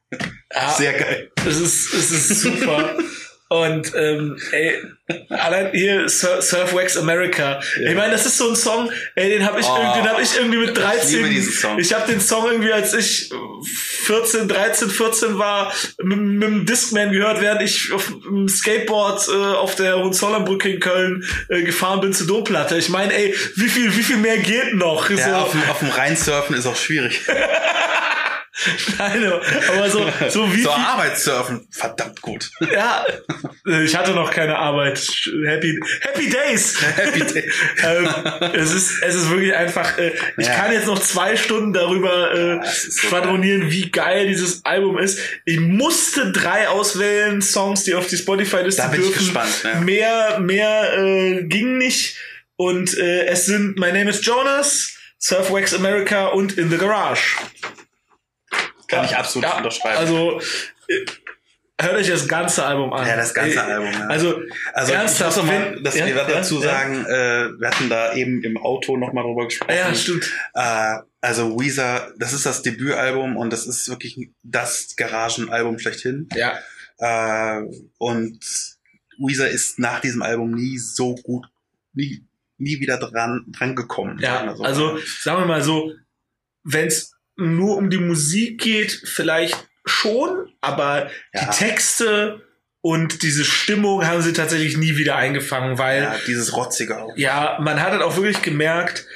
ja. 0.54 0.74
Sehr 0.76 0.92
geil. 0.92 1.30
Es 1.46 1.57
ist, 1.61 1.92
es 1.94 2.11
ist 2.11 2.40
super. 2.42 2.96
Und 3.54 3.92
ähm, 3.94 4.36
ey, 4.50 4.74
allein 5.28 5.70
hier 5.72 6.08
Sur 6.08 6.42
Surf 6.42 6.74
Wax 6.74 6.96
America. 6.96 7.60
Ja. 7.80 7.90
Ich 7.90 7.94
meine, 7.94 8.12
das 8.12 8.26
ist 8.26 8.36
so 8.38 8.48
ein 8.50 8.56
Song, 8.56 8.90
ey, 9.14 9.28
den 9.30 9.46
habe 9.46 9.60
ich, 9.60 9.66
Oh, 9.66 9.76
irgendwie- 9.76 10.00
den 10.00 10.08
hab 10.10 10.20
ich 10.20 10.36
irgendwie 10.36 10.58
mit 10.58 10.76
13. 10.76 11.16
liebe 11.18 11.28
diesen 11.28 11.52
Song. 11.52 11.78
Ich 11.78 11.92
habe 11.94 12.10
den 12.10 12.20
Song 12.20 12.46
irgendwie, 12.50 12.72
als 12.72 12.94
ich 12.94 13.30
14, 14.06 14.48
13, 14.48 14.90
14 14.90 15.38
war, 15.38 15.72
mit, 16.02 16.18
mit 16.18 16.42
dem 16.42 16.66
Discman 16.66 17.12
gehört, 17.12 17.40
während 17.40 17.62
ich 17.62 17.92
auf 17.92 18.12
dem 18.26 18.48
Skateboard 18.48 19.28
äh, 19.28 19.32
auf 19.32 19.76
der 19.76 19.98
Hohenzollernbrücke 19.98 20.68
in 20.70 20.80
Köln 20.80 21.24
äh, 21.48 21.62
gefahren 21.62 22.00
bin 22.00 22.12
zur 22.12 22.26
Domplatte. 22.26 22.76
Ich 22.76 22.88
meine, 22.88 23.14
ey, 23.14 23.34
wie 23.56 23.68
viel, 23.68 23.96
wie 23.96 24.02
viel 24.02 24.16
mehr 24.16 24.38
geht 24.38 24.74
noch? 24.74 25.10
Ja, 25.10 25.16
so, 25.16 25.34
auf, 25.36 25.50
dem, 25.52 25.62
auf 25.70 25.78
dem 25.78 25.90
Rheinsurfen 25.90 26.56
ist 26.56 26.66
auch 26.66 26.76
schwierig. 26.76 27.20
Nein, 28.98 29.24
aber 29.24 29.90
so, 29.90 30.06
so 30.28 30.54
wie 30.54 30.62
so 30.62 30.70
Arbeitssurfen, 30.70 31.66
verdammt 31.72 32.20
gut. 32.22 32.50
Ja, 32.72 33.04
ich 33.82 33.96
hatte 33.96 34.12
noch 34.12 34.30
keine 34.30 34.56
Arbeit. 34.56 34.98
Happy, 35.46 35.80
happy 36.02 36.30
Days. 36.30 36.76
Happy 36.96 37.20
Day. 37.24 37.50
ähm, 37.82 38.08
es 38.52 38.72
ist, 38.72 39.02
es 39.02 39.14
ist 39.16 39.28
wirklich 39.30 39.54
einfach. 39.54 39.98
Äh, 39.98 40.12
ich 40.38 40.46
Ja. 40.46 40.54
kann 40.54 40.72
jetzt 40.72 40.86
noch 40.86 41.00
zwei 41.00 41.36
Stunden 41.36 41.72
darüber 41.72 42.32
äh, 42.32 42.60
das 42.60 42.84
ist 42.84 43.00
so 43.00 43.08
schwadronieren, 43.08 43.70
wie 43.72 43.90
geil 43.90 44.28
dieses 44.28 44.64
Album 44.64 44.98
ist. 44.98 45.18
Ich 45.44 45.58
musste 45.58 46.30
drei 46.30 46.68
auswählen 46.68 47.42
Songs, 47.42 47.82
die 47.82 47.94
auf 47.96 48.06
die 48.06 48.16
Spotify-Liste 48.16 48.82
Da 48.82 48.88
bin 48.88 49.00
ich 49.00 49.06
dürfen. 49.08 49.18
gespannt, 49.24 49.50
ja. 49.64 49.80
Mehr, 49.80 50.38
mehr 50.38 50.96
äh, 50.96 51.42
ging 51.44 51.76
nicht. 51.78 52.16
Und 52.56 52.96
äh, 52.98 53.26
es 53.26 53.46
sind 53.46 53.76
My 53.80 53.88
Name 53.90 54.10
is 54.10 54.24
Jonas, 54.24 54.92
Surfwax 55.18 55.74
America 55.74 56.26
und 56.28 56.56
In 56.56 56.70
the 56.70 56.76
Garage. 56.78 57.36
Kann 58.94 59.04
ich 59.04 59.16
absolut 59.16 59.48
Ja, 59.48 59.57
unterschreiben. 59.59 59.98
Also 59.98 60.40
äh, 60.88 61.04
hört 61.80 61.94
euch 61.94 62.09
das 62.09 62.28
ganze 62.28 62.64
Album 62.64 62.92
an. 62.92 63.07
Ja, 63.07 63.16
das 63.16 63.35
ganze 63.35 63.57
Äh, 63.57 63.61
Album, 63.61 63.92
ja. 63.92 64.07
Also, 64.07 64.40
Also 64.72 64.92
ernsthaft, 64.92 65.37
ich 65.38 65.42
mal, 65.44 65.83
dass 65.83 65.96
ja, 65.96 66.07
wir 66.07 66.14
ja, 66.16 66.24
dazu 66.24 66.57
ja. 66.62 66.68
sagen, 66.68 67.04
äh, 67.07 67.61
wir 67.61 67.68
hatten 67.68 67.88
da 67.88 68.14
eben 68.14 68.42
im 68.42 68.57
Auto 68.57 68.96
noch 68.96 69.12
mal 69.12 69.22
drüber 69.22 69.44
gesprochen. 69.46 69.74
ja, 69.74 69.94
stimmt. 69.94 70.30
Äh, 70.54 70.96
also 71.20 71.59
Weezer, 71.59 72.12
das 72.18 72.33
ist 72.33 72.44
das 72.46 72.62
Debütalbum 72.62 73.37
und 73.37 73.50
das 73.50 73.66
ist 73.66 73.88
wirklich 73.88 74.30
das 74.42 74.95
Garagenalbum 74.97 75.78
schlechthin. 75.78 76.28
Ja, 76.34 76.59
Äh, 76.99 77.62
und 77.99 78.38
Weezer 79.18 79.49
ist 79.49 79.78
nach 79.78 80.01
diesem 80.01 80.22
Album 80.22 80.53
nie 80.53 80.78
so 80.78 81.14
gut, 81.16 81.47
nie, 81.92 82.24
nie 82.59 82.78
wieder 82.78 82.99
dran, 82.99 83.45
dran 83.49 83.74
gekommen. 83.74 84.18
ja. 84.20 84.55
Also 84.62 84.99
sagen 85.20 85.40
wir 85.42 85.47
mal 85.47 85.62
so, 85.62 85.92
wenn 86.62 86.86
es 86.86 87.13
nur 87.37 87.76
um 87.76 87.91
die 87.91 87.99
Musik 87.99 88.61
geht, 88.61 88.93
vielleicht 89.05 89.57
schon, 89.85 90.49
aber 90.61 91.11
Ja. 91.32 91.45
die 91.51 91.57
Texte 91.57 92.41
und 92.80 93.22
diese 93.22 93.45
Stimmung 93.45 94.07
haben 94.07 94.22
sie 94.22 94.32
tatsächlich 94.32 94.76
nie 94.76 94.97
wieder 94.97 95.16
eingefangen, 95.16 95.78
weil 95.78 96.03
ja, 96.03 96.16
dieses 96.26 96.55
Rotzige 96.57 97.03
auch. 97.03 97.16
ja, 97.16 97.59
man 97.61 97.80
hat 97.82 97.93
halt 97.93 98.03
auch 98.03 98.16
wirklich 98.16 98.43
gemerkt, 98.43 99.07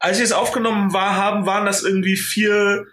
als 0.00 0.18
sie 0.18 0.22
es 0.22 0.32
aufgenommen 0.32 0.92
war, 0.92 1.16
haben, 1.16 1.46
waren 1.46 1.66
das 1.66 1.82
irgendwie 1.82 2.16
vier 2.16 2.86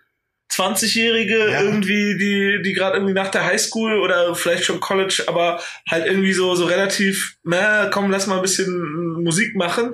20-Jährige 0.52 1.50
Ja. 1.52 1.62
irgendwie, 1.62 2.18
die, 2.18 2.62
die 2.62 2.74
gerade 2.74 2.98
irgendwie 2.98 3.14
nach 3.14 3.30
der 3.30 3.46
Highschool 3.46 4.00
oder 4.00 4.36
vielleicht 4.36 4.66
schon 4.66 4.80
College, 4.82 5.24
aber 5.28 5.62
halt 5.89 6.06
irgendwie 6.06 6.34
so, 6.34 6.56
so 6.56 6.66
relativ, 6.66 7.38
na, 7.44 7.86
komm, 7.92 8.12
lass 8.12 8.28
mal 8.28 8.36
ein 8.38 8.42
bisschen 8.42 9.24
Musik 9.24 9.56
machen. 9.56 9.94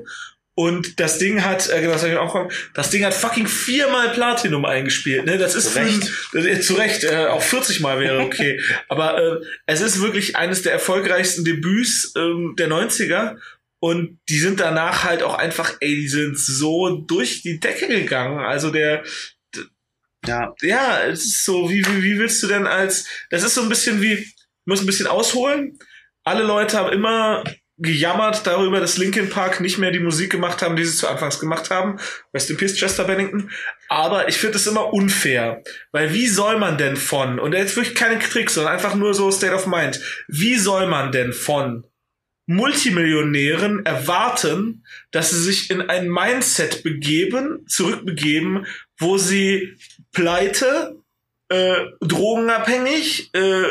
Und 0.60 1.00
das 1.00 1.20
Ding 1.20 1.44
hat, 1.44 1.70
äh, 1.70 1.88
was 1.88 2.02
hab 2.02 2.10
ich 2.10 2.18
auch 2.18 2.32
kommen, 2.32 2.50
das 2.74 2.90
Ding 2.90 3.06
hat 3.06 3.14
fucking 3.14 3.46
viermal 3.46 4.10
Platinum 4.10 4.66
eingespielt. 4.66 5.24
Ne? 5.28 5.38
Das 5.38 5.54
ist 5.54 5.74
Zu 5.74 5.80
Recht. 5.80 6.08
Für, 6.08 6.42
das, 6.42 6.66
zu 6.66 6.74
Recht, 6.74 7.04
äh, 7.04 7.28
auch 7.28 7.44
40 7.44 7.80
Mal 7.82 8.00
wäre 8.00 8.22
okay. 8.22 8.60
Aber 8.90 9.22
äh, 9.22 9.46
es 9.68 9.82
ist 9.82 10.02
wirklich 10.02 10.36
eines 10.36 10.64
der 10.64 10.72
erfolgreichsten 10.72 11.46
Debüts 11.46 12.12
ähm, 12.18 12.56
der 12.58 12.70
90er. 12.70 13.38
Und 13.80 14.20
die 14.30 14.40
sind 14.40 14.60
danach 14.60 15.04
halt 15.04 15.22
auch 15.22 15.36
einfach, 15.36 15.76
ey, 15.80 15.94
die 15.94 16.08
sind 16.08 16.40
so 16.40 16.90
durch 17.08 17.44
die 17.44 17.60
Decke 17.60 17.88
gegangen. 17.88 18.40
Also 18.40 18.72
der, 18.72 19.04
Ja, 20.26 20.56
ja, 20.64 21.04
es 21.04 21.24
ist 21.24 21.46
so, 21.46 21.70
wie, 21.70 21.86
wie, 21.86 22.02
wie 22.02 22.18
willst 22.18 22.42
du 22.42 22.48
denn 22.48 22.66
als, 22.66 23.06
das 23.30 23.44
ist 23.44 23.54
so 23.54 23.62
ein 23.62 23.70
bisschen 23.70 24.02
wie, 24.02 24.14
ich 24.14 24.36
muss 24.66 24.82
ein 24.82 24.88
bisschen 24.88 25.06
ausholen. 25.06 25.78
Alle 26.24 26.42
Leute 26.42 26.80
haben 26.80 26.94
immer 26.94 27.44
gejammert 27.78 28.48
darüber, 28.48 28.80
dass 28.80 28.98
Linkin 28.98 29.30
Park 29.30 29.62
nicht 29.62 29.78
mehr 29.78 29.92
die 29.92 30.00
Musik 30.00 30.32
gemacht 30.32 30.62
haben, 30.62 30.76
die 30.76 30.84
sie 30.84 30.98
zu 30.98 31.08
Anfangs 31.08 31.40
gemacht 31.40 31.70
haben. 31.70 32.00
Rest 32.34 32.50
in 32.50 32.58
Peace, 32.58 32.76
Chester 32.76 33.04
Bennington. 33.04 33.52
Aber 33.88 34.28
ich 34.28 34.38
finde 34.38 34.58
es 34.58 34.68
immer 34.68 34.94
unfair. 34.94 35.64
Weil 35.92 36.14
wie 36.14 36.28
soll 36.28 36.58
man 36.58 36.78
denn 36.78 36.98
von, 36.98 37.40
und 37.40 37.54
jetzt 37.54 37.76
wirklich 37.76 37.96
keine 37.96 38.20
Tricks, 38.20 38.56
sondern 38.56 38.74
einfach 38.74 38.96
nur 38.96 39.14
so 39.14 39.30
State 39.32 39.54
of 39.54 39.68
Mind, 39.68 40.02
wie 40.28 40.58
soll 40.58 40.88
man 40.88 41.12
denn 41.12 41.34
von 41.34 41.86
Multimillionären 42.48 43.86
erwarten, 43.86 44.86
dass 45.12 45.32
sie 45.32 45.42
sich 45.42 45.70
in 45.70 45.82
ein 45.82 46.10
Mindset 46.10 46.82
begeben, 46.82 47.66
zurückbegeben, 47.68 48.66
wo 48.98 49.18
sie 49.18 49.76
pleite, 50.14 50.96
äh, 51.50 51.86
drogenabhängig, 52.02 53.30
äh, 53.34 53.64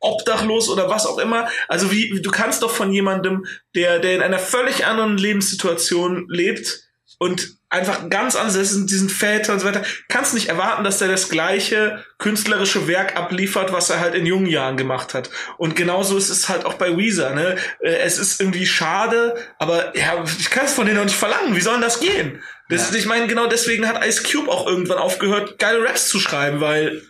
obdachlos 0.00 0.68
oder 0.68 0.88
was 0.88 1.06
auch 1.06 1.18
immer. 1.18 1.48
Also 1.68 1.90
wie 1.90 2.20
du 2.20 2.30
kannst 2.30 2.62
doch 2.62 2.70
von 2.70 2.92
jemandem, 2.92 3.46
der 3.74 3.98
der 3.98 4.16
in 4.16 4.22
einer 4.22 4.38
völlig 4.38 4.86
anderen 4.86 5.18
Lebenssituation 5.18 6.26
lebt 6.28 6.90
und 7.18 7.60
einfach 7.68 8.08
ganz 8.10 8.34
anders 8.34 8.56
ist, 8.56 8.74
in 8.74 8.86
diesen 8.86 9.08
Väter 9.08 9.52
und 9.52 9.60
so 9.60 9.66
weiter, 9.66 9.82
kannst 10.08 10.34
nicht 10.34 10.48
erwarten, 10.48 10.82
dass 10.82 11.00
er 11.00 11.08
das 11.08 11.28
gleiche 11.28 12.04
künstlerische 12.18 12.88
Werk 12.88 13.16
abliefert, 13.16 13.72
was 13.72 13.90
er 13.90 14.00
halt 14.00 14.14
in 14.14 14.26
jungen 14.26 14.46
Jahren 14.46 14.76
gemacht 14.76 15.14
hat. 15.14 15.30
Und 15.56 15.76
genauso 15.76 16.16
ist 16.18 16.30
es 16.30 16.48
halt 16.48 16.64
auch 16.64 16.74
bei 16.74 16.96
Weezer. 16.96 17.34
Ne? 17.34 17.56
Äh, 17.80 17.98
Es 17.98 18.18
ist 18.18 18.40
irgendwie 18.40 18.66
schade, 18.66 19.36
aber 19.58 19.96
ja, 19.96 20.24
ich 20.24 20.50
kann 20.50 20.64
es 20.64 20.72
von 20.72 20.86
denen 20.86 20.98
auch 20.98 21.04
nicht 21.04 21.16
verlangen. 21.16 21.54
Wie 21.54 21.60
soll 21.60 21.74
denn 21.74 21.82
das 21.82 22.00
gehen? 22.00 22.42
Das, 22.68 22.90
Ja. 22.90 22.96
Ich 22.96 23.06
meine, 23.06 23.28
genau 23.28 23.46
deswegen 23.46 23.86
hat 23.86 24.04
Ice 24.04 24.22
Cube 24.22 24.50
auch 24.50 24.66
irgendwann 24.66 24.98
aufgehört, 24.98 25.58
geile 25.58 25.84
Raps 25.84 26.08
zu 26.08 26.18
schreiben, 26.18 26.60
weil 26.60 27.02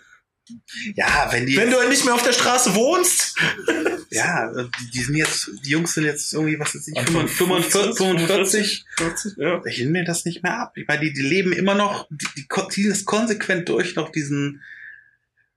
ja, 0.94 1.28
wenn 1.30 1.46
die, 1.46 1.56
wenn 1.56 1.70
du 1.70 1.78
halt 1.78 1.88
nicht 1.88 2.04
mehr 2.04 2.14
auf 2.14 2.22
der 2.22 2.32
Straße 2.32 2.74
wohnst, 2.74 3.36
ja, 4.10 4.52
die, 4.52 4.90
die 4.90 5.00
sind 5.00 5.14
jetzt, 5.16 5.50
die 5.64 5.70
Jungs 5.70 5.94
sind 5.94 6.04
jetzt 6.04 6.32
irgendwie, 6.32 6.58
was 6.58 6.74
ist 6.74 6.88
ich, 6.88 6.98
Anfang 6.98 7.28
45, 7.28 7.96
45, 7.96 8.84
40, 8.96 9.36
ja. 9.36 9.62
ich 9.64 9.78
nehme 9.78 9.90
mir 9.90 10.04
das 10.04 10.24
nicht 10.24 10.42
mehr 10.42 10.58
ab. 10.58 10.72
Ich 10.76 10.86
meine, 10.86 11.00
die, 11.00 11.12
die 11.12 11.22
leben 11.22 11.52
immer 11.52 11.74
noch, 11.74 12.08
die, 12.10 12.26
die 12.36 12.46
ziehen 12.70 12.90
es 12.90 13.04
konsequent 13.04 13.68
durch, 13.68 13.94
noch 13.96 14.10
diesen 14.10 14.62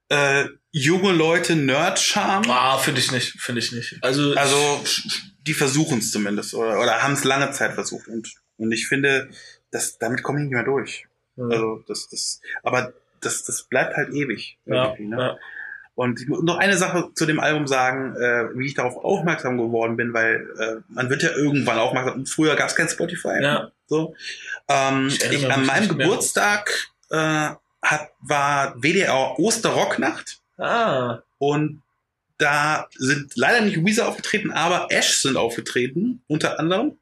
äh, 0.09 0.45
junge 0.71 1.11
Leute 1.11 1.55
Nerd-Charme. 1.55 2.49
Ah, 2.49 2.77
finde 2.77 2.99
ich 2.99 3.11
nicht, 3.11 3.39
finde 3.39 3.59
ich 3.59 3.71
nicht. 3.71 3.97
Also, 4.01 4.33
Also, 4.33 4.83
die 5.45 5.53
versuchen 5.53 5.99
es 5.99 6.11
zumindest 6.11 6.53
oder, 6.53 6.79
oder 6.79 7.01
haben 7.03 7.13
es 7.13 7.23
lange 7.23 7.51
Zeit 7.51 7.73
versucht. 7.73 8.07
Und, 8.07 8.33
und 8.57 8.71
ich 8.71 8.87
finde, 8.87 9.29
das, 9.71 9.97
damit 9.97 10.23
komme 10.23 10.39
ich 10.39 10.43
nicht 10.45 10.53
mehr 10.53 10.63
durch. 10.63 11.05
ja, 11.37 11.45
Also, 11.45 11.83
das, 11.87 12.09
das, 12.09 12.41
aber 12.63 12.93
das, 13.25 13.43
das 13.43 13.63
bleibt 13.63 13.95
halt 13.95 14.13
ewig. 14.13 14.57
ja, 14.65 14.93
ne? 14.99 15.17
ja. 15.17 15.37
Und 15.95 16.19
ich 16.19 16.27
muss 16.27 16.41
noch 16.41 16.57
eine 16.57 16.75
Sache 16.75 17.09
zu 17.13 17.27
dem 17.27 17.39
Album 17.39 17.67
sagen, 17.67 18.15
äh, 18.15 18.57
wie 18.57 18.65
ich 18.65 18.73
darauf 18.73 18.97
aufmerksam 18.97 19.57
geworden 19.59 19.95
bin, 19.95 20.11
weil 20.11 20.47
äh, 20.59 20.81
man 20.87 21.09
wird 21.11 21.21
ja 21.21 21.29
irgendwann 21.31 21.77
aufmerksam. 21.77 22.25
Früher 22.25 22.55
gab 22.55 22.69
es 22.69 22.75
kein 22.75 22.89
Spotify. 22.89 23.39
Ja. 23.41 23.71
So. 23.85 24.15
Ähm, 24.67 25.07
Ich 25.09 25.23
ich 25.31 25.51
an 25.51 25.65
meinem. 25.67 25.89
Geburtstag 25.89 26.71
äh, 27.11 27.49
hat, 27.83 28.09
war 28.21 28.73
WDR 28.81 29.37
Osterrocknacht 29.37 30.39
Ah, 30.57 31.21
und 31.37 31.81
da 32.37 32.87
sind 32.97 33.33
leider 33.35 33.61
nicht 33.61 33.83
Weezer 33.83 34.07
aufgetreten, 34.07 34.51
aber 34.51 34.87
Ash 34.89 35.17
sind 35.21 35.37
aufgetreten, 35.37 36.23
unter 36.27 36.59
anderem 36.59 36.97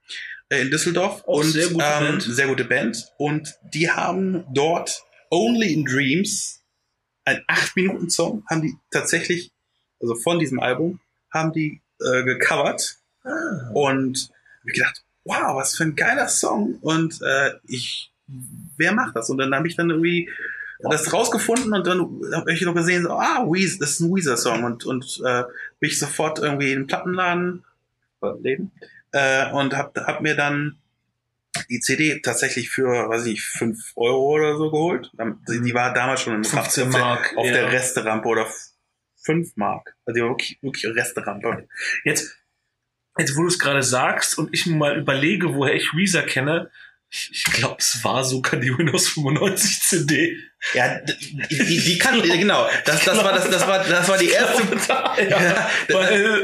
äh, 0.50 0.62
in 0.62 0.72
Düsseldorf. 0.72 1.24
Auch 1.26 1.40
und 1.40 1.52
sehr 1.52 1.68
gute 1.70 1.86
ähm, 1.86 2.06
Band. 2.06 2.24
sehr 2.24 2.48
gute 2.48 2.66
Band. 2.66 3.08
Und 3.18 3.56
die 3.74 3.90
haben 3.90 4.44
dort 4.54 5.04
Only 5.32 5.74
in 5.74 5.86
Dreams, 5.86 6.62
ein 7.26 7.42
8-Minuten-Song, 7.48 8.44
haben 8.50 8.62
die 8.62 8.76
tatsächlich, 8.92 9.52
also 10.00 10.16
von 10.16 10.38
diesem 10.38 10.60
Album, 10.60 11.00
haben 11.34 11.54
die 11.54 11.82
äh, 12.00 12.24
gecovert. 12.24 12.98
ah. 13.24 13.72
Und 13.74 14.30
hab 14.60 14.68
ich 14.68 14.74
gedacht, 14.74 15.04
wow, 15.24 15.56
was 15.56 15.76
für 15.76 15.84
ein 15.84 15.96
geiler 15.96 16.28
Song. 16.28 16.78
Und 16.82 17.20
äh, 17.22 17.54
ich, 17.68 18.12
wer 18.78 18.94
macht 18.94 19.16
das? 19.16 19.30
Und 19.30 19.38
dann 19.38 19.56
habe 19.56 19.68
ich 19.68 19.76
dann 19.76 19.90
irgendwie 19.90 20.30
das 20.84 21.14
rausgefunden 21.14 21.74
und 21.74 21.86
dann 21.86 22.00
habe 22.34 22.52
ich 22.52 22.62
noch 22.62 22.74
gesehen, 22.74 23.04
so, 23.04 23.12
ah, 23.12 23.46
Weezer, 23.46 23.78
das 23.80 23.92
ist 23.92 24.00
ein 24.02 24.14
Weezer-Song. 24.14 24.64
Und, 24.64 24.86
und 24.86 25.22
äh, 25.26 25.44
bin 25.80 25.90
ich 25.90 26.00
sofort 26.00 26.40
irgendwie 26.40 26.74
in 26.74 26.82
den 26.82 26.88
Plattenladen 26.88 27.64
Läden, 28.42 28.72
äh, 29.12 29.52
und 29.52 29.76
hab, 29.76 29.98
hab 29.98 30.22
mir 30.22 30.36
dann 30.36 30.78
die 31.70 31.80
CD 31.80 32.20
tatsächlich 32.22 32.70
für, 32.70 33.10
weiß 33.10 33.26
ich 33.26 33.34
nicht, 33.34 33.44
5 33.44 33.94
Euro 33.96 34.34
oder 34.36 34.58
so 34.58 34.72
geholt. 34.72 35.12
Die 35.14 35.74
war 35.74 35.94
damals 35.94 36.22
schon 36.22 36.36
im 36.36 36.44
15 36.44 36.62
auf 36.62 36.74
der- 36.74 37.02
Mark, 37.02 37.34
auf 37.38 37.46
ja. 37.46 37.54
der 37.54 37.72
Resterampe 37.72 38.28
oder 38.28 38.48
5 39.24 39.56
Mark. 39.56 39.96
Also 40.06 40.16
die 40.16 40.22
war 40.22 40.30
wirklich, 40.30 40.60
wirklich 40.62 40.86
Resterampe. 40.86 41.68
Jetzt, 42.04 42.36
jetzt 43.18 43.36
wo 43.36 43.42
du 43.42 43.48
es 43.48 43.60
gerade 43.60 43.84
sagst 43.84 44.38
und 44.38 44.54
ich 44.54 44.66
mir 44.66 44.76
mal 44.76 44.98
überlege, 44.98 45.54
woher 45.54 45.76
ich 45.76 45.94
Weezer 45.94 46.24
kenne, 46.24 46.72
ich, 47.14 47.44
glaube, 47.44 47.76
es 47.80 48.02
war 48.04 48.24
sogar 48.24 48.58
die 48.58 48.76
Windows 48.78 49.10
95 49.10 49.82
CD. 49.82 50.38
Ja, 50.74 51.00
die, 51.02 51.82
die, 51.82 51.98
kann, 51.98 52.22
genau. 52.22 52.70
Das, 52.86 53.04
das 53.04 53.18
war 53.18 53.34
das, 53.34 53.50
das 53.50 53.68
war, 53.68 53.84
das 53.84 54.08
war 54.08 54.18
die 54.18 54.30
erste, 54.30 54.64
ja, 55.30 55.70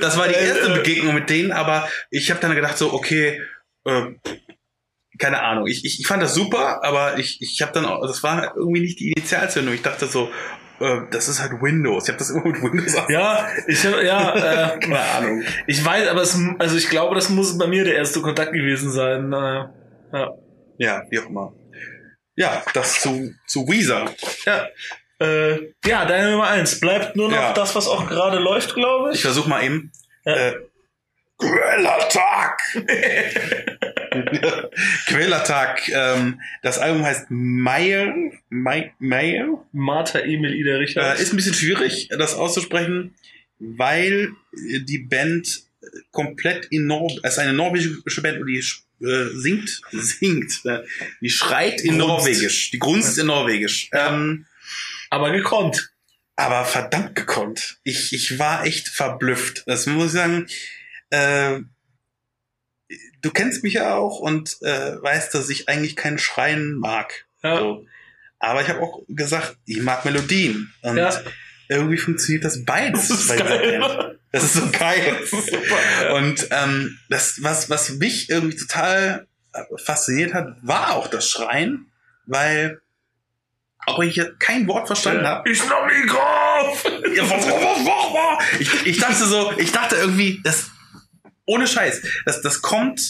das 0.02 0.18
war 0.18 0.28
die 0.28 0.34
erste 0.34 0.70
Begegnung 0.72 1.14
mit 1.14 1.30
denen. 1.30 1.54
Aber 1.54 1.88
ich 2.10 2.30
habe 2.32 2.42
dann 2.42 2.54
gedacht 2.54 2.78
so, 2.78 2.92
okay, 2.92 3.42
äh, 3.86 4.12
keine 5.18 5.42
Ahnung. 5.42 5.68
Ich, 5.68 5.84
ich, 5.86 6.00
ich 6.00 6.08
fand 6.08 6.22
das 6.24 6.34
super, 6.34 6.84
aber 6.84 7.18
ich, 7.18 7.38
ich 7.42 7.62
habe 7.62 7.72
dann, 7.74 7.86
auch, 7.86 8.06
das 8.06 8.24
war 8.24 8.56
irgendwie 8.56 8.82
nicht 8.82 9.00
die 9.00 9.12
Initialzündung. 9.12 9.74
Ich 9.74 9.82
dachte 9.82 10.06
so, 10.08 10.30
äh, 10.80 11.02
das 11.12 11.28
ist 11.28 11.42
halt 11.42 11.54
Windows. 11.62 12.04
Ich 12.04 12.10
habe 12.10 12.20
das 12.20 12.30
immer 12.30 12.46
mit 12.48 12.62
Windows. 12.62 12.96
auf- 12.96 13.10
Ja, 13.10 13.48
ich 13.68 13.86
hab, 13.86 14.02
ja, 14.04 14.36
äh, 14.76 14.80
keine 14.80 15.00
Ahnung. 15.00 15.44
ich 15.66 15.84
weiß, 15.84 16.08
aber 16.10 16.22
es, 16.22 16.38
also 16.60 16.78
ich 16.78 16.90
glaube, 16.90 17.16
das 17.16 17.30
muss 17.30 17.58
bei 17.58 17.68
mir 17.68 17.84
der 17.84 17.96
erste 17.96 18.22
Kontakt 18.22 18.54
gewesen 18.54 18.92
sein. 18.92 19.32
Äh, 19.34 20.18
ja. 20.18 20.30
Ja, 20.80 21.02
wie 21.10 21.20
auch 21.20 21.26
immer. 21.30 21.54
Ja, 22.36 22.62
das 22.74 23.02
zu, 23.02 23.32
zu 23.48 23.68
Weezer. 23.68 24.06
Ja. 24.46 24.68
Äh, 25.20 25.74
ja, 25.84 26.06
deine 26.06 26.32
Nummer 26.32 26.48
eins. 26.50 26.80
Bleibt 26.80 27.16
nur 27.16 27.30
noch 27.30 27.36
Ja. 27.38 27.54
das, 27.54 27.76
was 27.76 27.88
auch 27.88 28.08
gerade 28.08 28.38
läuft, 28.38 28.76
glaube 28.76 29.10
Ich 29.10 29.16
ich. 29.16 29.22
versuche 29.24 29.50
mal 29.50 29.64
eben. 29.64 29.92
Ja. 30.26 30.36
Äh, 30.36 30.56
Quellertag! 31.38 32.60
Quellertag. 35.08 35.88
Ähm, 35.90 36.42
das 36.64 36.80
Album 36.80 37.04
heißt. 37.04 37.28
Mail. 37.30 38.32
Mail. 38.50 39.58
Martha 39.72 40.20
Emil 40.20 40.56
Ida 40.56 40.78
Richard. 40.78 41.20
Äh, 41.20 41.22
ist 41.22 41.34
ein 41.34 41.36
bisschen 41.36 41.54
schwierig, 41.54 42.10
das 42.10 42.34
auszusprechen, 42.34 43.14
weil 43.60 44.32
die 44.54 45.00
Band 45.00 45.68
komplett 46.12 46.66
in 46.66 46.88
Nor 46.88 47.12
es 47.24 47.34
ist 47.34 47.40
eine 47.40 47.54
norwegische 47.54 48.22
Band 48.22 48.40
und 48.40 48.48
die 48.48 48.58
äh, 48.58 49.30
singt, 49.34 49.82
singt, 49.92 50.62
äh, 50.66 50.80
die 51.22 51.30
schreit 51.30 51.82
in 51.82 52.00
Grunzt. 52.00 52.26
Norwegisch, 52.26 52.72
die 52.72 52.80
grunzt 52.80 53.18
in 53.18 53.28
Norwegisch. 53.28 53.90
Ähm, 53.94 54.46
aber 55.10 55.32
gekonnt. 55.32 55.92
aber 56.36 56.66
verdammt 56.66 57.16
gekonnt. 57.16 57.78
Ich, 57.84 58.14
ich 58.14 58.40
war 58.40 58.66
echt 58.66 58.90
verblüfft. 58.90 59.64
Das 59.68 59.86
muss 59.86 60.08
ich 60.08 60.12
sagen. 60.14 60.48
Äh, 61.10 61.60
du 63.22 63.32
kennst 63.32 63.64
mich 63.64 63.74
ja 63.74 63.96
auch 63.96 64.20
und 64.20 64.58
äh, 64.62 65.02
weißt, 65.02 65.34
dass 65.34 65.50
ich 65.50 65.68
eigentlich 65.70 65.96
kein 65.96 66.18
Schreien 66.20 66.74
mag. 66.76 67.26
Ja. 67.44 67.58
So. 67.60 67.86
Aber 68.40 68.62
ich 68.62 68.70
habe 68.70 68.82
auch 68.82 69.02
gesagt, 69.08 69.58
ich 69.66 69.82
mag 69.82 70.06
Melodien. 70.06 70.72
Und 70.82 70.98
Ja. 70.98 71.12
irgendwie 71.70 71.98
funktioniert 71.98 72.46
das 72.46 72.64
beides. 72.66 73.08
Das 73.10 73.20
ist 73.22 73.28
bei 73.28 73.36
dieser 73.38 73.58
geil. 73.60 73.80
Band. 73.80 74.20
Das 74.32 74.44
ist 74.44 74.54
so 74.54 74.70
geil. 74.72 75.18
Das 75.22 75.34
ist 75.34 75.50
super. 75.50 75.80
Ja. 76.04 76.14
Und 76.16 76.48
ähm, 76.52 77.00
das, 77.10 77.42
was, 77.42 77.70
was 77.70 77.90
mich 77.92 78.30
irgendwie 78.30 78.58
total 78.58 79.28
fasziniert 79.84 80.34
hat, 80.36 80.56
war 80.62 80.94
auch 80.94 81.08
das 81.08 81.28
Schreien, 81.30 81.92
weil 82.28 82.80
auch 83.88 84.00
wenn 84.00 84.10
ich 84.10 84.22
kein 84.38 84.68
Wort 84.68 84.86
verstanden 84.88 85.26
habe, 85.26 85.50
Ich 85.50 85.60
noch 85.68 85.88
nie 85.88 86.06
drauf. 86.08 86.84
ja, 87.16 87.24
ich 88.86 89.00
dachte 89.00 89.26
so, 89.26 89.54
ich 89.58 89.72
dachte 89.72 89.96
irgendwie, 89.96 90.42
das 90.44 90.70
ohne 91.48 91.66
Scheiß, 91.68 92.02
das, 92.26 92.42
das 92.42 92.62
kommt 92.62 93.02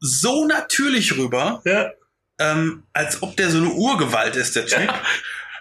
so 0.00 0.44
natürlich 0.46 1.16
rüber, 1.16 1.62
Ja. 1.64 1.90
ähm, 2.38 2.82
als 2.92 3.22
ob 3.22 3.36
der 3.36 3.50
so 3.50 3.58
eine 3.58 3.70
Urgewalt 3.70 4.36
ist, 4.36 4.54
der 4.56 4.66
Typ. 4.66 4.80
Ja. 4.80 5.02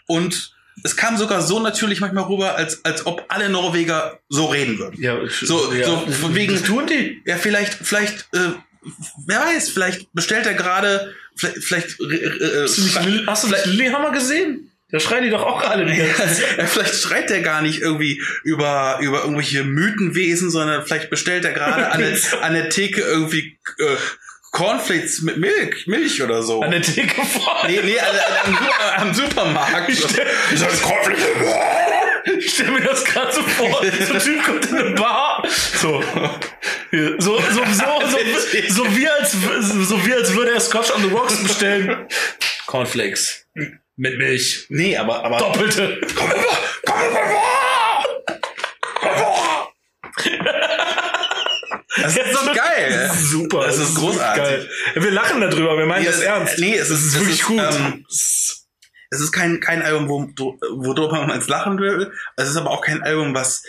Und 0.07 0.53
es 0.83 0.97
kam 0.97 1.15
sogar 1.17 1.41
so 1.41 1.59
natürlich 1.61 2.01
manchmal 2.01 2.25
rüber, 2.25 2.55
als, 2.55 2.83
als 2.83 3.05
ob 3.05 3.23
alle 3.29 3.47
Norweger 3.49 4.19
so 4.27 4.45
reden 4.47 4.77
würden. 4.77 5.01
Ja, 5.01 5.17
So, 5.29 5.71
ja. 5.73 5.85
so 5.85 6.05
von 6.11 6.35
wegen, 6.35 6.53
Das 6.53 6.63
tun 6.63 6.85
die. 6.85 7.21
ja, 7.25 7.37
vielleicht, 7.37 7.73
vielleicht 7.75 8.27
äh, 8.33 8.51
wer 9.25 9.39
weiß, 9.39 9.69
vielleicht 9.69 10.11
bestellt 10.13 10.45
er 10.45 10.53
gerade, 10.53 11.13
vielleicht, 11.35 11.57
vielleicht, 11.63 11.99
äh, 12.01 12.63
Hast 12.63 12.77
du 12.77 12.81
nicht, 12.83 12.95
äh, 12.97 13.03
Lill- 13.03 13.25
hast 13.27 13.43
du 13.45 13.47
nicht 13.47 13.65
Lillehammer 13.67 14.11
gesehen? 14.11 14.69
Da 14.91 14.99
schreien 14.99 15.23
die 15.23 15.29
doch 15.31 15.43
auch 15.43 15.61
alle 15.61 15.85
Zeit. 15.87 16.43
Ja, 16.57 16.65
vielleicht 16.67 16.93
schreit 16.95 17.29
der 17.29 17.41
gar 17.41 17.61
nicht 17.61 17.81
irgendwie 17.81 18.21
über, 18.43 18.99
über 19.01 19.21
irgendwelche 19.21 19.63
Mythenwesen, 19.63 20.51
sondern 20.51 20.85
vielleicht 20.85 21.09
bestellt 21.09 21.43
er 21.45 21.51
gerade 21.53 21.89
an 21.91 21.99
der, 21.99 22.17
an 22.43 22.53
der 22.53 22.69
Theke 22.69 23.01
irgendwie 23.01 23.57
äh, 23.79 23.95
Cornflakes 24.51 25.21
mit 25.23 25.37
Milch, 25.37 25.85
Milch 25.87 26.21
oder 26.21 26.41
so. 26.43 26.61
An 26.61 26.71
der 26.71 26.81
Theke 26.81 27.25
vor. 27.25 27.65
nee, 27.67 27.79
nee, 27.83 27.99
also, 27.99 28.19
am, 28.45 29.07
am 29.07 29.13
Supermarkt. 29.13 29.89
Ich 29.89 29.99
stell- 29.99 30.27
Ich 30.53 30.59
soll 30.59 30.69
Cornflakes. 30.81 31.23
Ich 32.37 32.53
stelle 32.53 32.71
mir 32.71 32.81
das 32.81 33.03
gerade 33.05 33.31
so 33.33 33.41
vor. 33.43 33.81
So 34.07 34.13
ein 34.13 34.19
Typ 34.19 34.43
kommt 34.43 34.65
in 34.67 34.75
eine 34.77 34.91
Bar. 34.95 35.43
So. 35.79 36.01
So, 36.91 37.17
so, 37.19 37.39
so, 37.39 37.39
so, 37.51 37.63
so, 38.69 38.95
wie 38.97 39.07
als, 39.07 39.31
so 39.89 40.05
wie 40.05 40.13
als 40.13 40.33
würde 40.33 40.51
er 40.53 40.59
Scotch 40.59 40.91
on 40.95 41.01
the 41.03 41.09
Rocks 41.09 41.41
bestellen. 41.43 42.07
Cornflakes. 42.65 43.45
Mit 43.97 44.17
Milch. 44.17 44.65
Nee, 44.69 44.97
aber, 44.97 45.23
aber. 45.23 45.37
Doppelte. 45.37 46.01
Komm 46.15 46.31
rüber! 46.31 46.57
Komm 46.85 46.99
rüber! 46.99 47.27
Komm 48.99 49.09
rüber! 49.11 49.71
Das 51.97 52.17
ist 52.17 52.33
so 52.33 52.53
geil. 52.53 52.89
Das 53.07 53.15
ist 53.21 53.29
super. 53.31 53.65
Das 53.65 53.77
ist 53.77 53.95
großartig. 53.95 54.43
geil. 54.43 54.69
Wir 54.95 55.11
lachen 55.11 55.39
darüber, 55.41 55.77
wir 55.77 55.85
meinen 55.85 56.01
Nee, 56.01 56.07
das 56.07 56.17
es- 56.17 56.23
ernst. 56.23 56.59
Nee, 56.59 56.75
es 56.75 56.89
ist, 56.89 57.05
ist 57.05 57.19
wirklich 57.19 57.43
gut. 57.43 57.59
Ähm, 57.61 58.05
es 58.09 58.61
es 59.11 59.21
ist 59.21 59.31
kein, 59.31 59.61
kein 59.61 59.81
Album, 59.81 60.09
wo, 60.09 60.25
du- 60.25 60.57
worüber 60.77 61.25
man 61.25 61.29
ins 61.37 61.47
Lachen 61.47 61.79
will. 61.79 62.11
Es 62.35 62.49
ist 62.49 62.57
aber 62.57 62.71
auch 62.71 62.81
kein 62.81 63.01
Album, 63.01 63.33
was, 63.33 63.63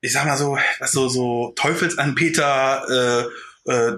ich 0.00 0.12
sag 0.12 0.24
mal 0.24 0.36
so, 0.38 0.56
was 0.78 0.92
so, 0.92 1.08
so 1.08 1.52
Teufelsanbeter, 1.56 3.28
äh, 3.66 3.70
äh, 3.70 3.92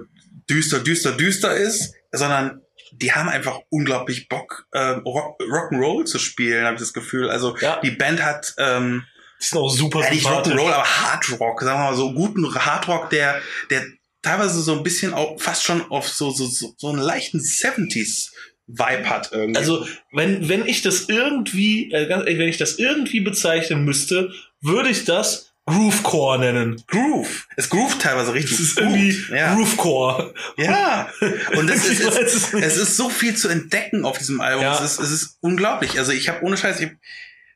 düster, 0.49 0.79
düster, 0.79 1.11
düster 1.13 1.55
ist, 1.55 1.93
sondern 2.11 2.61
die 3.01 3.11
haben 3.13 3.29
einfach 3.29 3.59
unglaublich 3.69 4.29
Bock, 4.29 4.67
äh, 4.71 4.79
Rock, 4.79 5.39
Rock'n'Roll 5.41 6.05
zu 6.05 6.19
spielen, 6.19 6.65
habe 6.65 6.75
ich 6.75 6.81
das 6.81 6.93
Gefühl. 6.93 7.29
Also 7.29 7.55
Ja. 7.59 7.79
die 7.81 7.91
Band 7.91 8.23
hat 8.23 8.53
ähm, 8.57 9.03
Die 9.41 9.45
sind 9.45 9.59
auch 9.59 9.69
super 9.69 10.01
ja, 10.01 10.09
nicht. 10.11 10.25
Rock'n'Roll, 10.25 10.71
aber 10.71 10.83
Hardrock, 10.85 11.61
sagen 11.61 11.79
wir 11.79 11.91
mal 11.91 11.95
so 11.95 12.13
guten 12.13 12.53
Hardrock, 12.53 13.09
der, 13.09 13.41
der 13.69 13.83
teilweise 14.21 14.61
so 14.61 14.73
ein 14.77 14.83
bisschen 14.83 15.13
auch 15.13 15.39
fast 15.39 15.63
schon 15.63 15.89
auf 15.91 16.07
so, 16.07 16.31
so, 16.31 16.45
so, 16.45 16.73
so 16.77 16.89
einen 16.89 16.99
leichten 16.99 17.39
70s 17.39 18.31
Vibe 18.67 19.09
hat 19.09 19.29
irgendwie. 19.33 19.57
Also, 19.59 19.85
wenn, 20.13 20.47
wenn 20.47 20.65
ich 20.65 20.81
das 20.81 21.09
irgendwie, 21.09 21.91
äh, 21.91 22.07
wenn 22.09 22.47
ich 22.47 22.57
das 22.57 22.79
irgendwie 22.79 23.19
bezeichnen 23.19 23.83
müsste, 23.83 24.31
würde 24.61 24.89
ich 24.89 25.03
das 25.03 25.52
Groovecore 25.65 26.39
nennen. 26.39 26.83
Groove. 26.87 27.47
Es 27.55 27.69
groovt 27.69 28.01
teilweise 28.01 28.33
richtig. 28.33 28.57
Das 28.57 28.59
ist 28.59 28.75
gut. 28.75 28.83
irgendwie 28.83 29.35
ja. 29.35 29.55
Groovecore. 29.55 30.33
ja. 30.57 31.09
Und 31.55 31.69
es 31.69 31.85
Ich 31.89 31.99
ist, 32.01 32.17
es, 32.17 32.33
es 32.33 32.53
es 32.53 32.77
ist 32.77 32.97
so 32.97 33.09
viel 33.09 33.35
zu 33.35 33.47
entdecken 33.47 34.03
auf 34.03 34.17
diesem 34.17 34.41
Album. 34.41 34.63
Ja. 34.63 34.83
Es, 34.83 34.93
ist, 34.93 34.99
es 34.99 35.11
ist 35.11 35.37
unglaublich. 35.39 35.97
Also 35.99 36.11
ich 36.11 36.27
habe 36.27 36.43
ohne 36.43 36.57
Scheiß, 36.57 36.81
ich, 36.81 36.91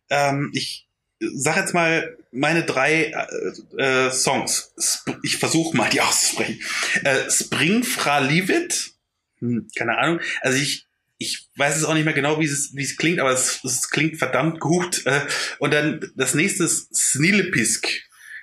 ähm, 0.09 0.51
ich 0.53 0.87
sag 1.19 1.57
jetzt 1.57 1.73
mal 1.73 2.17
meine 2.31 2.63
drei 2.63 3.11
äh, 3.77 4.07
äh, 4.07 4.11
Songs. 4.11 4.73
Sp 4.79 5.19
ich 5.23 5.37
versuche 5.37 5.75
mal 5.75 5.89
die 5.89 5.99
auszusprechen. 5.99 6.61
Äh, 7.03 7.29
Spring 7.29 7.83
Fra 7.83 8.19
Livet. 8.19 8.91
Hm, 9.39 9.67
keine 9.75 9.97
Ahnung. 9.97 10.19
Also 10.41 10.57
ich 10.57 10.86
ich 11.17 11.47
weiß 11.55 11.75
es 11.77 11.83
auch 11.83 11.93
nicht 11.93 12.05
mehr 12.05 12.13
genau, 12.13 12.39
wie 12.39 12.45
es, 12.45 12.71
wie 12.73 12.83
es 12.83 12.95
klingt, 12.97 13.19
aber 13.19 13.31
es, 13.31 13.63
es 13.63 13.89
klingt 13.89 14.17
verdammt 14.17 14.59
gut. 14.59 15.05
Äh, 15.05 15.21
und 15.59 15.73
dann 15.73 16.11
das 16.15 16.33
nächste 16.35 16.63
ist 16.65 16.95
Snillepisk. 16.95 17.87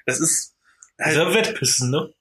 Das 0.06 0.20
ist 0.20 0.54
halt, 1.00 1.12
Dieser 1.12 1.34
Wettpissen, 1.34 1.90
ne? 1.90 2.12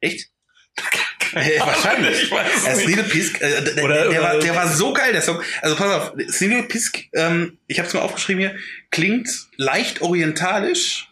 echt? 0.00 0.30
Äh, 1.36 1.58
wahrscheinlich. 1.58 2.30
Äh. 2.30 2.74
Snidle 2.76 3.02
Pisk, 3.02 3.40
äh, 3.40 3.60
der, 3.60 3.82
Oder- 3.84 4.08
der, 4.08 4.10
oder- 4.10 4.22
war, 4.22 4.38
der 4.38 4.54
war 4.54 4.68
so 4.68 4.92
geil, 4.92 5.12
der 5.12 5.20
Song. 5.22 5.42
Also 5.62 5.74
pass 5.74 5.90
auf, 5.90 6.12
Snidle 6.30 6.62
Pisk, 6.64 7.06
ähm, 7.12 7.58
ich 7.66 7.78
habe 7.80 7.88
es 7.88 7.94
mal 7.94 8.02
aufgeschrieben 8.02 8.38
hier, 8.40 8.56
klingt 8.92 9.28
leicht 9.56 10.00
orientalisch 10.00 11.08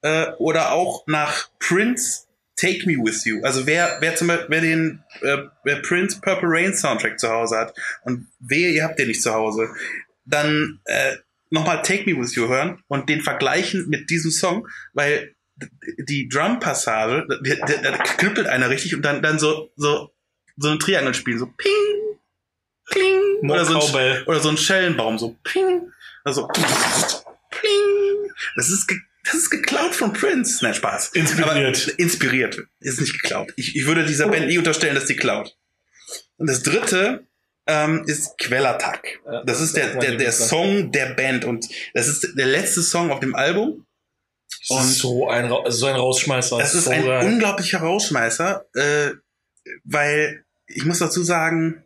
äh, 0.00 0.28
oder 0.38 0.72
auch 0.72 1.06
nach 1.08 1.50
Prince 1.58 2.22
Take 2.56 2.86
Me 2.86 2.94
With 2.96 3.24
You. 3.24 3.40
Also 3.42 3.66
wer, 3.66 3.96
wer 4.00 4.14
zum 4.16 4.28
Beispiel, 4.28 4.46
wer 4.48 4.60
den 4.60 5.02
äh, 5.22 5.38
wer 5.64 5.76
Prince 5.82 6.20
Purple 6.20 6.48
Rain 6.48 6.74
Soundtrack 6.74 7.18
zu 7.18 7.28
Hause 7.28 7.56
hat 7.58 7.74
und 8.04 8.28
wehe, 8.40 8.70
ihr 8.70 8.84
habt 8.84 8.98
den 8.98 9.08
nicht 9.08 9.22
zu 9.22 9.32
Hause, 9.34 9.68
dann 10.24 10.80
äh, 10.84 11.16
nochmal 11.50 11.82
Take 11.82 12.08
Me 12.10 12.20
With 12.20 12.34
You 12.36 12.48
hören 12.48 12.82
und 12.88 13.08
den 13.08 13.20
vergleichen 13.22 13.88
mit 13.88 14.08
diesem 14.10 14.30
Song, 14.30 14.68
weil 14.92 15.34
die 15.98 16.28
Drum-Passage, 16.28 17.26
da- 17.28 17.98
knüppelt 18.16 18.46
einer 18.48 18.70
richtig 18.70 18.94
und 18.94 19.02
dann, 19.02 19.22
dann 19.22 19.38
so, 19.38 19.70
so, 19.76 20.10
so 20.56 20.68
ein 20.68 20.80
Triangel 20.80 21.14
spielen, 21.14 21.38
so 21.38 21.46
ping, 21.46 22.18
kling, 22.86 23.20
More 23.42 23.60
oder 23.60 23.64
so, 23.64 23.96
ein, 23.98 24.24
oder 24.26 24.40
so 24.40 24.48
ein 24.48 24.56
Schellenbaum, 24.56 25.18
so 25.18 25.36
ping, 25.44 25.92
also 26.24 26.48
pling. 26.48 28.30
Das 28.56 28.68
ist, 28.68 28.92
das 29.24 29.34
ist 29.34 29.50
geklaut 29.50 29.94
von 29.94 30.12
Prince. 30.12 30.62
Nein, 30.62 30.74
Spaß. 30.74 31.08
Inspiriert. 31.12 31.88
Aber 31.88 31.98
inspiriert. 31.98 32.58
Ist 32.80 33.00
nicht 33.00 33.14
geklaut. 33.14 33.52
Ich, 33.56 33.74
ich 33.74 33.86
würde 33.86 34.04
dieser 34.04 34.28
Band 34.28 34.46
nie 34.46 34.58
unterstellen, 34.58 34.94
dass 34.94 35.06
die 35.06 35.16
klaut. 35.16 35.56
Und 36.36 36.48
das 36.48 36.62
dritte 36.62 37.26
ähm, 37.66 38.04
ist 38.06 38.36
Quellattack. 38.38 39.20
Das 39.46 39.60
ist 39.60 39.76
der, 39.76 39.96
der, 39.96 40.16
der. 40.16 40.32
Song 40.32 40.92
der 40.92 41.14
Band 41.14 41.44
und 41.44 41.66
das 41.94 42.08
ist 42.08 42.36
der 42.36 42.46
letzte 42.46 42.82
Song 42.82 43.10
auf 43.10 43.20
dem 43.20 43.34
Album. 43.34 43.86
Das 44.68 44.86
ist 44.86 44.98
so 44.98 45.28
ein, 45.28 45.52
so 45.68 45.86
ein 45.86 45.96
Rausschmeißer. 45.96 46.58
Das 46.58 46.74
ist 46.74 46.84
so 46.84 46.90
ein 46.90 47.04
geil. 47.04 47.26
unglaublicher 47.26 47.78
Rausschmeißer, 47.78 48.64
äh, 48.74 49.10
weil 49.84 50.44
ich 50.66 50.84
muss 50.84 50.98
dazu 50.98 51.22
sagen, 51.22 51.84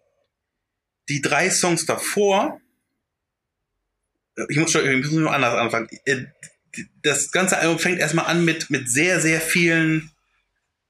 die 1.08 1.20
drei 1.20 1.50
Songs 1.50 1.86
davor, 1.86 2.60
äh, 4.36 4.44
ich 4.48 4.58
muss, 4.58 4.70
schon, 4.70 4.86
ich 4.88 5.04
muss 5.04 5.12
nur 5.12 5.32
anders 5.32 5.54
anfangen. 5.54 5.88
Das 7.02 7.30
ganze 7.30 7.58
Album 7.58 7.78
fängt 7.78 7.98
erstmal 7.98 8.26
an 8.26 8.44
mit, 8.44 8.70
mit 8.70 8.90
sehr, 8.90 9.20
sehr 9.20 9.40
vielen 9.40 10.10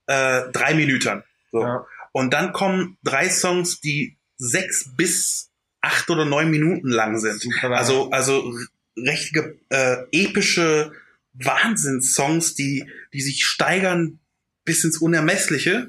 äh, 0.06 0.42
drei 0.52 0.74
Minütern. 0.74 1.22
So. 1.52 1.62
Ja. 1.62 1.86
Und 2.12 2.32
dann 2.32 2.52
kommen 2.52 2.96
drei 3.04 3.28
Songs, 3.28 3.80
die 3.80 4.16
sechs 4.36 4.94
bis 4.96 5.50
acht 5.80 6.10
oder 6.10 6.24
neun 6.24 6.50
Minuten 6.50 6.88
lang 6.88 7.18
sind. 7.18 7.40
Super. 7.40 7.70
Also, 7.70 8.10
also 8.10 8.52
r- 8.52 8.66
richtige 8.96 9.58
äh, 9.68 9.98
epische 10.12 10.92
Wahnsinnssongs, 11.34 12.54
die, 12.54 12.90
die 13.12 13.20
sich 13.20 13.44
steigern 13.44 14.18
bis 14.64 14.84
ins 14.84 14.98
Unermessliche. 14.98 15.88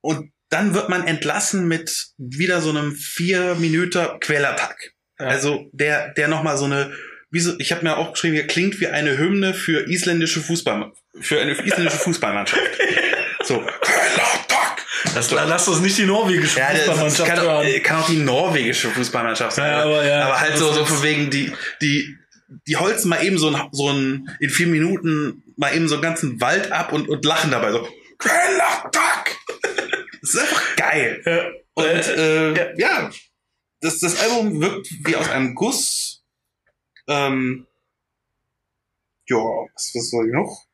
Und 0.00 0.32
dann 0.48 0.74
wird 0.74 0.88
man 0.88 1.06
entlassen 1.06 1.68
mit 1.68 2.08
wieder 2.18 2.60
so 2.60 2.70
einem 2.70 2.94
vier 2.94 3.54
Minüter 3.56 4.18
Quellattack. 4.20 4.94
Ja. 5.18 5.26
Also 5.26 5.68
der, 5.72 6.12
der 6.14 6.28
nochmal 6.28 6.58
so 6.58 6.66
eine, 6.66 6.92
so, 7.40 7.54
ich 7.58 7.72
habe 7.72 7.82
mir 7.82 7.96
auch 7.96 8.12
geschrieben, 8.12 8.34
hier 8.34 8.46
klingt 8.46 8.80
wie 8.80 8.88
eine 8.88 9.16
Hymne 9.18 9.54
für 9.54 9.88
isländische 9.88 10.40
Fußball, 10.40 10.92
für 11.20 11.40
eine 11.40 11.52
isländische 11.52 11.98
Fußballmannschaft. 11.98 12.60
So, 13.44 13.64
das, 15.14 15.30
lass 15.30 15.68
uns 15.68 15.80
nicht 15.80 15.96
die 15.98 16.04
norwegische 16.04 16.58
Ja, 16.58 16.66
Fußballmannschaft 16.66 17.30
kann, 17.30 17.38
auch, 17.40 17.62
hören. 17.64 17.82
kann 17.82 18.00
auch 18.00 18.06
die 18.06 18.18
norwegische 18.18 18.90
Fußballmannschaft 18.90 19.52
sein. 19.56 19.70
Ja, 19.70 19.82
aber 19.82 20.04
ja, 20.04 20.24
aber 20.26 20.40
halt 20.40 20.58
so, 20.58 20.72
so 20.72 20.84
von 20.84 21.02
wegen, 21.02 21.30
die, 21.30 21.52
die, 21.80 22.16
die 22.66 22.76
holzen 22.76 23.08
mal 23.08 23.24
eben 23.24 23.38
so 23.38 23.48
ein, 23.50 23.60
so 23.72 23.90
ein, 23.90 24.28
in 24.40 24.50
vier 24.50 24.66
Minuten 24.66 25.42
mal 25.56 25.74
eben 25.74 25.88
so 25.88 25.94
einen 25.94 26.02
ganzen 26.02 26.40
Wald 26.40 26.70
ab 26.72 26.92
und, 26.92 27.08
und 27.08 27.24
lachen 27.24 27.50
dabei 27.50 27.72
so. 27.72 27.88
Das 30.20 30.34
ist 30.34 30.38
einfach 30.40 30.76
geil. 30.76 31.22
Ja. 31.24 31.44
Und 31.74 31.84
Äh, 31.86 32.52
äh, 32.52 32.74
ja, 32.80 33.10
das, 33.80 33.98
das 34.00 34.20
Album 34.20 34.60
wirkt 34.60 34.88
wie 35.04 35.16
aus 35.16 35.30
einem 35.30 35.54
Guss. 35.54 36.15
Ähm, 37.08 37.66
ja, 39.28 39.36
was, 39.36 39.92
was 39.94 40.10
soll 40.10 40.26
ich 40.26 40.32
noch? 40.32 40.66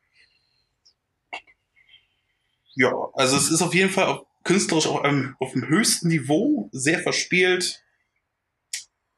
Ja, 2.75 2.93
also 3.15 3.37
es 3.37 3.51
ist 3.51 3.63
auf 3.63 3.75
jeden 3.75 3.91
Fall 3.91 4.07
auf, 4.07 4.27
künstlerisch 4.45 4.87
auf, 4.87 5.03
einem, 5.03 5.37
auf 5.39 5.53
dem 5.53 5.69
höchsten 5.69 6.09
Niveau, 6.09 6.69
sehr 6.73 7.01
verspielt. 7.01 7.83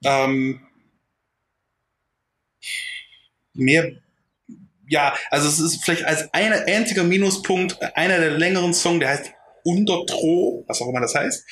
Ähm, 0.04 0.60
mehr, 3.54 3.92
ja, 4.88 5.16
also 5.30 5.48
es 5.48 5.60
ist 5.60 5.84
vielleicht 5.84 6.04
als 6.04 6.32
ein 6.34 6.52
einziger 6.52 7.04
Minuspunkt 7.04 7.80
einer 7.96 8.18
der 8.18 8.32
längeren 8.32 8.74
Songs, 8.74 9.00
der 9.00 9.08
heißt 9.10 9.32
Untertro, 9.64 10.64
was 10.66 10.80
auch 10.82 10.88
immer 10.88 11.00
das 11.00 11.14
heißt. 11.14 11.44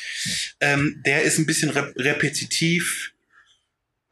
Ähm, 0.60 1.02
der 1.06 1.22
ist 1.22 1.38
ein 1.38 1.46
bisschen 1.46 1.70
rep 1.70 1.94
repetitiv, 1.96 3.14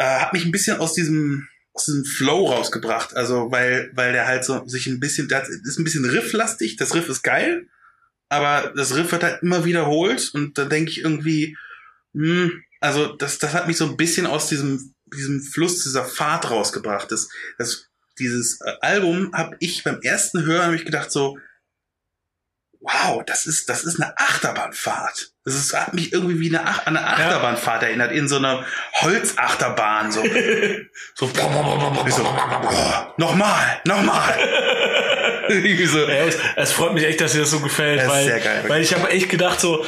äh, 0.01 0.05
hat 0.21 0.33
mich 0.33 0.45
ein 0.47 0.53
bisschen 0.53 0.79
aus 0.79 0.95
diesem 0.95 1.47
aus 1.73 1.85
diesem 1.85 2.05
Flow 2.05 2.47
rausgebracht, 2.47 3.15
also 3.17 3.51
weil 3.53 3.91
weil 3.95 4.13
der 4.13 4.27
halt 4.27 4.45
so 4.45 4.67
sich 4.67 4.87
ein 4.89 4.99
bisschen, 4.99 5.31
hat- 5.33 5.49
ist 5.49 5.79
ein 5.79 5.85
bisschen 5.85 6.05
rifflastig. 6.05 6.77
Das 6.77 6.95
Riff 6.95 7.09
ist 7.09 7.23
geil, 7.23 7.69
aber 8.29 8.73
das 8.75 8.97
Riff 8.97 9.13
wird 9.13 9.23
halt 9.23 9.43
immer 9.43 9.65
wiederholt 9.65 10.31
und 10.35 10.59
da 10.59 10.65
denke 10.65 10.91
ich 10.91 11.03
irgendwie, 11.03 11.57
hm, 12.15 12.63
also 12.81 13.15
das 13.17 13.39
das 13.39 13.53
hat 13.53 13.69
mich 13.69 13.77
so 13.77 13.87
ein 13.87 13.97
bisschen 13.97 14.27
aus 14.27 14.49
diesem 14.49 14.95
diesem 15.15 15.43
Fluss 15.43 15.83
dieser 15.85 16.05
Fahrt 16.05 16.51
rausgebracht. 16.51 17.13
Das 17.13 17.29
das 17.59 17.87
dieses 18.19 18.61
äh, 18.63 18.73
Album 18.81 19.33
habe 19.33 19.57
ich 19.61 19.85
beim 19.85 20.01
ersten 20.03 20.45
Hören 20.45 20.67
hab 20.67 20.75
ich 20.75 20.85
gedacht 20.85 21.11
so 21.13 21.39
wow, 22.81 23.23
das 23.27 23.47
ist, 23.47 23.69
das 23.69 23.85
ist 23.85 24.01
eine 24.01 24.17
Achterbahnfahrt. 24.19 25.33
Das 25.45 25.55
ist, 25.55 25.73
hat 25.75 25.95
mich 25.95 26.13
irgendwie 26.13 26.41
wie 26.41 26.49
eine, 26.49 26.67
Ach, 26.67 26.87
eine 26.87 27.05
Achterbahnfahrt 27.07 27.83
erinnert, 27.83 28.13
in 28.13 28.29
so 28.29 28.37
einer 28.37 28.65
Holzachterbahn, 29.01 30.13
so, 30.13 30.23
so, 31.15 31.27
so 31.27 31.35
nochmal, 33.17 33.81
nochmal. 33.85 34.39
So. 35.87 35.99
Ja, 36.09 36.27
es, 36.27 36.39
es 36.57 36.73
freut 36.73 36.95
mich 36.95 37.05
echt, 37.05 37.21
dass 37.21 37.33
dir 37.33 37.41
das 37.41 37.51
so 37.51 37.61
gefällt, 37.61 38.01
Das 38.01 38.09
weil, 38.09 38.65
weil 38.69 38.83
ich 38.83 38.95
habe 38.95 39.11
echt 39.11 39.29
gedacht 39.29 39.61
so, 39.61 39.85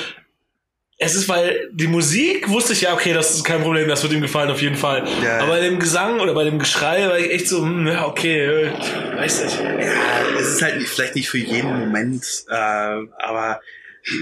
es 1.03 1.15
ist, 1.15 1.29
weil 1.29 1.69
die 1.73 1.87
Musik 1.87 2.49
wusste 2.49 2.73
ich 2.73 2.83
ja, 2.83 2.95
okay, 2.95 3.13
das 3.13 3.35
ist 3.35 3.45
kein 3.45 3.61
Problem, 3.63 3.89
das 3.89 4.03
wird 4.03 4.13
ihm 4.13 4.21
gefallen 4.23 4.51
auf 4.51 4.63
jeden 4.63 4.77
Fall. 4.77 5.07
Ja, 5.23 5.39
Aber 5.39 5.49
bei 5.49 5.61
dem 5.61 5.79
Gesang 5.79 6.21
oder 6.21 6.35
bei 6.35 6.45
dem 6.45 6.59
Geschrei 6.59 7.07
war 7.09 7.19
ich 7.19 7.31
echt 7.31 7.49
so, 7.49 7.63
hm, 7.63 7.87
ja, 7.87 8.07
okay, 8.07 8.41
äh, 8.41 8.73
weiß 9.17 9.45
nicht. 9.45 9.59
Ja, 9.61 10.39
es 10.39 10.49
ist 10.49 10.63
halt 10.63 10.79
nicht, 10.79 10.89
vielleicht 10.89 11.15
nicht 11.17 11.29
für 11.29 11.39
jeden 11.39 11.79
Moment, 11.81 12.25
äh, 12.49 12.55
aber 12.55 13.61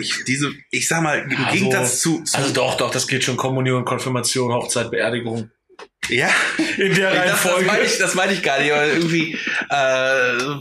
ich, 0.01 0.25
diese, 0.27 0.53
ich 0.71 0.89
sag 0.89 1.03
mal, 1.03 1.19
im 1.21 1.37
Also- 1.37 1.53
Gegensatz 1.53 2.01
zu, 2.01 2.23
zu 2.25 2.37
Also 2.37 2.53
doch, 2.53 2.77
doch, 2.77 2.91
das 2.91 3.07
geht 3.07 3.25
schon 3.25 3.37
Kommunion, 3.37 3.85
Konfirmation, 3.85 4.53
Hochzeit, 4.53 4.91
Beerdigung. 4.91 5.51
ja, 6.09 6.29
In 6.77 6.95
der 6.95 7.15
das, 7.15 7.25
das 7.25 7.45
Reihenfolge. 7.47 7.67
meine 7.67 7.83
ich, 7.85 7.99
das 7.99 8.15
meine 8.15 8.33
ich 8.33 8.43
gar 8.43 8.59
nicht, 8.61 8.73
aber 8.73 8.87
irgendwie, 8.87 9.39
äh, 9.71 10.57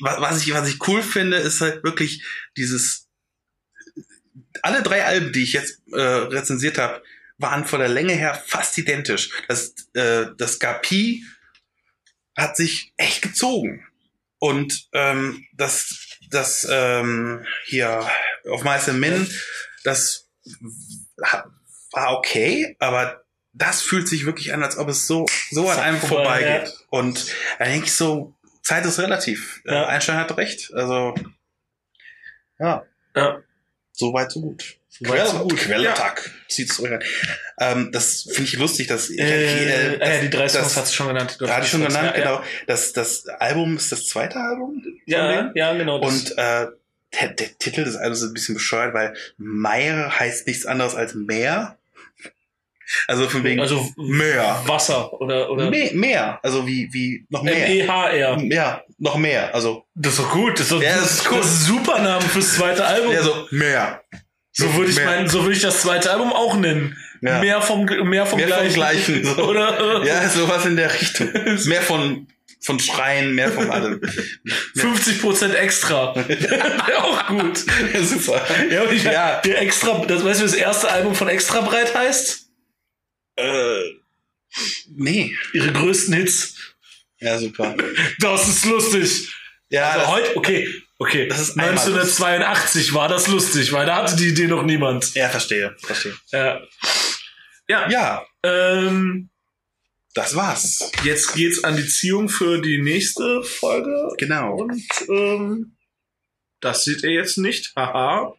was 0.00 0.42
ich, 0.46 0.52
was 0.54 0.68
ich 0.68 0.78
cool 0.88 1.02
finde, 1.02 1.36
ist 1.36 1.60
halt 1.60 1.84
wirklich 1.84 2.22
dieses, 2.56 3.06
alle 4.62 4.82
drei 4.82 5.04
Alben, 5.04 5.32
die 5.32 5.42
ich 5.42 5.52
jetzt 5.52 5.82
äh, 5.92 6.00
rezensiert 6.00 6.78
habe, 6.78 7.02
waren 7.38 7.66
von 7.66 7.80
der 7.80 7.88
Länge 7.88 8.12
her 8.12 8.42
fast 8.46 8.76
identisch. 8.78 9.30
Das, 9.48 9.74
äh, 9.94 10.26
das 10.36 10.58
Gapi 10.58 11.24
hat 12.36 12.56
sich 12.56 12.92
echt 12.96 13.22
gezogen. 13.22 13.86
Und 14.38 14.88
ähm, 14.92 15.46
das, 15.54 16.18
das 16.30 16.66
ähm, 16.70 17.44
hier 17.64 18.08
auf 18.48 18.62
Meister 18.62 18.92
Min, 18.92 19.28
das 19.84 20.28
war 21.92 22.16
okay, 22.16 22.76
aber 22.78 23.24
das 23.52 23.82
fühlt 23.82 24.08
sich 24.08 24.26
wirklich 24.26 24.54
an, 24.54 24.62
als 24.62 24.78
ob 24.78 24.88
es 24.88 25.06
so, 25.06 25.26
so 25.50 25.68
an 25.68 25.78
einem 25.78 25.98
vorbei, 25.98 26.40
vorbeigeht. 26.40 26.86
Und 26.88 27.26
da 27.58 27.64
denke 27.64 27.86
ich 27.86 27.94
so, 27.94 28.34
Zeit 28.62 28.86
ist 28.86 28.98
relativ. 28.98 29.60
Ja. 29.64 29.82
Äh, 29.82 29.86
Einstein 29.86 30.16
hat 30.16 30.36
recht. 30.36 30.72
Also, 30.74 31.14
ja, 32.58 32.84
Ja. 33.16 33.42
So 34.00 34.12
weit, 34.12 34.32
so 34.32 34.40
gut. 34.40 34.76
weit, 35.00 35.28
so 35.28 35.38
gut. 35.46 35.56
Quelletag. 35.56 36.30
Zieht 36.48 36.72
zurück 36.72 36.92
an. 36.92 37.02
Ähm, 37.60 37.92
das 37.92 38.22
finde 38.22 38.42
ich 38.50 38.56
lustig, 38.58 38.88
dass 38.88 39.08
Äh, 39.10 39.96
das- 39.98 40.08
ja, 40.08 40.20
die 40.20 40.30
drei 40.30 40.48
Songs 40.48 40.64
das- 40.68 40.76
hat 40.76 40.86
sie 40.88 40.94
schon 40.94 41.08
genannt. 41.08 41.36
da 41.40 41.48
hatte 41.54 41.64
ich 41.66 41.70
schon 41.70 41.84
genannt, 41.86 42.12
ja, 42.16 42.22
genau. 42.22 42.42
Das, 42.66 42.92
das 42.92 43.26
Album 43.28 43.76
ist 43.76 43.92
das 43.92 44.06
zweite 44.06 44.36
Album. 44.40 44.82
Ja, 45.06 45.52
ja, 45.54 45.72
genau. 45.74 46.00
Und 46.00 46.32
äh, 46.36 46.66
der, 47.20 47.28
der 47.38 47.58
Titel 47.58 47.84
des 47.84 47.96
Albums 47.96 48.22
ist 48.22 48.28
ein 48.28 48.34
bisschen 48.34 48.54
bescheuert, 48.54 48.92
weil 48.94 49.14
Meer 49.38 50.18
heißt 50.18 50.46
nichts 50.46 50.66
anderes 50.66 50.94
als 50.94 51.14
Meer. 51.14 51.76
Also 53.06 53.28
von 53.28 53.44
wegen 53.44 53.60
also 53.60 53.88
Meer. 53.96 54.62
Wasser 54.66 55.12
oder, 55.20 55.50
oder 55.50 55.70
Mehr, 55.70 55.90
mehr. 55.94 56.38
Also 56.42 56.66
wie, 56.66 56.88
wie 56.92 57.24
noch 57.28 57.42
mehr. 57.42 57.66
M-E-H-R. 57.66 58.38
Ja, 58.44 58.82
noch 58.98 59.16
mehr. 59.16 59.54
Also 59.54 59.84
Das 59.94 60.14
ist 60.14 60.20
doch 60.20 60.30
gut. 60.30 60.54
Das 60.54 60.62
ist, 60.66 60.72
doch, 60.72 60.82
Ja, 60.82 60.96
das 60.96 61.10
ist 61.12 61.30
cool. 61.30 61.38
Das 61.38 61.46
ist 61.46 61.60
ein 61.60 61.66
super 61.76 61.98
Name 62.00 62.22
fürs 62.22 62.54
zweite 62.54 62.84
Album. 62.84 63.12
ja, 63.12 63.22
so 63.22 63.46
mehr. 63.50 64.02
so 64.52 64.74
würde 64.74 64.90
ich 64.90 64.96
mehr. 64.96 65.06
mein, 65.06 65.28
so 65.28 65.42
würde 65.42 65.56
ich 65.56 65.62
das 65.62 65.80
zweite 65.82 66.10
Album 66.10 66.32
auch 66.32 66.56
nennen. 66.56 66.96
Ja. 67.22 67.38
Mehr 67.40 67.60
vom, 67.60 67.84
mehr 67.84 68.26
vom 68.26 68.38
Mehr 68.38 68.48
vom 68.48 68.58
Gleichen. 68.72 68.74
Gleichen, 68.74 69.24
so. 69.24 69.36
Oder 69.48 70.04
Ja, 70.06 70.28
sowas 70.28 70.64
in 70.66 70.76
der 70.76 70.92
Richtung. 70.92 71.28
Mehr 71.66 71.82
von 71.82 72.26
von 72.62 72.78
Schreien, 72.78 73.34
mehr 73.34 73.50
von 73.50 73.70
allem. 73.70 74.02
50% 74.76 75.54
extra. 75.54 76.14
Wäre 76.28 77.04
auch 77.04 77.26
gut. 77.26 77.64
Ja, 77.94 78.02
super. 78.02 78.42
Ja, 78.70 78.82
und 78.82 78.92
ich, 78.92 79.02
Ja. 79.04 79.40
Der 79.42 79.62
extra, 79.62 80.04
das 80.06 80.22
weißt 80.22 80.40
du, 80.40 80.44
wie 80.44 80.50
das 80.50 80.54
erste 80.58 80.90
Album 80.90 81.14
von 81.14 81.28
Extra 81.28 81.62
Breit 81.62 81.94
heißt? 81.94 82.49
Äh, 83.40 83.96
nee. 84.96 85.34
Ihre 85.52 85.72
größten 85.72 86.14
Hits. 86.14 86.56
Ja, 87.20 87.38
super. 87.38 87.76
Das 88.20 88.48
ist 88.48 88.64
lustig. 88.64 89.32
Ja, 89.68 89.90
Also 89.90 90.06
heute, 90.08 90.36
okay, 90.36 90.68
okay. 90.98 91.28
Das 91.28 91.40
ist 91.40 91.50
einmal 91.50 91.70
1982 91.70 92.92
war 92.94 93.08
das 93.08 93.28
lustig, 93.28 93.70
weil 93.72 93.86
da 93.86 93.96
hatte 93.96 94.16
die 94.16 94.28
Idee 94.28 94.46
noch 94.48 94.62
niemand. 94.64 95.14
ja, 95.14 95.28
verstehe, 95.28 95.76
verstehe. 95.80 96.16
Ja. 96.32 96.60
Ja. 97.68 97.88
Ja, 97.90 98.26
Ähm, 98.42 99.30
das 100.14 100.34
war's. 100.34 100.90
jetzt 101.04 101.34
geht's 101.34 101.62
an 101.62 101.76
die 101.76 101.86
Ziehung 101.86 102.28
für 102.28 102.60
die 102.60 102.82
nächste 102.82 103.44
Folge. 103.44 104.12
Genau. 104.18 104.54
Und 104.56 104.82
ähm, 105.08 105.76
das 106.60 106.82
seht 106.84 107.04
ihr 107.04 107.12
jetzt 107.12 107.38
nicht. 107.38 107.72
Haha. 107.76 108.34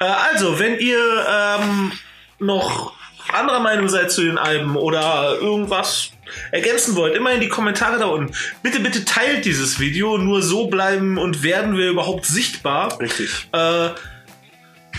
Äh, 0.00 0.04
also, 0.04 0.58
wenn 0.58 0.78
ihr 0.78 1.26
ähm, 1.26 1.92
noch 2.38 2.94
anderer 3.36 3.60
Meinung 3.60 3.88
seid 3.88 4.10
zu 4.10 4.22
den 4.22 4.38
Alben 4.38 4.76
oder 4.76 5.36
irgendwas 5.40 6.10
ergänzen 6.50 6.96
wollt, 6.96 7.14
immer 7.14 7.32
in 7.32 7.40
die 7.40 7.48
Kommentare 7.48 7.98
da 7.98 8.06
unten. 8.06 8.34
Bitte, 8.62 8.80
bitte 8.80 9.04
teilt 9.04 9.44
dieses 9.44 9.78
Video. 9.78 10.18
Nur 10.18 10.42
so 10.42 10.66
bleiben 10.66 11.18
und 11.18 11.42
werden 11.42 11.76
wir 11.76 11.88
überhaupt 11.88 12.26
sichtbar. 12.26 12.98
Richtig. 13.00 13.48
Äh, 13.52 13.86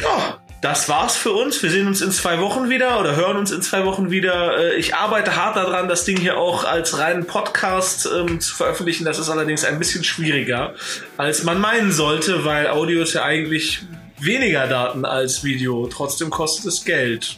ja, 0.01 0.39
das 0.61 0.89
war's 0.89 1.15
für 1.15 1.31
uns. 1.31 1.61
Wir 1.61 1.69
sehen 1.69 1.88
uns 1.88 2.01
in 2.01 2.11
zwei 2.11 2.39
Wochen 2.39 2.69
wieder 2.69 2.99
oder 2.99 3.15
hören 3.15 3.38
uns 3.38 3.51
in 3.51 3.61
zwei 3.61 3.85
Wochen 3.85 4.09
wieder. 4.09 4.57
Äh, 4.57 4.75
ich 4.75 4.95
arbeite 4.95 5.35
hart 5.35 5.55
daran, 5.55 5.88
das 5.88 6.05
Ding 6.05 6.17
hier 6.17 6.38
auch 6.38 6.63
als 6.63 6.97
reinen 6.97 7.25
Podcast 7.25 8.09
ähm, 8.11 8.39
zu 8.39 8.55
veröffentlichen. 8.55 9.05
Das 9.05 9.19
ist 9.19 9.29
allerdings 9.29 9.63
ein 9.63 9.79
bisschen 9.79 10.03
schwieriger, 10.03 10.73
als 11.17 11.43
man 11.43 11.59
meinen 11.59 11.91
sollte, 11.91 12.43
weil 12.45 12.67
Audio 12.67 13.03
ist 13.03 13.13
ja 13.13 13.23
eigentlich 13.23 13.81
weniger 14.19 14.67
Daten 14.67 15.05
als 15.05 15.43
Video. 15.43 15.88
Trotzdem 15.88 16.29
kostet 16.29 16.65
es 16.65 16.83
Geld. 16.83 17.38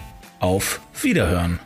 Auf 0.41 0.81
Wiederhören! 0.99 1.59